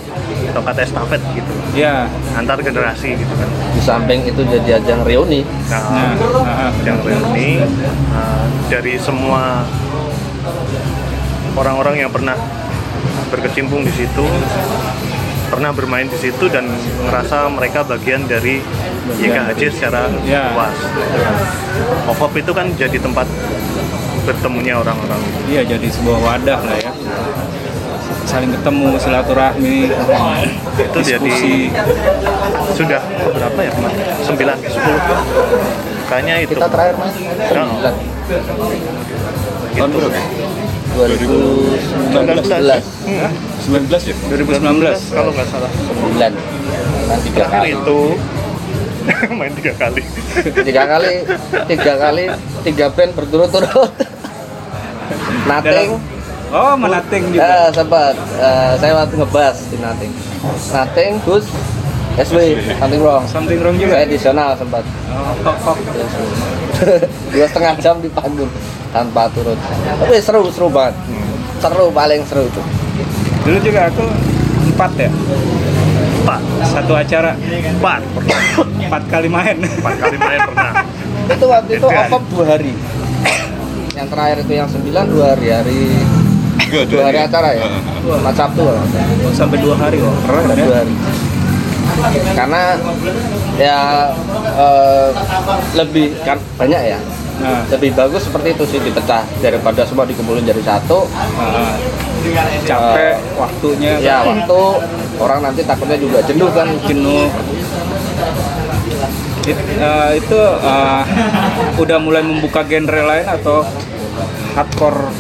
tongkat 0.54 0.76
estafet 0.82 1.22
gitu 1.36 1.54
Ya. 1.78 2.10
antar 2.34 2.58
generasi 2.62 3.14
gitu 3.14 3.34
kan 3.38 3.50
Di 3.76 3.82
samping 3.82 4.26
itu 4.26 4.42
jadi 4.44 4.82
ajang 4.82 5.06
reuni. 5.06 5.46
Nah, 5.70 5.82
nah, 5.94 6.14
nah, 6.44 6.72
yang 6.82 6.98
reuni 7.06 7.62
uh, 8.14 8.46
dari 8.72 8.98
semua 8.98 9.64
orang-orang 11.56 12.08
yang 12.08 12.12
pernah 12.12 12.36
berkecimpung 13.30 13.86
di 13.86 13.94
situ 13.94 14.26
pernah 15.50 15.74
bermain 15.74 16.06
di 16.06 16.18
situ 16.18 16.46
dan 16.50 16.70
ngerasa 17.10 17.50
mereka 17.50 17.82
bagian 17.82 18.26
dari 18.30 18.62
YKHJ 19.16 19.62
secara 19.70 20.08
Ya. 20.22 20.52
luas. 20.52 20.76
Ovop 22.06 22.34
itu 22.34 22.52
kan 22.52 22.70
jadi 22.74 22.97
tempat 22.97 23.28
bertemunya 24.22 24.78
orang-orang. 24.78 25.22
iya 25.45 25.62
jadi 25.64 25.88
sebuah 25.88 26.18
wadah 26.20 26.60
lah 26.60 26.78
ya. 26.78 26.91
Saling 28.24 28.54
ketemu, 28.54 28.93
silaturahmi, 28.95 29.89
Itu 30.78 31.00
jadi 31.02 31.18
diskusi. 31.18 31.74
sudah 32.76 33.02
berapa 33.28 33.60
ya 33.60 33.72
kemarin? 33.74 33.97
9, 34.22 34.54
10. 34.62 35.02
Kayaknya 36.06 36.36
itu. 36.39 36.54
Kita 36.54 36.70
terakhir 36.70 36.95
mas. 36.95 37.14
Nah, 37.50 37.66
Bulan. 37.74 37.93
Tahun 39.72 39.89
berapa? 39.89 40.22
2019. 41.00 42.86
19 43.66 44.02
ya? 44.06 44.16
2019. 44.30 45.00
kalau 45.10 45.32
nggak 45.34 45.47
salah. 45.47 45.72
Bulan. 45.95 46.34
Kan 47.10 47.18
tiga 47.24 47.38
Terakhir 47.41 47.62
kali. 47.66 47.70
itu 47.74 48.00
main 49.39 49.53
tiga 49.57 49.74
kali. 49.76 50.01
Tiga 50.64 50.84
kali. 50.86 51.14
Tiga 51.70 51.93
kali. 51.97 52.26
Tiga 52.66 52.86
band 52.93 53.12
berturut-turut. 53.18 53.91
Nothing. 55.49 55.89
Oh, 56.49 56.74
menating 56.74 57.24
juga. 57.30 57.45
Eh, 57.45 57.68
sempat. 57.74 58.16
Eh, 58.18 58.74
saya 58.82 58.93
waktu 58.97 59.16
ngebahas 59.22 59.57
di 59.70 59.78
Nothing. 59.78 60.12
Nothing, 60.74 61.12
Gus, 61.22 61.45
SW 62.20 62.60
something 62.80 63.01
wrong 63.03 63.24
Something 63.28 63.60
wrong 63.64 63.78
juga. 63.80 64.03
saya 64.03 64.55
sempat 64.57 64.84
Oh, 65.43 65.72
oh, 65.72 65.78
dua 67.36 67.45
setengah 67.47 67.74
jam 67.84 67.95
di 67.99 68.07
panggung 68.12 68.47
tanpa 68.89 69.28
turun 69.36 69.57
tapi 69.99 70.16
seru 70.24 70.47
seru 70.47 70.72
banget 70.72 70.95
seru 71.60 71.91
paling 71.91 72.24
seru 72.24 72.47
itu 72.47 72.62
Dulu 73.43 73.57
juga 73.64 73.88
aku 73.91 74.03
empat 74.76 74.91
ya, 74.95 75.10
Empat, 76.30 76.46
satu 76.62 76.94
acara. 76.94 77.34
Empat. 77.42 78.06
Pernah, 78.14 78.42
empat 78.86 79.04
kali 79.10 79.26
main. 79.34 79.58
empat 79.66 79.96
kali 79.98 80.18
main 80.22 80.40
pernah. 80.46 80.72
itu 81.26 81.46
waktu 81.50 81.72
itu 81.82 81.88
hari. 81.90 82.14
off 82.14 82.24
dua 82.30 82.46
hari? 82.54 82.74
Yang 83.98 84.08
terakhir 84.14 84.38
itu 84.46 84.54
yang 84.54 84.70
sembilan 84.70 85.06
dua 85.10 85.26
hari 85.34 85.48
hari 85.50 85.82
Enggak, 86.70 86.86
dua 86.86 87.04
hari 87.10 87.20
acara 87.26 87.50
ya? 87.58 87.66
Jumat 88.06 88.36
Sabtu 88.38 88.62
kalau 88.62 88.78
nggak 88.78 88.90
salah. 88.94 89.26
Oh, 89.26 89.34
sampai 89.34 89.58
dua 89.58 89.76
hari 89.82 89.98
loh. 89.98 90.14
Keren 90.22 90.44
Ada 90.46 90.54
ya. 90.54 90.66
dua 90.70 90.76
hari. 90.78 90.94
Karena 92.38 92.62
ya 93.58 93.80
eh, 94.54 95.08
lebih 95.82 96.14
kan 96.22 96.38
banyak 96.62 96.82
ya? 96.94 97.00
Nah, 97.40 97.64
lebih 97.74 97.90
bagus 97.98 98.30
seperti 98.30 98.54
itu 98.54 98.64
sih 98.70 98.80
dipecah 98.86 99.26
daripada 99.42 99.82
semua 99.82 100.06
dikumpulin 100.06 100.46
jadi 100.46 100.62
satu. 100.62 101.10
Ah, 101.42 101.74
capek 102.68 103.16
waktunya. 103.40 103.98
ya 103.98 104.28
waktu 104.28 104.62
orang 105.20 105.39
nanti 105.43 105.61
takutnya 105.67 105.99
juga 105.99 106.24
jenuh 106.24 106.49
kan 106.55 106.67
jenuh. 106.88 107.28
It- 109.47 109.67
eh, 109.80 110.09
itu 110.20 110.39
eh, 110.63 111.01
udah 111.80 111.97
mulai 111.99 112.24
membuka 112.24 112.63
genre 112.63 113.01
lain 113.03 113.28
atau 113.28 113.63
hardcore 114.55 115.11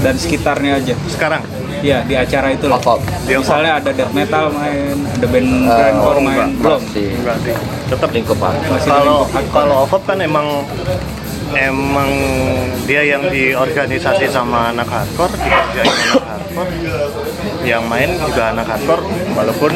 dan 0.00 0.14
sekitarnya 0.16 0.80
aja? 0.80 0.94
Sekarang, 1.06 1.42
ya 1.84 2.02
di 2.04 2.14
acara 2.16 2.50
itu. 2.52 2.66
Di 3.28 3.32
misalnya 3.36 3.80
ada 3.82 3.90
death 3.92 4.12
metal 4.12 4.52
main 4.52 4.96
ada 5.04 5.26
band 5.28 5.48
grindcore 5.68 6.18
oh, 6.18 6.22
main. 6.24 6.48
belum. 6.56 6.80
sih. 6.92 7.08
Tetap 7.88 8.10
lingkup 8.10 8.38
kalau 8.84 9.28
kalau 9.52 9.76
OVOP 9.88 10.02
kan 10.08 10.18
emang 10.24 10.64
emang 11.56 12.10
dia 12.84 13.02
yang 13.06 13.24
diorganisasi 13.30 14.28
sama 14.28 14.74
anak 14.74 14.88
hardcore 14.90 15.34
dikerjain 15.38 15.88
anak 15.88 16.24
hardcore. 16.28 16.70
Yang 17.64 17.82
main 17.88 18.10
juga 18.20 18.42
anak 18.52 18.66
hardcore 18.68 19.02
walaupun 19.32 19.72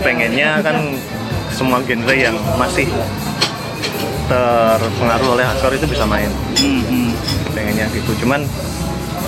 pengennya 0.00 0.62
kan 0.64 0.76
semua 1.52 1.82
genre 1.82 2.14
yang 2.14 2.36
masih 2.56 2.86
terpengaruh 4.30 5.28
oleh 5.36 5.44
hardcore 5.44 5.76
itu 5.76 5.86
bisa 5.90 6.04
main. 6.08 6.30
Pengennya 7.52 7.86
gitu. 7.92 8.14
Cuman 8.24 8.46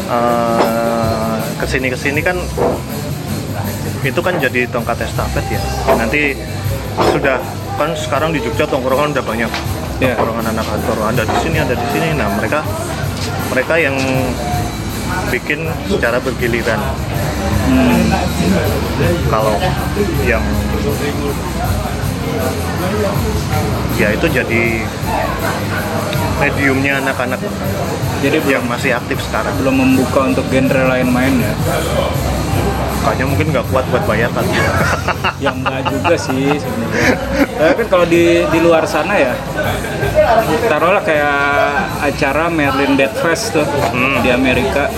eh, 0.08 1.36
ke 1.58 1.66
sini 1.68 1.86
ke 1.92 1.98
sini 1.98 2.20
kan 2.22 2.38
itu 4.00 4.20
kan 4.24 4.34
jadi 4.40 4.64
tongkat 4.72 5.04
estafet 5.04 5.44
ya. 5.52 5.60
Nanti 5.98 6.32
sudah 7.12 7.40
kan 7.76 7.96
sekarang 7.96 8.36
di 8.36 8.40
Jogja 8.44 8.68
tongkrongan 8.68 9.16
udah 9.16 9.24
banyak 9.24 9.52
Ya. 10.00 10.16
tongkrongan 10.16 10.56
anak 10.56 10.64
kantor 10.64 10.98
ada 11.12 11.22
di 11.28 11.36
sini 11.44 11.56
ada 11.60 11.74
di 11.76 11.86
sini. 11.92 12.08
Nah 12.16 12.28
mereka 12.40 12.64
mereka 13.52 13.74
yang 13.76 13.96
bikin 15.28 15.68
secara 15.86 16.16
bergiliran. 16.20 16.80
Hmm. 17.70 18.02
kalau 19.30 19.54
yang 20.26 20.42
ya 23.94 24.08
itu 24.10 24.26
jadi 24.26 24.62
mediumnya 26.40 26.98
anak-anak 26.98 27.38
jadi 28.20 28.36
belum 28.42 28.52
yang 28.60 28.64
masih 28.66 28.96
aktif 28.96 29.22
sekarang. 29.22 29.54
belum 29.62 29.76
membuka 29.76 30.26
untuk 30.26 30.44
genre 30.50 30.82
lain 30.88 31.08
main 31.14 31.34
ya 31.38 31.52
kayaknya 33.00 33.26
mungkin 33.26 33.46
nggak 33.50 33.66
kuat 33.66 33.84
buat 33.86 34.04
bayar 34.04 34.28
kali 34.30 34.50
yang 35.44 35.56
enggak 35.56 35.82
juga 35.88 36.14
sih 36.16 36.52
sebenarnya. 36.54 37.06
Tapi 37.50 37.72
kan 37.74 37.86
kalau 37.88 38.06
di 38.06 38.24
di 38.44 38.58
luar 38.58 38.84
sana 38.84 39.14
ya 39.14 39.32
taruhlah 40.66 41.00
kayak 41.00 41.36
acara 42.02 42.48
Merlin 42.48 42.94
Death 42.94 43.16
Fest 43.18 43.52
tuh 43.52 43.64
Hmm. 43.90 44.20
di 44.20 44.28
Amerika. 44.30 44.88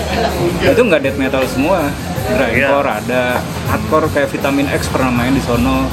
Itu 0.60 0.80
nggak 0.80 1.00
death 1.00 1.16
metal 1.16 1.42
semua. 1.46 1.86
Grindcore 2.24 2.86
Iya. 2.86 3.00
ada. 3.00 3.24
Hardcore 3.66 4.06
kayak 4.08 4.28
Vitamin 4.30 4.66
X 4.68 4.86
pernah 4.86 5.10
main 5.10 5.30
di 5.30 5.40
sono. 5.40 5.86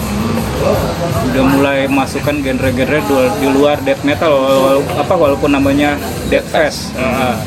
Udah 1.25 1.43
mulai 1.47 1.79
masukkan 1.85 2.35
genre-genre 2.35 2.99
di 3.33 3.47
luar 3.47 3.79
death 3.79 4.03
metal 4.03 4.29
wal- 4.31 4.61
wal- 4.77 4.87
apa 4.95 5.13
walaupun 5.15 5.49
namanya 5.51 5.97
Death 6.27 6.47
Fest. 6.47 6.93
Ah. 6.95 7.37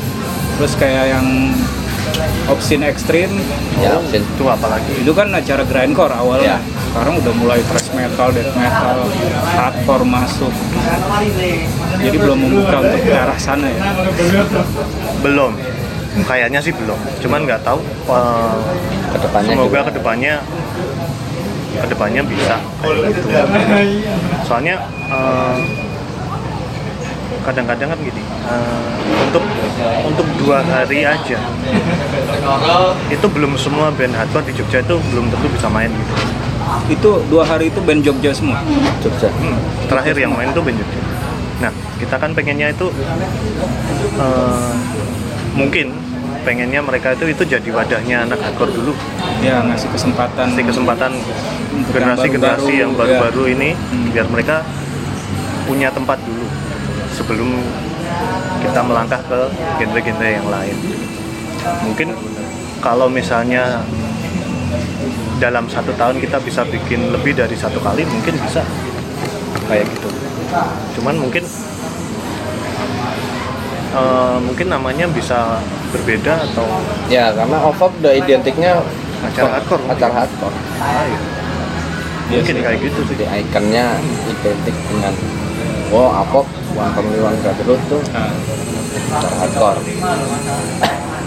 terus 0.53 0.75
kayak 0.75 1.09
yang 1.09 1.49
Obscene 2.51 2.85
Extreme. 2.91 3.35
Ya 3.79 3.97
opsin 3.97 4.23
itu 4.23 4.43
apalagi? 4.47 4.91
Itu 4.99 5.11
kan 5.15 5.31
acara 5.31 5.63
grindcore 5.63 6.13
awalnya. 6.13 6.59
Ya. 6.59 6.81
sekarang 6.93 7.17
udah 7.25 7.33
mulai 7.41 7.57
thrash 7.65 7.89
metal, 7.97 8.29
death 8.29 8.53
metal, 8.53 9.09
hardcore 9.57 10.05
masuk. 10.05 10.53
Jadi 11.97 12.17
belum 12.21 12.37
membuka 12.37 12.85
untuk 12.85 13.01
ke 13.01 13.17
arah 13.17 13.39
sana 13.41 13.65
ya? 13.65 13.81
Belum. 15.25 15.57
Kayaknya 16.29 16.61
sih 16.61 16.69
belum. 16.69 16.99
Cuman 17.17 17.49
nggak 17.49 17.65
tahu 17.65 17.81
eh, 18.13 18.55
ke 19.09 19.17
depannya 19.25 19.51
semoga 19.57 19.69
juga. 19.73 19.89
ke 19.89 19.91
depannya 19.97 20.33
ke 21.81 21.87
depannya 21.89 22.21
bisa. 22.29 22.55
Kayak 22.85 23.09
gitu 23.09 23.27
soalnya 24.45 24.75
eh, 25.09 25.57
kadang-kadang 27.43 27.91
kan 27.91 27.99
gini 27.99 28.23
eh, 28.23 28.83
untuk 29.27 29.43
untuk 30.07 30.27
dua 30.39 30.63
hari 30.63 31.03
aja. 31.03 31.37
Itu 33.11 33.27
belum 33.29 33.55
semua 33.59 33.91
band 33.93 34.15
hardcore 34.15 34.47
di 34.49 34.53
Jogja 34.55 34.79
itu 34.81 34.95
belum 35.11 35.29
tentu 35.31 35.47
bisa 35.51 35.67
main 35.67 35.91
gitu. 35.91 36.13
Itu 36.89 37.09
dua 37.27 37.43
hari 37.43 37.69
itu 37.69 37.79
band 37.83 38.01
Jogja 38.03 38.31
semua? 38.33 38.63
Jogja. 39.03 39.29
Hmm, 39.29 39.59
terakhir 39.87 40.15
yang 40.17 40.33
main 40.33 40.49
tuh 40.55 40.63
band 40.63 40.79
Jogja. 40.79 40.99
Nah, 41.61 41.71
kita 41.99 42.15
kan 42.19 42.31
pengennya 42.31 42.71
itu 42.71 42.87
eh, 44.19 44.71
mungkin 45.53 45.93
pengennya 46.43 46.83
mereka 46.83 47.15
itu 47.15 47.31
itu 47.31 47.43
jadi 47.47 47.69
wadahnya 47.71 48.27
anak 48.27 48.39
hardcore 48.43 48.71
dulu. 48.71 48.93
ya 49.43 49.59
ngasih 49.63 49.91
kesempatan. 49.91 50.55
Kasih 50.55 50.65
kesempatan 50.71 51.11
yang 51.11 51.83
generasi-generasi 51.91 52.63
baru-baru, 52.63 52.79
yang 52.79 52.91
baru-baru 52.95 53.43
ini 53.59 53.69
Hmm. 53.75 54.07
biar 54.15 54.27
mereka 54.31 54.63
punya 55.67 55.91
tempat 55.91 56.19
dulu 56.23 56.47
sebelum 57.23 57.55
kita 58.59 58.79
melangkah 58.83 59.21
ke 59.23 59.39
genre-genre 59.79 60.27
yang 60.27 60.47
lain. 60.51 60.75
Mungkin 61.87 62.11
kalau 62.83 63.07
misalnya 63.07 63.79
dalam 65.39 65.71
satu 65.71 65.95
tahun 65.95 66.19
kita 66.19 66.43
bisa 66.43 66.67
bikin 66.67 67.15
lebih 67.15 67.39
dari 67.39 67.55
satu 67.55 67.79
kali 67.79 68.03
mungkin 68.03 68.35
bisa. 68.43 68.59
Kayak 69.71 69.87
gitu. 69.95 70.11
Cuman 70.99 71.15
mungkin 71.15 71.47
eh, 73.95 74.37
mungkin 74.43 74.67
namanya 74.67 75.07
bisa 75.07 75.63
berbeda 75.95 76.43
atau 76.51 76.67
ya 77.07 77.31
karena 77.31 77.57
OVOP 77.71 77.91
udah 78.03 78.13
identiknya 78.19 78.83
acara 79.23 79.63
hardcore 79.63 79.83
acara 79.87 80.13
hardcore. 80.23 80.57
Lain 80.83 81.43
mungkin 82.31 82.55
kayak 82.63 82.79
gitu 82.81 82.99
sih. 83.07 83.15
Ikonnya 83.23 83.85
identik 84.31 84.75
dengan 84.89 85.13
oh 85.91 86.09
APOP 86.13 86.45
One 86.73 86.91
Family 86.93 87.19
One 87.19 87.37
Brotherhood 87.41 87.81
tuh 87.89 88.01
Nah, 88.13 89.19
hardcore 89.41 89.81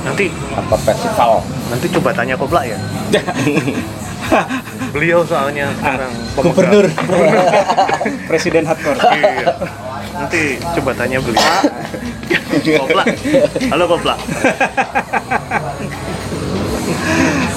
nanti 0.03 0.27
hardcore 0.55 0.83
festival 0.83 1.33
nanti 1.69 1.87
coba 1.91 2.11
tanya 2.15 2.35
Kopla 2.39 2.63
ya 2.63 2.79
beliau 4.95 5.23
soalnya 5.23 5.71
sekarang 5.77 6.13
pemegang. 6.35 6.47
gubernur 6.51 6.87
presiden 8.31 8.63
hardcore 8.67 8.99
iya. 9.19 9.47
nanti 10.15 10.43
coba 10.79 10.91
tanya 10.95 11.19
beliau 11.19 11.55
Kopla 12.81 13.05
halo 13.71 13.85
Kopla 13.87 14.15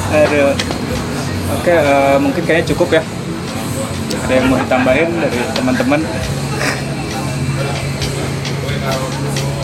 Aduh. 0.09 0.57
Oke, 1.53 1.69
eh, 1.69 2.17
mungkin 2.17 2.41
kayaknya 2.41 2.73
cukup 2.73 2.97
ya. 2.97 3.01
Ada 4.25 4.33
yang 4.41 4.45
mau 4.49 4.57
ditambahin 4.57 5.09
dari 5.21 5.37
teman-teman? 5.53 6.01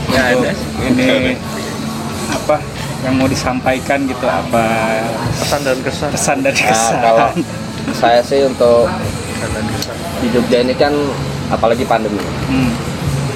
Ya, 0.08 0.22
Untuk 0.34 0.48
ada. 0.48 0.52
Ini 0.86 1.36
apa 2.28 2.56
yang 3.02 3.14
mau 3.16 3.28
disampaikan 3.28 4.06
gitu? 4.06 4.24
Apa 4.24 4.64
pesan 5.36 5.62
dan 5.62 5.78
kesan 5.82 6.10
pesan 6.10 6.38
dari 6.42 6.58
nah, 6.58 6.70
kesan? 6.70 6.96
kalau 7.00 7.28
saya 7.94 8.20
sih 8.20 8.42
untuk 8.44 8.90
dan 9.36 9.66
di 10.20 10.28
Jogja 10.32 10.58
ini 10.60 10.74
kan 10.74 10.94
apalagi 11.48 11.86
pandemi 11.86 12.18
Hmm. 12.46 12.72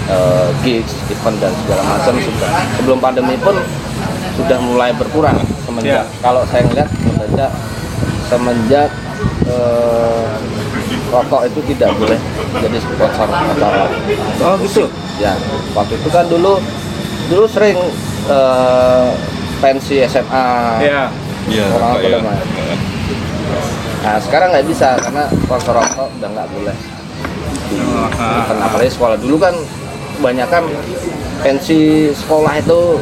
eh, 0.08 0.48
gigs, 0.60 0.90
event 1.08 1.38
dan 1.38 1.54
segala 1.60 1.82
macam 1.86 2.14
sudah 2.18 2.50
sebelum 2.76 2.98
pandemi 2.98 3.38
pun 3.38 3.54
sudah 4.34 4.58
mulai 4.60 4.90
berkurang 4.92 5.38
semenjak 5.62 6.02
Ya. 6.02 6.18
kalau 6.18 6.42
saya 6.48 6.66
ngeliat 6.66 6.90
semenjak 7.04 7.52
semenjak 8.26 8.90
eh, 9.46 10.26
rokok 11.10 11.42
itu 11.50 11.60
tidak 11.74 11.90
boleh 11.98 12.20
jadi 12.62 12.78
sponsor 12.78 13.28
acara 13.28 13.86
Oh 14.40 14.56
gitu. 14.62 14.86
ya 15.18 15.34
waktu 15.74 15.94
itu 15.98 16.10
kan 16.10 16.26
dulu 16.30 16.62
dulu 17.30 17.46
sering 17.50 17.78
eh, 18.30 19.10
pensi 19.60 20.00
SMA 20.06 20.48
Ya. 20.80 21.12
Iya, 21.50 21.66
orang 21.74 22.22
main 22.22 22.48
Nah 24.00 24.16
sekarang 24.22 24.54
nggak 24.54 24.68
bisa 24.70 24.96
karena 25.02 25.28
sponsor 25.44 25.74
rokok 25.76 26.08
udah 26.20 26.30
nggak 26.32 26.48
boleh. 26.56 26.76
Kan 28.16 28.58
apalagi 28.64 28.92
sekolah 28.94 29.18
dulu 29.20 29.36
kan 29.38 29.54
kebanyakan 30.18 30.64
pensi 31.44 32.10
sekolah 32.14 32.54
itu 32.60 33.02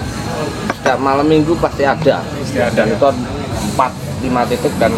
setiap 0.73 0.97
malam 0.97 1.27
minggu 1.27 1.53
pasti 1.61 1.83
ada. 1.85 2.23
Pasti 2.23 2.59
ada. 2.59 2.73
Dan 2.73 2.97
itu 2.97 3.07
empat 3.73 3.91
lima 4.27 4.43
titik 4.43 4.75
dan 4.75 4.91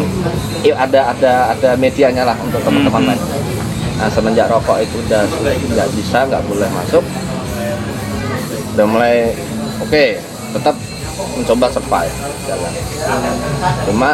i- 0.60 0.74
ada 0.74 1.14
ada 1.14 1.32
ada 1.54 1.70
medianya 1.78 2.26
lah 2.26 2.34
untuk 2.42 2.58
teman-teman 2.60 3.14
lain. 3.14 3.22
Nah 3.96 4.10
semenjak 4.10 4.50
rokok 4.50 4.82
itu 4.82 4.98
udah 5.06 5.22
nggak 5.70 5.88
bisa 5.94 6.26
nggak 6.26 6.42
boleh 6.44 6.66
masuk, 6.74 7.04
udah 8.74 8.86
mulai 8.90 9.30
oke 9.78 10.04
tetap 10.50 10.74
mencoba 11.38 11.66
survive 11.70 12.14
jalan. 12.44 12.72
Cuma 13.86 14.10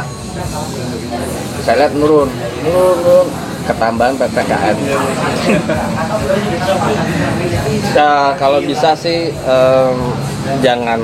saya 1.64 1.76
lihat 1.80 1.92
nurun, 1.96 2.28
nurun, 2.62 2.96
nurun 3.00 3.28
ketambahan 3.66 4.14
ppkm. 4.14 4.76
Ya, 7.96 8.36
kalau 8.36 8.60
bisa 8.60 8.92
sih 8.92 9.32
em, 9.32 9.96
jangan 10.60 11.00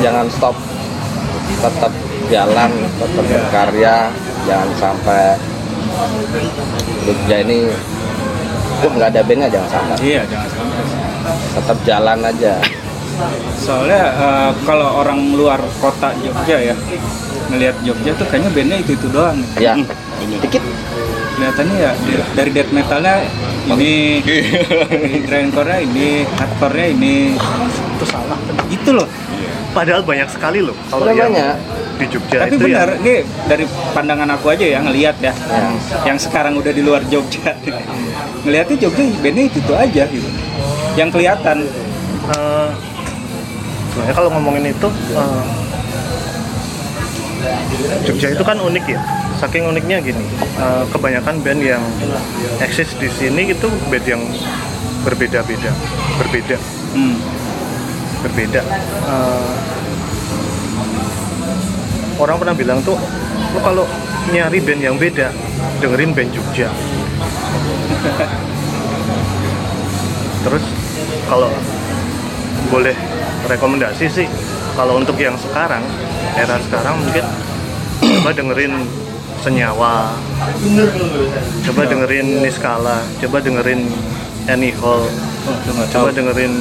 jangan 0.00 0.26
stop 0.32 0.56
tetap 1.52 1.92
jalan 2.26 2.70
tetap 2.96 3.24
berkarya 3.26 3.96
jangan 4.44 4.70
sampai 4.76 5.34
Jogja 7.02 7.36
ini 7.40 7.58
wah 8.80 8.92
nggak 8.92 9.08
ada 9.10 9.20
bandnya 9.22 9.48
jangan 9.48 9.70
sampai 9.70 9.96
Iya, 10.00 10.22
jangan 10.24 10.48
sampai. 10.48 10.82
tetap 11.52 11.78
jalan 11.84 12.18
aja 12.22 12.54
Soalnya 13.54 14.02
eh, 14.08 14.50
kalau 14.64 14.96
orang 14.96 15.34
luar 15.34 15.60
kota 15.76 16.08
Jogja 16.16 16.56
ya 16.62 16.74
ngelihat 17.48 17.76
Jogja 17.82 18.14
tuh 18.14 18.26
kayaknya 18.26 18.50
bandnya 18.50 18.76
itu 18.78 18.92
itu 18.94 19.06
doang. 19.08 19.36
ya 19.58 19.74
dikit 20.40 20.62
Kelihatannya 21.30 21.76
ya 21.78 21.92
di- 21.96 22.28
dari 22.34 22.50
death 22.50 22.68
metalnya 22.68 23.24
ini, 23.66 24.20
dari 24.82 25.20
grindcore-nya 25.22 25.78
ini, 25.80 26.08
hardcore-nya 26.28 26.86
ini, 26.90 27.14
itu 27.96 28.04
salah 28.04 28.36
gitu 28.68 28.90
loh. 28.92 29.08
Padahal 29.70 30.02
banyak 30.02 30.28
sekali 30.30 30.60
loh 30.62 30.74
kalau 30.90 31.10
yang 31.10 31.30
banyak. 31.30 31.56
di 32.00 32.06
Jogja 32.08 32.38
Tapi 32.42 32.48
itu 32.56 32.64
benar, 32.64 32.88
yang 32.96 33.04
ini 33.04 33.14
dari 33.46 33.64
pandangan 33.92 34.28
aku 34.34 34.46
aja 34.56 34.66
ya 34.66 34.78
ngelihat 34.80 35.16
ya, 35.20 35.32
yang 36.08 36.16
sekarang 36.16 36.56
udah 36.56 36.72
di 36.72 36.82
luar 36.82 37.04
Jogja, 37.06 37.52
ngelihatnya 38.44 38.76
Jogja 38.80 39.02
bandnya 39.20 39.44
itu 39.52 39.58
itu 39.60 39.74
aja 39.76 40.02
gitu. 40.08 40.28
Yang 40.96 41.08
kelihatan, 41.14 41.56
eh, 42.34 42.68
sebenarnya 43.92 44.14
kalau 44.16 44.30
ngomongin 44.32 44.64
itu 44.72 44.88
eh, 45.14 45.44
Jogja 48.08 48.28
itu 48.32 48.44
kan 48.44 48.56
unik 48.58 48.84
ya. 48.88 49.00
Saking 49.40 49.72
uniknya 49.72 50.04
gini 50.04 50.24
eh, 50.60 50.84
kebanyakan 50.92 51.40
band 51.40 51.60
yang 51.64 51.80
eksis 52.60 52.92
di 53.00 53.08
sini 53.08 53.52
itu 53.52 53.68
band 53.88 54.04
yang 54.04 54.22
berbeda-beda 55.04 55.72
berbeda. 56.20 56.56
Hmm, 56.92 57.16
berbeda. 58.22 58.62
Eh, 59.06 59.52
orang 62.20 62.36
pernah 62.36 62.54
bilang 62.56 62.78
tuh 62.84 62.98
lo 63.56 63.58
kalau 63.64 63.84
nyari 64.30 64.60
band 64.60 64.82
yang 64.84 64.96
beda 65.00 65.32
dengerin 65.80 66.12
band 66.12 66.30
Jogja. 66.34 66.68
Terus 70.44 70.64
kalau 71.28 71.52
boleh 72.70 72.94
rekomendasi 73.50 74.06
sih 74.06 74.26
kalau 74.78 74.96
untuk 75.00 75.18
yang 75.18 75.34
sekarang 75.34 75.82
era 76.38 76.56
sekarang 76.62 77.02
mungkin 77.02 77.24
coba 78.20 78.30
dengerin 78.32 78.74
senyawa 79.40 80.12
coba 81.66 81.82
dengerin 81.88 82.44
Niskala 82.44 83.00
coba 83.18 83.40
dengerin 83.40 83.88
Annie 84.46 84.76
Hall 84.78 85.04
oh, 85.48 85.56
coba 85.90 86.08
dengerin 86.12 86.52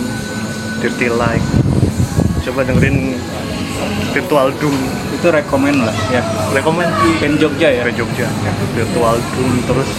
Dirty 0.80 1.12
Like 1.12 1.44
coba 2.50 2.64
dengerin 2.66 3.20
Virtual 4.16 4.48
Doom. 4.58 4.76
Itu 5.14 5.28
rekomen 5.30 5.84
lah 5.84 5.96
ya. 6.10 6.24
rekomend 6.56 6.90
Band 7.20 7.36
Jogja 7.38 7.70
ya. 7.70 7.84
ke 7.84 7.92
Jogja. 7.94 8.28
Virtual 8.74 9.16
Doom 9.36 9.54
terus. 9.68 9.90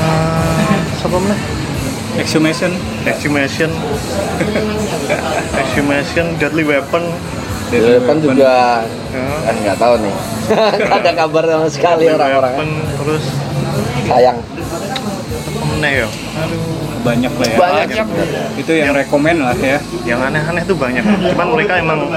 Uh, 0.00 0.80
siapa 1.00 1.16
mana 1.16 1.36
Exhumation, 2.18 2.74
Exhumation. 3.06 3.70
Exhumation 5.62 6.26
Deadly 6.36 6.66
Weapon. 6.66 7.06
Di 7.70 7.78
depan 7.78 8.18
juga 8.18 8.82
ya, 9.14 9.24
kan 9.46 9.54
nggak 9.62 9.78
tahu 9.78 9.94
nih. 10.02 10.14
Ada 11.00 11.10
kabar 11.14 11.46
sama 11.46 11.68
sekali 11.70 12.10
Deadly 12.10 12.18
orang-orang. 12.18 12.52
Weapon 12.58 12.70
terus. 12.98 13.24
Sayang 14.10 14.38
mana 15.58 15.88
ya. 15.88 16.06
Aduh. 16.08 16.60
Banyak 17.00 17.32
lah 17.32 17.48
ya. 17.48 17.58
banyak. 17.58 18.06
Itu 18.60 18.72
yang 18.76 18.92
rekomen 18.92 19.40
lah 19.40 19.56
ya. 19.56 19.80
yang 20.04 20.20
aneh-aneh 20.20 20.62
tuh 20.68 20.76
banyak. 20.76 21.02
Cuman 21.02 21.48
mereka 21.56 21.80
emang 21.80 22.12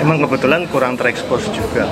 emang 0.00 0.16
kebetulan 0.26 0.66
kurang 0.68 0.98
terekspos 0.98 1.46
juga. 1.54 1.86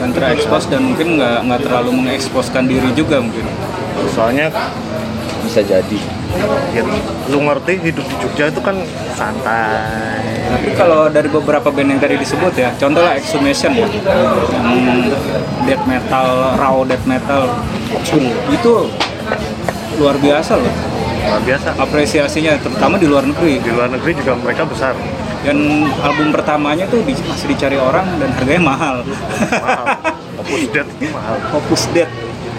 Dan 0.00 0.14
terekspos 0.14 0.70
dan 0.70 0.88
mungkin 0.88 1.20
nggak 1.20 1.38
nggak 1.44 1.60
terlalu 1.66 1.90
mengeksposkan 2.02 2.64
diri 2.70 2.90
juga 2.96 3.20
mungkin. 3.20 3.44
soalnya 4.14 4.46
bisa 5.42 5.64
jadi. 5.64 5.98
ya, 6.76 6.84
lu 7.32 7.40
ngerti 7.40 7.80
hidup 7.80 8.04
di 8.04 8.14
Jogja 8.20 8.52
itu 8.52 8.60
kan 8.60 8.76
santai. 9.16 10.44
Tapi 10.48 10.70
kalau 10.76 11.08
dari 11.08 11.26
beberapa 11.26 11.72
band 11.72 11.96
yang 11.96 12.00
tadi 12.00 12.20
disebut 12.20 12.52
ya, 12.54 12.70
contoh 12.76 13.00
lah 13.00 13.16
Exhumation 13.16 13.72
ya, 13.74 13.88
yang 14.52 14.68
death 15.64 15.84
metal, 15.88 16.52
raw 16.60 16.76
death 16.84 17.04
metal, 17.08 17.48
itu 18.52 18.72
luar 19.98 20.16
biasa 20.16 20.52
loh. 20.54 20.74
Luar 21.20 21.42
biasa. 21.42 21.68
Apresiasinya, 21.76 22.56
terutama 22.56 22.96
di 22.96 23.04
luar 23.04 23.22
negeri. 23.22 23.58
di 23.58 23.68
luar 23.68 23.90
negeri 23.90 24.14
juga 24.14 24.32
mereka 24.34 24.62
besar. 24.64 24.94
Dan 25.38 25.58
album 25.98 26.30
pertamanya 26.30 26.86
tuh 26.86 27.02
di- 27.02 27.14
masih 27.20 27.46
dicari 27.48 27.76
orang 27.76 28.06
dan 28.16 28.30
harganya 28.32 28.62
mahal. 28.64 28.96
mahal. 29.52 29.84
Opus 30.38 30.62
Dead 30.68 30.86
mahal. 31.08 31.34
Opus 31.58 31.82
Dead, 31.90 32.08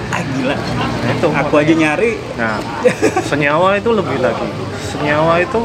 ah 0.10 0.22
gila. 0.22 0.56
Nah, 0.56 1.10
itu 1.10 1.28
Aku 1.34 1.54
aja 1.56 1.74
nyari, 1.74 2.12
nah 2.36 2.56
senyawa 3.22 3.76
itu 3.76 3.90
lebih 3.90 4.20
lagi. 4.20 4.48
Senyawa 4.86 5.40
itu 5.40 5.60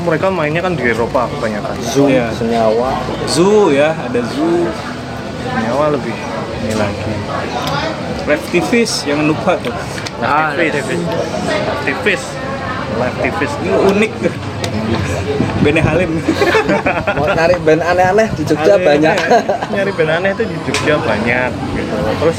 mereka 0.00 0.26
mainnya 0.28 0.60
kan 0.60 0.72
di 0.72 0.84
Eropa 0.86 1.28
kebanyakan. 1.28 1.76
Zoom 1.82 2.08
Iya. 2.08 2.32
senyawa. 2.32 2.90
Zoo 3.26 3.68
ya, 3.68 3.92
ada 3.92 4.20
Zoo, 4.26 4.64
senyawa 5.44 5.92
lebih 5.92 6.14
ini 6.62 6.74
lagi. 6.74 7.12
Reptivis, 8.22 9.04
jangan 9.04 9.26
lupa 9.26 9.56
tuh. 9.58 9.74
Ah, 10.20 10.52
aktivis 10.52 10.84
aktivis 11.80 12.22
aktivis 13.00 13.52
Ini 13.64 13.70
unik. 13.72 14.12
Bene 15.60 15.80
Halim. 15.84 16.10
mau 17.16 17.26
cari 17.28 17.56
band 17.60 17.82
aneh-aneh 17.84 18.28
di 18.36 18.42
Jogja 18.44 18.76
Aneh-aneh. 18.76 18.86
banyak 18.86 19.16
nyari 19.72 19.92
band 19.92 20.10
aneh 20.10 20.30
itu 20.32 20.44
di 20.48 20.56
Jogja 20.68 20.94
banyak 21.00 21.50
gitu 21.76 21.94
terus 22.16 22.38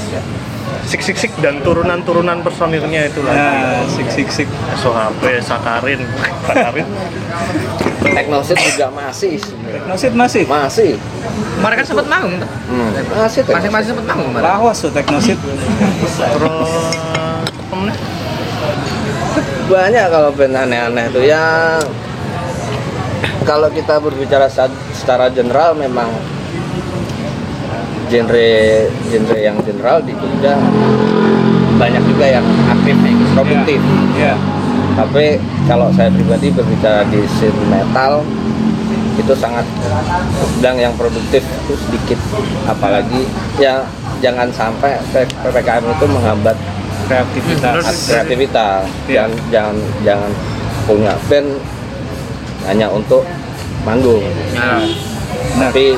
sik 0.81 1.01
sik 1.05 1.17
sik 1.17 1.31
dan 1.39 1.61
turunan 1.61 2.01
turunan 2.01 2.41
personilnya 2.41 3.07
itu 3.07 3.21
lagi 3.21 3.37
Nah, 3.37 3.85
sik 3.85 4.07
sik 4.09 4.27
sik. 4.33 4.49
SOHP 4.81 5.23
Sakarin 5.39 6.01
Sakarin 6.45 6.87
Teknosit 8.01 8.57
juga 8.57 8.89
masih 8.89 9.37
sebenarnya. 9.37 9.85
Nosit 9.87 10.13
masih. 10.17 10.43
masih 10.49 10.97
kan 11.61 11.85
sempat 11.85 12.07
manggung 12.09 12.33
hmm. 12.41 12.89
masih 13.13 13.45
Teknosit. 13.45 13.53
Masing-masing 13.53 13.89
sempat 13.93 14.05
manggung. 14.09 14.31
Lawas 14.41 14.77
tuh 14.81 14.89
Teknosit. 14.91 15.37
terus? 15.37 16.71
Banyak 19.71 20.05
kalau 20.11 20.29
band 20.35 20.59
aneh-aneh 20.59 21.07
tuh. 21.15 21.23
Ya 21.23 21.79
kalau 23.47 23.71
kita 23.71 24.03
berbicara 24.03 24.51
secara 24.91 25.31
general 25.31 25.71
memang 25.73 26.11
genre 28.11 28.51
genre 29.07 29.39
yang 29.39 29.57
general 29.63 30.03
di 30.03 30.11
Jogja 30.11 30.59
banyak 31.79 32.03
juga 32.05 32.25
yang 32.27 32.45
aktif 32.69 32.95
produktif. 33.33 33.79
Ya. 34.19 34.35
tapi 34.91 35.39
kalau 35.71 35.87
saya 35.95 36.11
pribadi 36.11 36.51
berbicara 36.51 37.07
di 37.07 37.23
scene 37.39 37.55
metal 37.71 38.27
itu 39.15 39.33
sangat 39.39 39.63
sedang 40.59 40.75
yang 40.75 40.93
produktif 40.99 41.41
itu 41.41 41.73
sedikit. 41.87 42.19
Apalagi 42.67 43.23
ya 43.55 43.87
jangan 44.19 44.51
sampai 44.51 44.99
ppkm 45.15 45.83
itu 45.95 46.05
menghambat 46.11 46.57
kreativitas. 47.11 47.83
kreativitas 48.07 48.83
Iya. 49.05 49.27
jangan 49.27 49.31
jangan 49.51 49.75
jangan 50.01 50.31
punya 50.87 51.13
band 51.27 51.49
hanya 52.63 52.87
untuk 52.87 53.23
manggung 53.83 54.21
Ya, 54.53 54.79
Nah, 54.79 54.81
tapi 55.59 55.97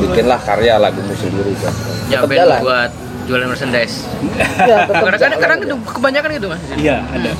bikinlah 0.00 0.40
karya 0.40 0.74
lagumu 0.76 1.14
sendiri 1.14 1.52
kan 1.60 1.74
ya 2.08 2.18
tetap 2.18 2.28
band 2.28 2.40
jalan 2.42 2.60
buat 2.60 2.90
jualan 3.22 3.46
merchandise. 3.46 4.02
ya, 4.70 4.82
Karena 4.90 5.14
kan 5.38 5.58
itu 5.62 5.76
kebanyakan 5.86 6.28
gitu 6.34 6.46
mas. 6.50 6.62
iya 6.74 7.06
ada. 7.06 7.30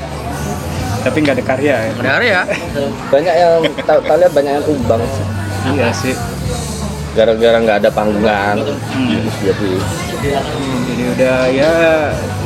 Tapi 1.02 1.16
nggak 1.18 1.34
ada 1.34 1.44
karya 1.44 1.74
ya. 1.74 1.92
Benar 1.98 2.20
ya. 2.22 2.40
banyak 3.10 3.34
yang 3.34 3.52
tak 3.82 3.98
lihat 4.06 4.32
banyak 4.32 4.52
yang 4.54 4.64
tumbang 4.64 5.02
Iya 5.74 5.90
sih. 5.90 6.14
Gara-gara 7.12 7.56
nggak 7.58 7.78
ada 7.78 7.90
panggungan 7.90 8.56
Hmm. 8.88 9.20
jadi 9.38 9.70
Jadi 10.22 11.02
udah 11.10 11.38
ya 11.48 11.72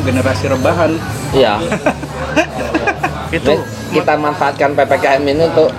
generasi 0.02 0.44
rebahan. 0.48 0.90
iya 1.30 1.60
itu 3.36 3.52
kita 3.92 4.12
manfaatkan 4.14 4.72
ppkm 4.72 5.22
ini 5.24 5.42
untuk 5.44 5.70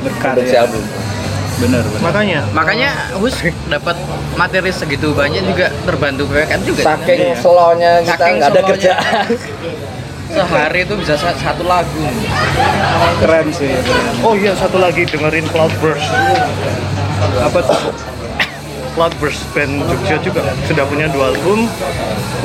Berkarya. 0.00 0.60
album 0.62 0.84
Bener, 1.54 1.80
bener. 1.80 2.00
makanya 2.02 2.40
Makanya 2.50 2.90
Hus 3.14 3.38
dapat 3.64 3.94
materi 4.34 4.68
segitu 4.68 5.14
banyak 5.14 5.46
juga 5.46 5.70
terbantu 5.86 6.26
PPKM 6.26 6.60
juga. 6.60 6.82
saking 6.84 7.20
Iya. 7.22 7.34
slownya 7.38 7.92
kita 8.02 8.24
nggak 8.28 8.48
ada 8.50 8.62
kerjaan 8.64 9.26
Sehari 10.26 10.82
itu 10.82 10.94
bisa 10.96 11.14
sa- 11.14 11.30
satu 11.32 11.62
lagu. 11.62 12.02
Keren 13.22 13.46
sih. 13.48 13.70
oh 14.18 14.34
iya 14.34 14.50
satu 14.52 14.76
lagi 14.76 15.06
dengerin 15.06 15.46
Cloudburst 15.46 16.10
Apa 17.38 17.58
tuh? 17.62 17.80
Cloudburst 18.94 19.42
band 19.50 19.82
Jogja 19.84 20.16
juga 20.18 20.40
sudah 20.64 20.84
punya 20.86 21.06
dua 21.08 21.30
album 21.30 21.66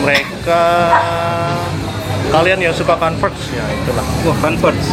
mereka 0.02 0.64
kalian 2.30 2.60
yang 2.60 2.74
suka 2.74 2.94
Converge 2.96 3.42
ya 3.52 3.66
itulah 3.72 4.06
Wah, 4.24 4.38
Converge. 4.40 4.88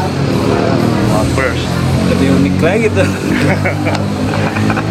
Cloudburst 1.06 1.66
Lebih 2.06 2.28
unik 2.34 2.56
lagi 2.60 2.86
tuh. 2.88 3.08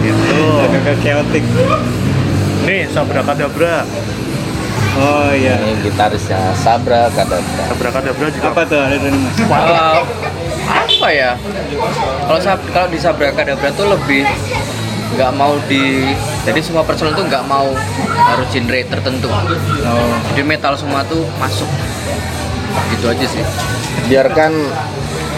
itu 0.02 0.38
Agak 0.68 0.98
chaotic. 1.00 1.44
nih 2.64 2.84
Sabra 2.88 3.22
Kadabra 3.22 3.86
Oh 4.96 5.28
iya. 5.30 5.60
ini 5.60 5.80
gitarisnya 5.82 6.56
Sabra 6.56 7.08
Kadabra 7.10 7.64
Sabra 7.68 7.90
Kadabra 7.92 8.28
juga 8.28 8.48
Apa 8.50 8.62
tuh 8.64 8.80
ada 8.80 8.96
dari 8.96 9.16
Mas? 9.16 9.36
Eh, 9.46 10.00
apa 10.66 11.08
ya? 11.10 11.32
Kalau 12.26 12.40
kalau 12.72 12.88
di 12.88 12.98
Sabrakadabra 12.98 13.70
tuh 13.72 13.86
lebih 13.88 14.24
nggak 15.16 15.32
mau 15.34 15.56
di 15.66 16.12
jadi 16.44 16.60
semua 16.60 16.84
personel 16.84 17.14
tuh 17.14 17.24
nggak 17.24 17.46
mau 17.46 17.72
harus 18.26 18.48
genre 18.50 18.80
tertentu. 18.86 19.30
Oh, 19.30 19.44
Jadi 20.30 20.44
metal 20.44 20.76
semua 20.76 21.02
tuh 21.04 21.24
masuk. 21.36 21.68
Gitu 22.92 23.06
aja 23.06 23.26
sih. 23.26 23.44
biarkan 24.06 24.52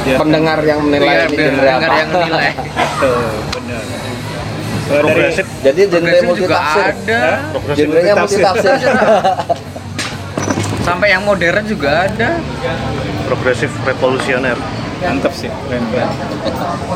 Biarkan. 0.03 0.17
pendengar 0.19 0.59
yang 0.61 0.81
menilai 0.81 1.07
Biar- 1.07 1.29
ini 1.29 1.37
biar 1.37 1.47
genre 1.47 1.61
pendengar 1.61 1.79
apa 1.79 1.95
yang 1.95 2.09
menilai. 2.11 2.51
dari 4.87 5.03
progresif 5.03 5.45
jadi 5.61 5.81
genre 5.91 6.17
multi 6.23 6.39
juga 6.41 6.55
tafsir 6.55 6.85
ada. 6.87 7.21
genrenya 7.75 8.13
multi 8.15 8.35
multitafsir. 8.35 8.71
tafsir 8.71 8.91
Sampai 10.87 11.11
yang 11.11 11.21
modern 11.21 11.67
juga 11.67 12.07
ada. 12.07 12.39
progresif 13.23 13.67
revolusioner 13.83 14.55
mantep 14.97 15.29
sih, 15.29 15.51
keren. 15.67 15.83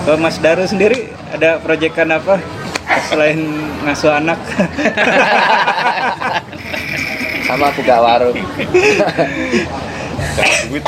Kalau 0.01 0.17
Mas 0.17 0.39
Daru 0.39 0.63
sendiri 0.63 1.11
ada 1.29 1.59
proyekan 1.59 2.09
apa 2.09 2.39
selain 3.08 3.39
ngasuh 3.84 4.12
anak? 4.18 4.39
sama 7.48 7.68
buka 7.76 7.96
warung 8.00 8.38
duit 10.72 10.84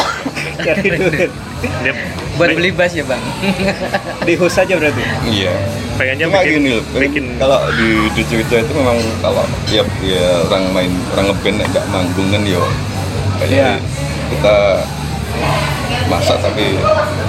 Cari 0.64 0.88
duit. 0.96 1.32
Buat 2.40 2.56
beli 2.56 2.72
bass 2.72 2.96
ya, 2.96 3.04
Bang. 3.04 3.20
Di 4.24 4.34
hus 4.40 4.56
aja 4.56 4.74
berarti. 4.80 5.04
iya 5.28 5.52
pengennya 5.94 6.26
cuma 6.26 6.42
bikin, 6.42 6.58
gini 6.58 6.74
bikin 6.98 7.26
kalau 7.38 7.60
di 7.78 8.10
di 8.18 8.22
Jogja 8.26 8.66
itu 8.66 8.74
memang 8.74 8.98
kalau 9.22 9.46
ya, 9.70 9.86
ya 10.02 10.42
orang 10.50 10.66
main 10.74 10.90
orang 11.14 11.30
ngeband 11.30 11.62
nggak 11.70 11.86
manggung 11.94 12.28
kan 12.34 12.42
yo 12.50 12.66
kayak 13.38 13.50
Iya. 13.54 13.72
kita 14.34 14.56
masak 16.06 16.38
tapi 16.40 16.78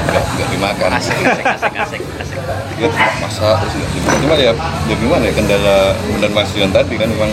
nggak 0.06 0.48
dimakan 0.48 0.90
Asik, 0.92 1.14
asik, 1.16 1.46
asik, 1.46 1.72
asik, 1.74 2.02
asik. 2.18 2.38
ya 2.76 2.88
masak 3.18 3.54
terus 3.60 3.74
nggak 3.74 3.90
dimakan 3.92 4.18
cuma 4.20 4.34
ya 4.36 4.52
ya 4.84 4.94
gimana 4.96 5.22
ya 5.22 5.32
kendala 5.32 5.76
benar 6.10 6.30
Mas 6.32 6.50
tadi 6.70 6.94
kan 6.94 7.08
memang 7.08 7.30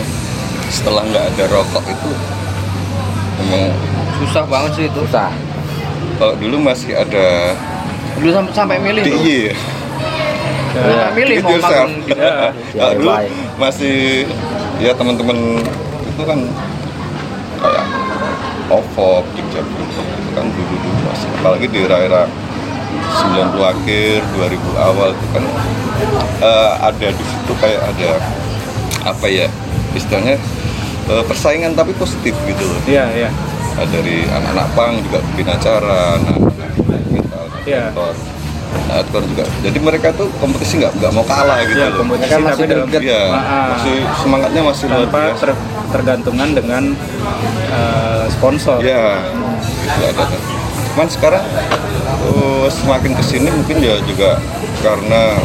setelah 0.68 1.02
nggak 1.04 1.24
ada 1.28 1.44
rokok 1.48 1.84
itu 1.84 2.10
memang 3.40 3.74
Susah 4.18 4.44
banget 4.46 4.70
sih 4.72 4.84
itu. 4.86 5.00
susah 5.02 5.30
kalau 6.14 6.34
dulu 6.36 6.56
masih 6.60 6.94
ada 6.94 7.56
Dulu 8.14 8.30
sampai, 8.30 8.52
sampai 8.54 8.76
milih 8.78 9.02
tuh. 9.02 9.18
DIY 9.18 9.50
Sampai 10.72 11.10
milih 11.12 11.34
It 11.34 11.42
mau 11.42 11.50
yourself. 11.50 11.74
manggung 11.84 11.94
di 12.00 12.12
Kalau 12.72 12.92
dulu 12.94 13.10
DIY. 13.10 13.26
masih 13.58 13.96
ya 14.78 14.92
teman-teman 14.94 15.38
itu 16.04 16.22
kan 16.22 16.38
kayak 17.58 17.84
OVO, 18.70 19.24
Jogja 19.34 19.60
itu 19.62 20.02
kan 20.32 20.46
dulu 20.46 20.74
dulu 20.78 20.98
masih 21.06 21.28
apalagi 21.40 21.66
di 21.68 21.78
era-era 21.82 22.22
90 22.92 23.58
akhir 23.58 24.18
2000 24.36 24.58
awal 24.78 25.08
itu 25.12 25.26
kan 25.34 25.44
eh, 26.40 26.70
ada 26.80 27.08
di 27.12 27.24
situ 27.24 27.52
kayak 27.60 27.80
ada 27.92 28.10
apa 29.02 29.26
ya 29.28 29.46
istilahnya 29.92 30.36
eh, 31.10 31.22
persaingan 31.26 31.74
tapi 31.74 31.92
positif 31.96 32.32
gitu 32.46 32.62
loh 32.64 32.80
Iya, 32.88 33.04
iya. 33.12 33.30
Nah, 33.72 33.88
dari 33.88 34.28
anak-anak 34.28 34.68
pang 34.76 34.92
juga 35.00 35.18
bikin 35.32 35.48
acara 35.48 36.20
anak-anak 36.20 37.08
metal 37.08 37.44
Iya. 37.64 37.84
Nah, 37.92 38.14
hardcore 38.88 39.26
juga 39.28 39.44
jadi 39.60 39.78
mereka 39.80 40.08
tuh 40.16 40.28
kompetisi 40.40 40.80
nggak 40.80 40.96
nggak 40.96 41.12
mau 41.12 41.24
kalah 41.24 41.60
gitu 41.64 41.80
Iya, 41.80 41.88
loh 41.92 41.96
kompetisi 42.04 42.28
Mereka 42.28 42.36
masih 42.40 42.64
tapi 42.64 42.72
dalam 42.72 42.88
ah. 43.32 43.68
masih 43.76 43.96
semangatnya 44.20 44.62
masih 44.64 44.84
luar 44.88 45.00
tanpa 45.04 45.20
biasa 45.20 45.40
ter- 45.40 45.60
tergantungan 45.92 46.48
dengan 46.56 46.82
eh, 48.22 48.30
sponsor. 48.30 48.78
Iya, 48.78 49.26
itu 49.82 50.00
ada 50.06 50.22
tuh. 50.30 50.40
Cuman 50.92 51.08
sekarang 51.08 51.44
oh, 52.28 52.66
semakin 52.68 53.12
ke 53.16 53.24
sini 53.24 53.48
mungkin 53.48 53.80
ya 53.80 53.96
juga 54.04 54.36
karena 54.84 55.40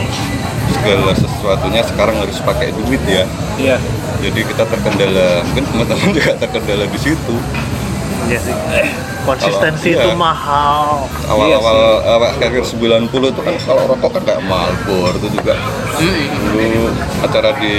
segala 0.75 1.11
sesuatunya 1.15 1.81
sekarang 1.87 2.15
harus 2.19 2.37
pakai 2.43 2.75
duit 2.75 3.01
ya. 3.07 3.23
Iya. 3.55 3.77
Jadi 4.17 4.39
kita 4.43 4.65
terkendala, 4.65 5.45
mungkin 5.45 5.63
teman-teman 5.71 6.09
juga 6.17 6.31
terkendala 6.35 6.85
di 6.89 6.99
situ. 6.99 7.35
Iya 8.27 8.39
sih. 8.43 8.55
Konsistensi 9.23 9.95
Kalau- 9.95 10.03
itu 10.03 10.09
iya. 10.11 10.19
mahal. 10.19 10.83
Awal-awal 11.27 11.79
awal 12.03 12.31
karir 12.39 12.63
90 12.63 13.31
itu 13.31 13.41
kan 13.43 13.55
kalau 13.63 13.83
rokok 13.91 14.19
kan 14.19 14.23
kayak 14.23 14.41
Marlboro 14.47 15.15
itu 15.19 15.27
juga. 15.31 15.55
Dulu 15.99 16.91
acara 17.23 17.51
di 17.59 17.75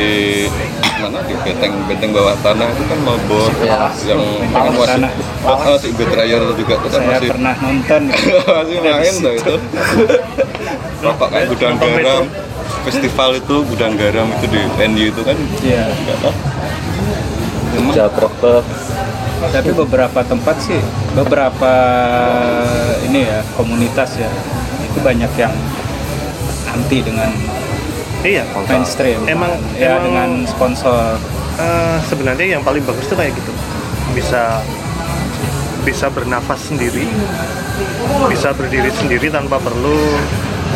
mana 0.98 1.18
di 1.22 1.34
benteng 1.38 1.72
benteng 1.86 2.10
bawah 2.10 2.34
tanah 2.42 2.66
itu 2.74 2.82
kan 2.90 2.98
Marlboro 3.06 3.50
Ya. 3.62 3.86
yang 4.04 4.20
kan 4.50 4.70
Bawah 4.70 4.74
masih 4.74 4.88
tanah. 4.90 5.10
oh, 5.46 5.76
si 5.78 5.88
Betrayer 5.94 6.42
juga 6.58 6.74
itu 6.74 6.88
kan 6.90 7.00
masih 7.06 7.28
pernah 7.30 7.54
nonton. 7.62 8.02
masih 8.58 8.76
main 8.82 9.14
tuh 9.14 9.32
itu. 9.38 9.54
Rokok 10.98 11.28
kayak 11.30 11.46
gudang 11.54 11.74
garam. 11.78 12.24
Festival 12.84 13.30
itu 13.38 13.56
gudang 13.68 13.94
garam 13.94 14.26
itu 14.38 14.46
di 14.50 14.60
venue 14.74 15.08
itu 15.10 15.20
kan. 15.22 15.36
Iya. 15.62 15.84
Grobek 17.94 18.64
Tapi 19.38 19.70
beberapa 19.70 20.20
tempat 20.26 20.56
sih, 20.58 20.82
beberapa 21.14 21.72
ini 23.06 23.22
ya 23.22 23.38
komunitas 23.54 24.18
ya. 24.18 24.26
Itu 24.82 24.98
banyak 24.98 25.30
yang 25.38 25.54
anti 26.68 26.98
dengan 27.06 27.30
Iya. 28.22 28.42
mainstream. 28.66 29.20
Emang 29.26 29.52
ya 29.78 29.96
emang 29.96 30.02
dengan 30.04 30.30
sponsor. 30.44 31.18
eh, 31.58 31.98
sebenarnya 32.06 32.58
yang 32.58 32.62
paling 32.62 32.82
bagus 32.86 33.06
tuh 33.06 33.18
kayak 33.18 33.34
gitu. 33.34 33.52
Bisa 34.14 34.62
bisa 35.82 36.06
bernafas 36.06 36.68
sendiri, 36.68 37.06
bisa 38.28 38.52
berdiri 38.52 38.90
sendiri 38.92 39.26
tanpa 39.26 39.58
perlu 39.58 40.18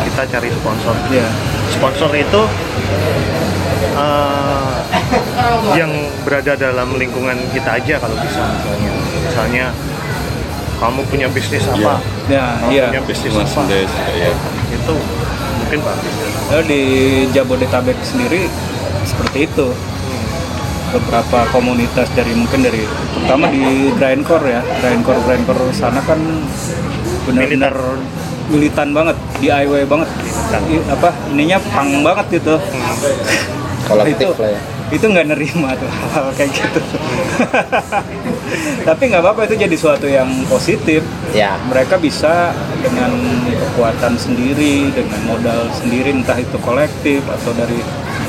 kita 0.03 0.23
cari 0.27 0.49
sponsor. 0.51 0.95
Ya. 1.07 1.27
Sponsor 1.71 2.11
itu 2.15 2.41
eh, 3.95 4.75
yang 5.77 5.91
berada 6.23 6.55
dalam 6.55 6.95
lingkungan 6.95 7.37
kita 7.51 7.79
aja 7.79 7.95
kalau 7.99 8.15
bisa 8.19 8.41
misalnya. 8.43 8.91
Misalnya 9.23 9.65
kamu 10.79 10.99
punya 11.07 11.27
bisnis 11.31 11.63
apa? 11.63 11.95
Ya, 12.27 12.59
Kamu 12.59 12.71
iya. 12.71 12.85
punya 12.91 13.01
bisnis 13.07 13.31
Mas 13.31 13.55
apa? 13.55 13.71
Ya 13.71 14.31
Itu 14.73 14.93
mungkin 15.73 15.89
bagus. 15.89 16.13
Lalu 16.53 16.63
di 16.69 16.81
Jabodetabek 17.33 17.97
sendiri 18.05 18.45
seperti 19.05 19.49
itu. 19.49 19.67
Beberapa 20.93 21.49
komunitas 21.49 22.05
dari 22.13 22.37
mungkin 22.37 22.61
dari 22.61 22.85
terutama 22.85 23.49
di 23.49 23.89
grindcore 23.97 24.45
ya, 24.45 24.61
grindcore 24.77 25.17
grindcore 25.25 25.73
sana 25.73 25.97
kan 26.05 26.21
benar-benar 27.25 27.73
militan 28.53 28.93
banget, 28.93 29.17
DIY 29.41 29.89
banget. 29.89 30.09
I- 30.69 30.85
apa 30.93 31.09
ininya 31.33 31.57
pang 31.73 31.89
banget 32.05 32.37
gitu. 32.37 32.61
Kolektif 33.93 34.27
itu, 34.33 34.41
lah 34.41 34.49
ya. 34.49 34.61
itu 34.93 35.05
nggak 35.05 35.25
nerima 35.29 35.69
tuh 35.77 35.89
hal 36.13 36.25
kayak 36.35 36.51
gitu. 36.51 36.81
Tapi 38.87 39.03
nggak 39.09 39.21
apa-apa 39.23 39.41
itu 39.49 39.55
jadi 39.55 39.75
suatu 39.77 40.07
yang 40.09 40.29
positif. 40.49 41.01
ya. 41.31 41.57
Mereka 41.69 41.97
bisa 41.97 42.51
dengan 42.83 43.15
kekuatan 43.47 44.19
sendiri 44.19 44.91
dengan 44.91 45.19
modal 45.25 45.71
sendiri 45.71 46.11
entah 46.11 46.37
itu 46.37 46.57
kolektif 46.59 47.23
atau 47.25 47.55
dari 47.55 47.79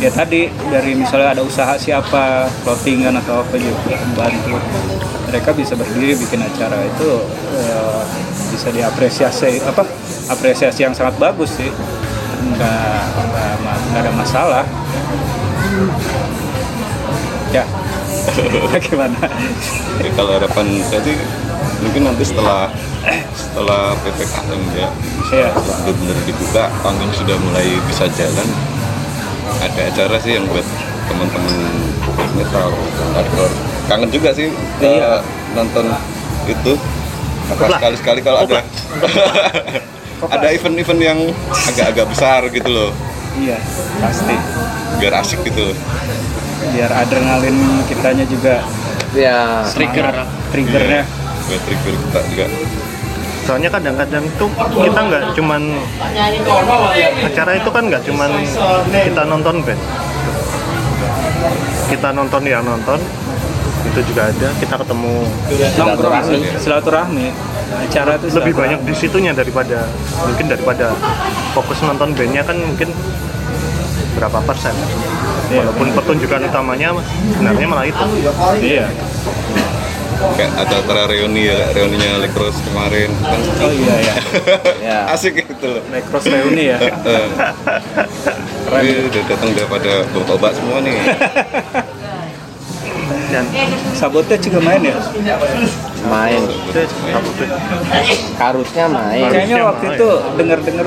ya 0.03 0.11
tadi 0.11 0.51
dari 0.71 0.93
misalnya 0.95 1.39
ada 1.39 1.43
usaha 1.43 1.75
siapa 1.79 2.51
clothingan 2.63 3.15
atau 3.19 3.43
apa 3.43 3.55
juga 3.57 3.99
bantu 4.15 4.57
mereka 5.29 5.51
bisa 5.51 5.75
berdiri 5.75 6.15
bikin 6.15 6.41
acara. 6.41 6.79
Itu 6.87 7.27
eh, 7.59 8.03
bisa 8.55 8.71
diapresiasi 8.71 9.59
apa 9.67 9.83
apresiasi 10.31 10.87
yang 10.87 10.95
sangat 10.95 11.19
bagus 11.19 11.59
sih. 11.59 11.69
Nggak 12.45 13.01
nggak, 13.11 13.53
nggak 13.91 14.01
ada 14.05 14.13
masalah 14.15 14.65
ya. 17.53 17.65
Bagaimana? 18.73 19.19
Ya, 20.01 20.11
kalau 20.17 20.33
harapan 20.35 20.67
sih 20.83 21.15
mungkin 21.85 22.03
nanti 22.09 22.25
setelah 22.25 22.73
setelah 23.37 23.93
ppkm 24.01 24.63
ya 24.73 24.89
setelah 25.29 25.51
benar-benar 25.85 26.19
dibuka 26.25 26.65
panggung 26.81 27.13
sudah 27.13 27.37
mulai 27.39 27.69
bisa 27.87 28.09
jalan. 28.17 28.49
Ada 29.61 29.93
acara 29.93 30.17
sih 30.19 30.41
yang 30.41 30.49
buat 30.49 30.65
teman-teman 31.07 31.57
metal 32.35 32.73
hardcore. 33.15 33.55
Kangen 33.87 34.09
juga 34.09 34.33
sih 34.33 34.49
Iya. 34.81 35.21
eh, 35.21 35.21
nonton 35.53 35.85
itu 36.49 36.73
apa 37.45 37.65
sekali-sekali 37.77 38.21
kalau 38.25 38.49
ada 38.49 38.65
ada 40.35 40.49
event-event 40.49 41.01
yang 41.01 41.19
agak-agak 41.69 42.07
besar 42.09 42.41
gitu 42.49 42.69
loh 42.73 42.91
iya 43.41 43.59
pasti. 44.03 44.35
Biar 45.01 45.13
asik 45.21 45.43
gitu. 45.47 45.75
Biar 46.75 46.91
adrenalin 46.93 47.85
kitanya 47.87 48.25
juga 48.27 48.65
ya 49.15 49.63
Trigger. 49.75 50.27
triggernya. 50.51 51.03
Buat 51.51 51.61
trigger 51.67 51.95
kita 51.99 52.21
juga. 52.33 52.47
Soalnya 53.45 53.69
kadang-kadang 53.69 54.25
tuh 54.41 54.49
kita 54.57 55.01
nggak 55.05 55.23
cuman 55.37 55.63
acara 57.29 57.53
itu 57.61 57.69
kan 57.69 57.83
nggak 57.93 58.03
cuman 58.09 58.31
kita 58.89 59.23
nonton 59.29 59.57
band 59.61 59.83
kita 61.93 62.09
nonton 62.17 62.43
ya 62.49 62.59
nonton. 62.65 62.99
Itu 63.85 64.01
juga 64.11 64.33
ada 64.33 64.49
kita 64.59 64.75
ketemu. 64.81 65.15
Nongkrong 65.77 66.21
sih, 66.25 66.41
silaturahmi. 66.59 67.29
Acara 67.85 68.17
itu 68.17 68.27
lebih 68.33 68.53
silaturahmi. 68.57 68.61
banyak 68.65 68.81
di 68.89 68.95
situnya 68.97 69.33
daripada 69.37 69.85
mungkin 70.25 70.47
daripada 70.49 70.97
fokus 71.55 71.79
nonton 71.87 72.11
bandnya 72.19 72.43
kan 72.43 72.59
mungkin 72.59 72.91
berapa 74.19 74.39
persen. 74.43 74.75
Iya. 75.45 75.61
walaupun 75.61 75.89
pertunjukan 75.93 76.41
utamanya 76.49 76.89
sebenarnya 77.37 77.67
malah 77.69 77.87
itu. 77.87 78.05
Iya. 78.65 78.87
Kayak 80.35 80.53
ada 80.57 80.77
acara 80.81 81.05
reuni 81.05 81.53
ya 81.53 81.53
kayak 81.53 81.71
reuninya 81.77 82.11
Lekros 82.25 82.57
kemarin. 82.65 83.11
Kan 83.21 83.41
oh 83.61 83.71
iya 83.71 83.97
ya 84.01 84.15
ya 84.89 84.99
asik 85.13 85.37
gitu 85.45 85.67
loh. 85.69 85.83
Necros 85.93 86.25
reuni 86.25 86.73
ya. 86.73 86.79
Tapi 88.65 88.89
udah 89.13 89.23
datang 89.29 89.49
udah 89.53 89.67
pada 89.69 89.93
bawa 90.17 90.25
obat 90.33 90.53
semua 90.57 90.79
nih. 90.81 90.97
Dan 93.29 93.45
sabotage 93.93 94.49
juga 94.49 94.65
main 94.65 94.81
ya? 94.81 94.97
Main. 96.09 96.41
Harusnya 98.41 98.85
main. 98.89 99.29
Kayaknya 99.29 99.61
waktu 99.67 99.85
main. 99.93 99.97
itu 99.99 100.09
denger 100.41 100.59
denger 100.65 100.87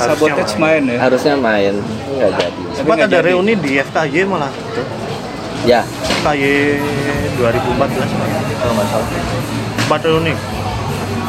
sabotage 0.00 0.54
main. 0.56 0.82
ya. 0.88 0.98
Harusnya 0.98 1.34
main 1.36 1.74
nggak 2.20 2.30
jadi. 2.36 2.60
Sempat 2.76 2.96
ada 3.00 3.08
jadi. 3.08 3.26
reuni 3.32 3.52
di 3.56 3.70
FKY 3.80 4.22
malah 4.28 4.52
tuh. 4.76 4.86
Ya. 5.68 5.80
FKY 6.20 6.80
2014 7.40 8.20
malah, 8.20 8.40
kalau 8.60 8.72
nggak 8.76 8.88
salah. 8.92 9.08
Sempat 9.80 10.00
reuni. 10.04 10.32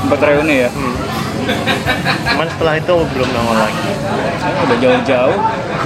Empat 0.01 0.19
reuni 0.27 0.55
ya? 0.67 0.69
Hmm. 0.71 0.95
cuman 2.21 2.47
setelah 2.53 2.77
itu 2.77 2.95
belum 3.17 3.29
nongol 3.33 3.57
lagi. 3.57 3.91
Saya 4.37 4.61
udah 4.61 4.77
jauh-jauh. 4.77 5.39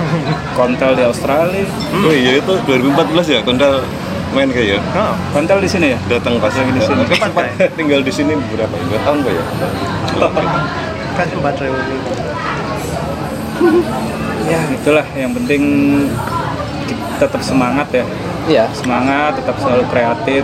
Kontel 0.59 0.91
di 0.99 1.03
Australia. 1.07 1.63
Oh 1.95 2.11
iya 2.11 2.43
itu 2.43 2.53
2014 2.67 3.35
ya 3.35 3.39
kondal 3.39 3.79
main 4.35 4.51
kayak 4.51 4.67
ya? 4.75 4.79
Oh, 4.99 5.15
kontel 5.31 5.63
di 5.63 5.69
sini 5.71 5.95
ya? 5.95 5.99
Datang 6.11 6.43
pas 6.43 6.51
Lagi 6.51 6.75
di 6.75 6.81
sini. 6.83 7.01
Sempat 7.07 7.45
tinggal 7.79 8.03
di 8.03 8.11
sini 8.11 8.35
berapa? 8.35 8.75
Dua 8.91 8.99
tahun 9.07 9.17
kok 9.23 9.31
ya? 9.31 9.43
Kan 11.15 11.27
sempat 11.31 11.55
reuni 11.55 11.95
ya 14.45 14.59
itulah 14.71 15.05
yang 15.17 15.31
penting 15.33 15.63
kita 16.85 17.25
tetap 17.27 17.41
semangat 17.41 17.87
ya. 17.91 18.05
Iya. 18.45 18.65
Semangat 18.77 19.41
tetap 19.41 19.57
selalu 19.57 19.83
kreatif 19.89 20.43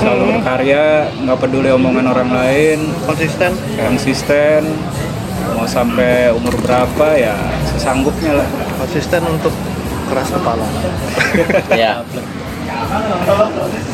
selalu 0.00 0.22
berkarya 0.38 1.12
nggak 1.22 1.38
peduli 1.38 1.68
omongan 1.70 2.06
orang 2.08 2.30
lain. 2.32 2.78
Konsisten. 3.04 3.52
Konsisten. 3.76 4.62
Mau 5.52 5.66
sampai 5.68 6.32
umur 6.32 6.54
berapa 6.62 7.06
ya 7.18 7.36
sesanggupnya 7.74 8.40
lah. 8.40 8.48
Konsisten 8.80 9.22
untuk 9.28 9.52
keras 10.08 10.28
kepala. 10.32 10.66
Ya 11.72 12.04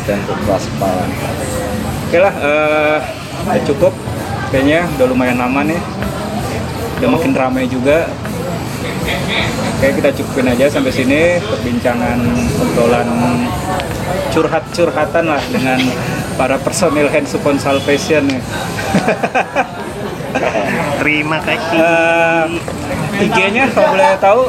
dan 0.07 0.18
keras 0.26 0.64
kepala. 0.66 1.05
Oke 2.09 2.18
lah 2.18 2.34
eh, 2.34 2.99
udah 3.46 3.62
cukup. 3.68 3.92
Kayaknya 4.49 4.88
udah 4.96 5.07
lumayan 5.12 5.38
lama 5.44 5.61
nih 5.61 5.80
udah 6.99 7.11
makin 7.14 7.32
ramai 7.34 7.64
juga 7.70 8.11
Oke 9.78 9.94
kita 9.94 10.11
cukupin 10.11 10.51
aja 10.51 10.66
sampai 10.66 10.90
sini 10.90 11.38
perbincangan 11.38 12.18
obrolan 12.59 13.07
curhat-curhatan 14.34 15.30
lah 15.30 15.38
dengan 15.55 15.78
para 16.34 16.59
personil 16.59 17.07
Hands 17.07 17.30
Upon 17.38 17.62
Salvation 17.62 18.26
nih. 18.26 18.42
terima 21.01 21.38
kasih 21.46 21.78
Eh, 21.78 23.22
IG-nya 23.22 23.70
kalau 23.70 23.94
boleh 23.94 24.18
tahu 24.18 24.40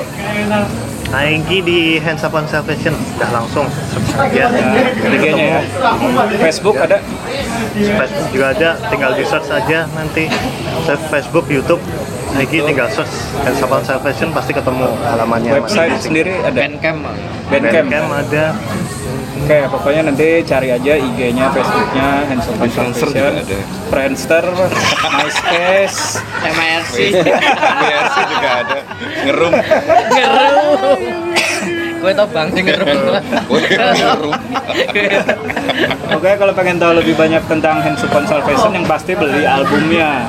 Naiki 1.10 1.58
di 1.66 1.80
Hands 2.02 2.22
Up 2.22 2.34
on 2.34 2.46
Salvation 2.46 2.94
udah 3.18 3.30
langsung 3.30 3.66
subscribe 3.90 4.34
ya. 4.34 4.50
IG-nya 5.14 5.46
ya. 5.46 5.62
Facebook 6.42 6.78
ada 6.78 7.02
Facebook 7.74 8.30
juga 8.34 8.48
ada, 8.54 8.70
tinggal 8.90 9.14
di 9.14 9.26
search 9.26 9.50
aja 9.50 9.86
nanti. 9.94 10.30
Search 10.86 11.02
Facebook, 11.10 11.50
YouTube, 11.50 11.82
Naiki 12.30 12.62
tinggal 12.62 12.88
search 12.94 13.62
Up 13.66 13.72
on 13.74 13.82
Salvation 13.82 14.30
pasti 14.32 14.52
ketemu 14.54 14.86
halamannya. 15.02 15.52
website 15.60 15.98
sendiri 16.00 16.34
ada? 16.46 16.54
Bandcamp. 16.56 17.02
Bandcamp. 17.50 17.88
Bandcamp 17.90 18.10
ada. 18.14 18.46
Oke, 19.40 19.60
pokoknya 19.72 20.02
nanti 20.12 20.44
cari 20.44 20.68
aja 20.70 20.94
IG-nya, 21.00 21.48
Facebook-nya, 21.56 22.28
Hands 22.28 22.46
Upon 22.54 22.68
Di 22.68 22.76
Friendster 22.76 23.08
juga 23.08 23.24
Salvation, 23.24 23.34
ada. 23.40 23.58
Friendster, 23.90 24.44
MySpace, 25.16 26.00
MRC 26.44 26.96
BRC 27.82 28.16
juga 28.30 28.50
ada. 28.62 28.80
Ngerum. 29.26 29.54
Ngerum 30.12 31.10
gue 32.00 32.12
tau 32.16 32.28
bang 32.32 32.48
Woi, 33.52 33.62
ngerum 33.62 34.34
Oke, 36.10 36.32
kalau 36.36 36.54
pengen 36.58 36.78
tahu 36.82 36.92
lebih 37.00 37.14
banyak 37.16 37.42
tentang 37.48 37.80
Hands 37.80 38.02
Upon 38.04 38.26
Salvation, 38.26 38.74
yang 38.74 38.86
pasti 38.86 39.14
beli 39.16 39.46
albumnya. 39.46 40.26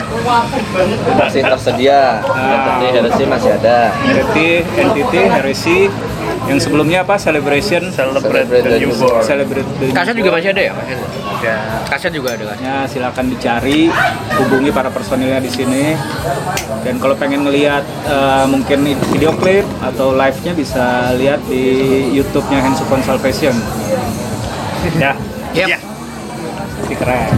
masih 1.16 1.42
tersedia. 1.44 2.20
Ah. 2.24 2.78
Entity 2.78 2.86
Heresy 2.94 3.24
masih 3.26 3.50
ada. 3.56 3.90
Entity, 4.04 4.48
Entity, 4.76 5.20
Heresy, 5.26 5.78
yang 6.46 6.58
sebelumnya 6.60 7.02
apa? 7.02 7.16
Celebration, 7.16 7.90
Celebrate 7.90 8.46
Celebrate 8.48 8.64
the 8.64 8.70
the 8.70 8.80
newborn. 8.86 9.22
Celebrate 9.24 9.68
the 9.80 9.86
kaset 9.92 10.14
juga 10.14 10.30
masih 10.36 10.48
ada 10.54 10.62
ya? 10.62 10.72
Masih 10.76 10.96
ada 11.40 11.48
Ya. 11.48 11.58
kaset 11.88 12.12
juga 12.12 12.36
ada 12.36 12.44
kaset 12.52 12.60
Ya, 12.60 12.76
silakan 12.84 13.26
dicari, 13.32 13.88
hubungi 14.36 14.70
para 14.70 14.92
personilnya 14.92 15.40
di 15.40 15.48
sini. 15.48 15.96
Dan 16.84 17.00
kalau 17.00 17.16
pengen 17.16 17.48
ngelihat 17.48 17.84
eh, 18.04 18.44
mungkin 18.46 18.84
video 19.08 19.32
klip 19.40 19.64
atau 19.80 20.12
live-nya 20.12 20.52
bisa 20.52 21.16
lihat 21.16 21.40
di 21.48 21.64
YouTube-nya 22.12 22.60
Hands 22.60 22.80
Upon 22.84 23.00
Salvation. 23.00 23.56
Ya, 25.00 25.16
Yap. 25.56 25.80
Pasti 26.80 26.94
keren. 26.96 27.32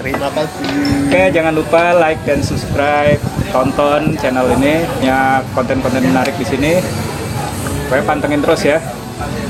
Terima 0.00 0.28
kasih. 0.32 0.66
Oke, 1.10 1.22
jangan 1.30 1.52
lupa 1.54 1.82
like 1.98 2.22
dan 2.24 2.40
subscribe, 2.42 3.20
tonton 3.52 4.16
channel 4.18 4.48
ini, 4.58 4.82
ya 5.04 5.44
konten-konten 5.52 6.02
menarik 6.02 6.34
di 6.40 6.46
sini. 6.46 6.72
Pokoknya 7.86 8.04
pantengin 8.06 8.40
terus 8.42 8.62
ya. 8.62 8.78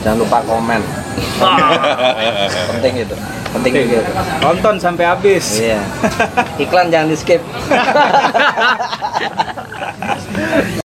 jangan 0.03 0.27
lupa 0.27 0.43
komen 0.43 1.00
penting 2.77 2.95
itu. 3.07 3.15
Penting 3.51 3.73
juga 3.75 3.99
itu. 4.05 4.13
Tonton 4.41 4.77
sampai 4.79 5.05
habis. 5.09 5.61
iya. 5.61 5.81
Iklan 6.61 6.93
jangan 6.93 7.09
di 7.11 7.17
skip 7.19 7.41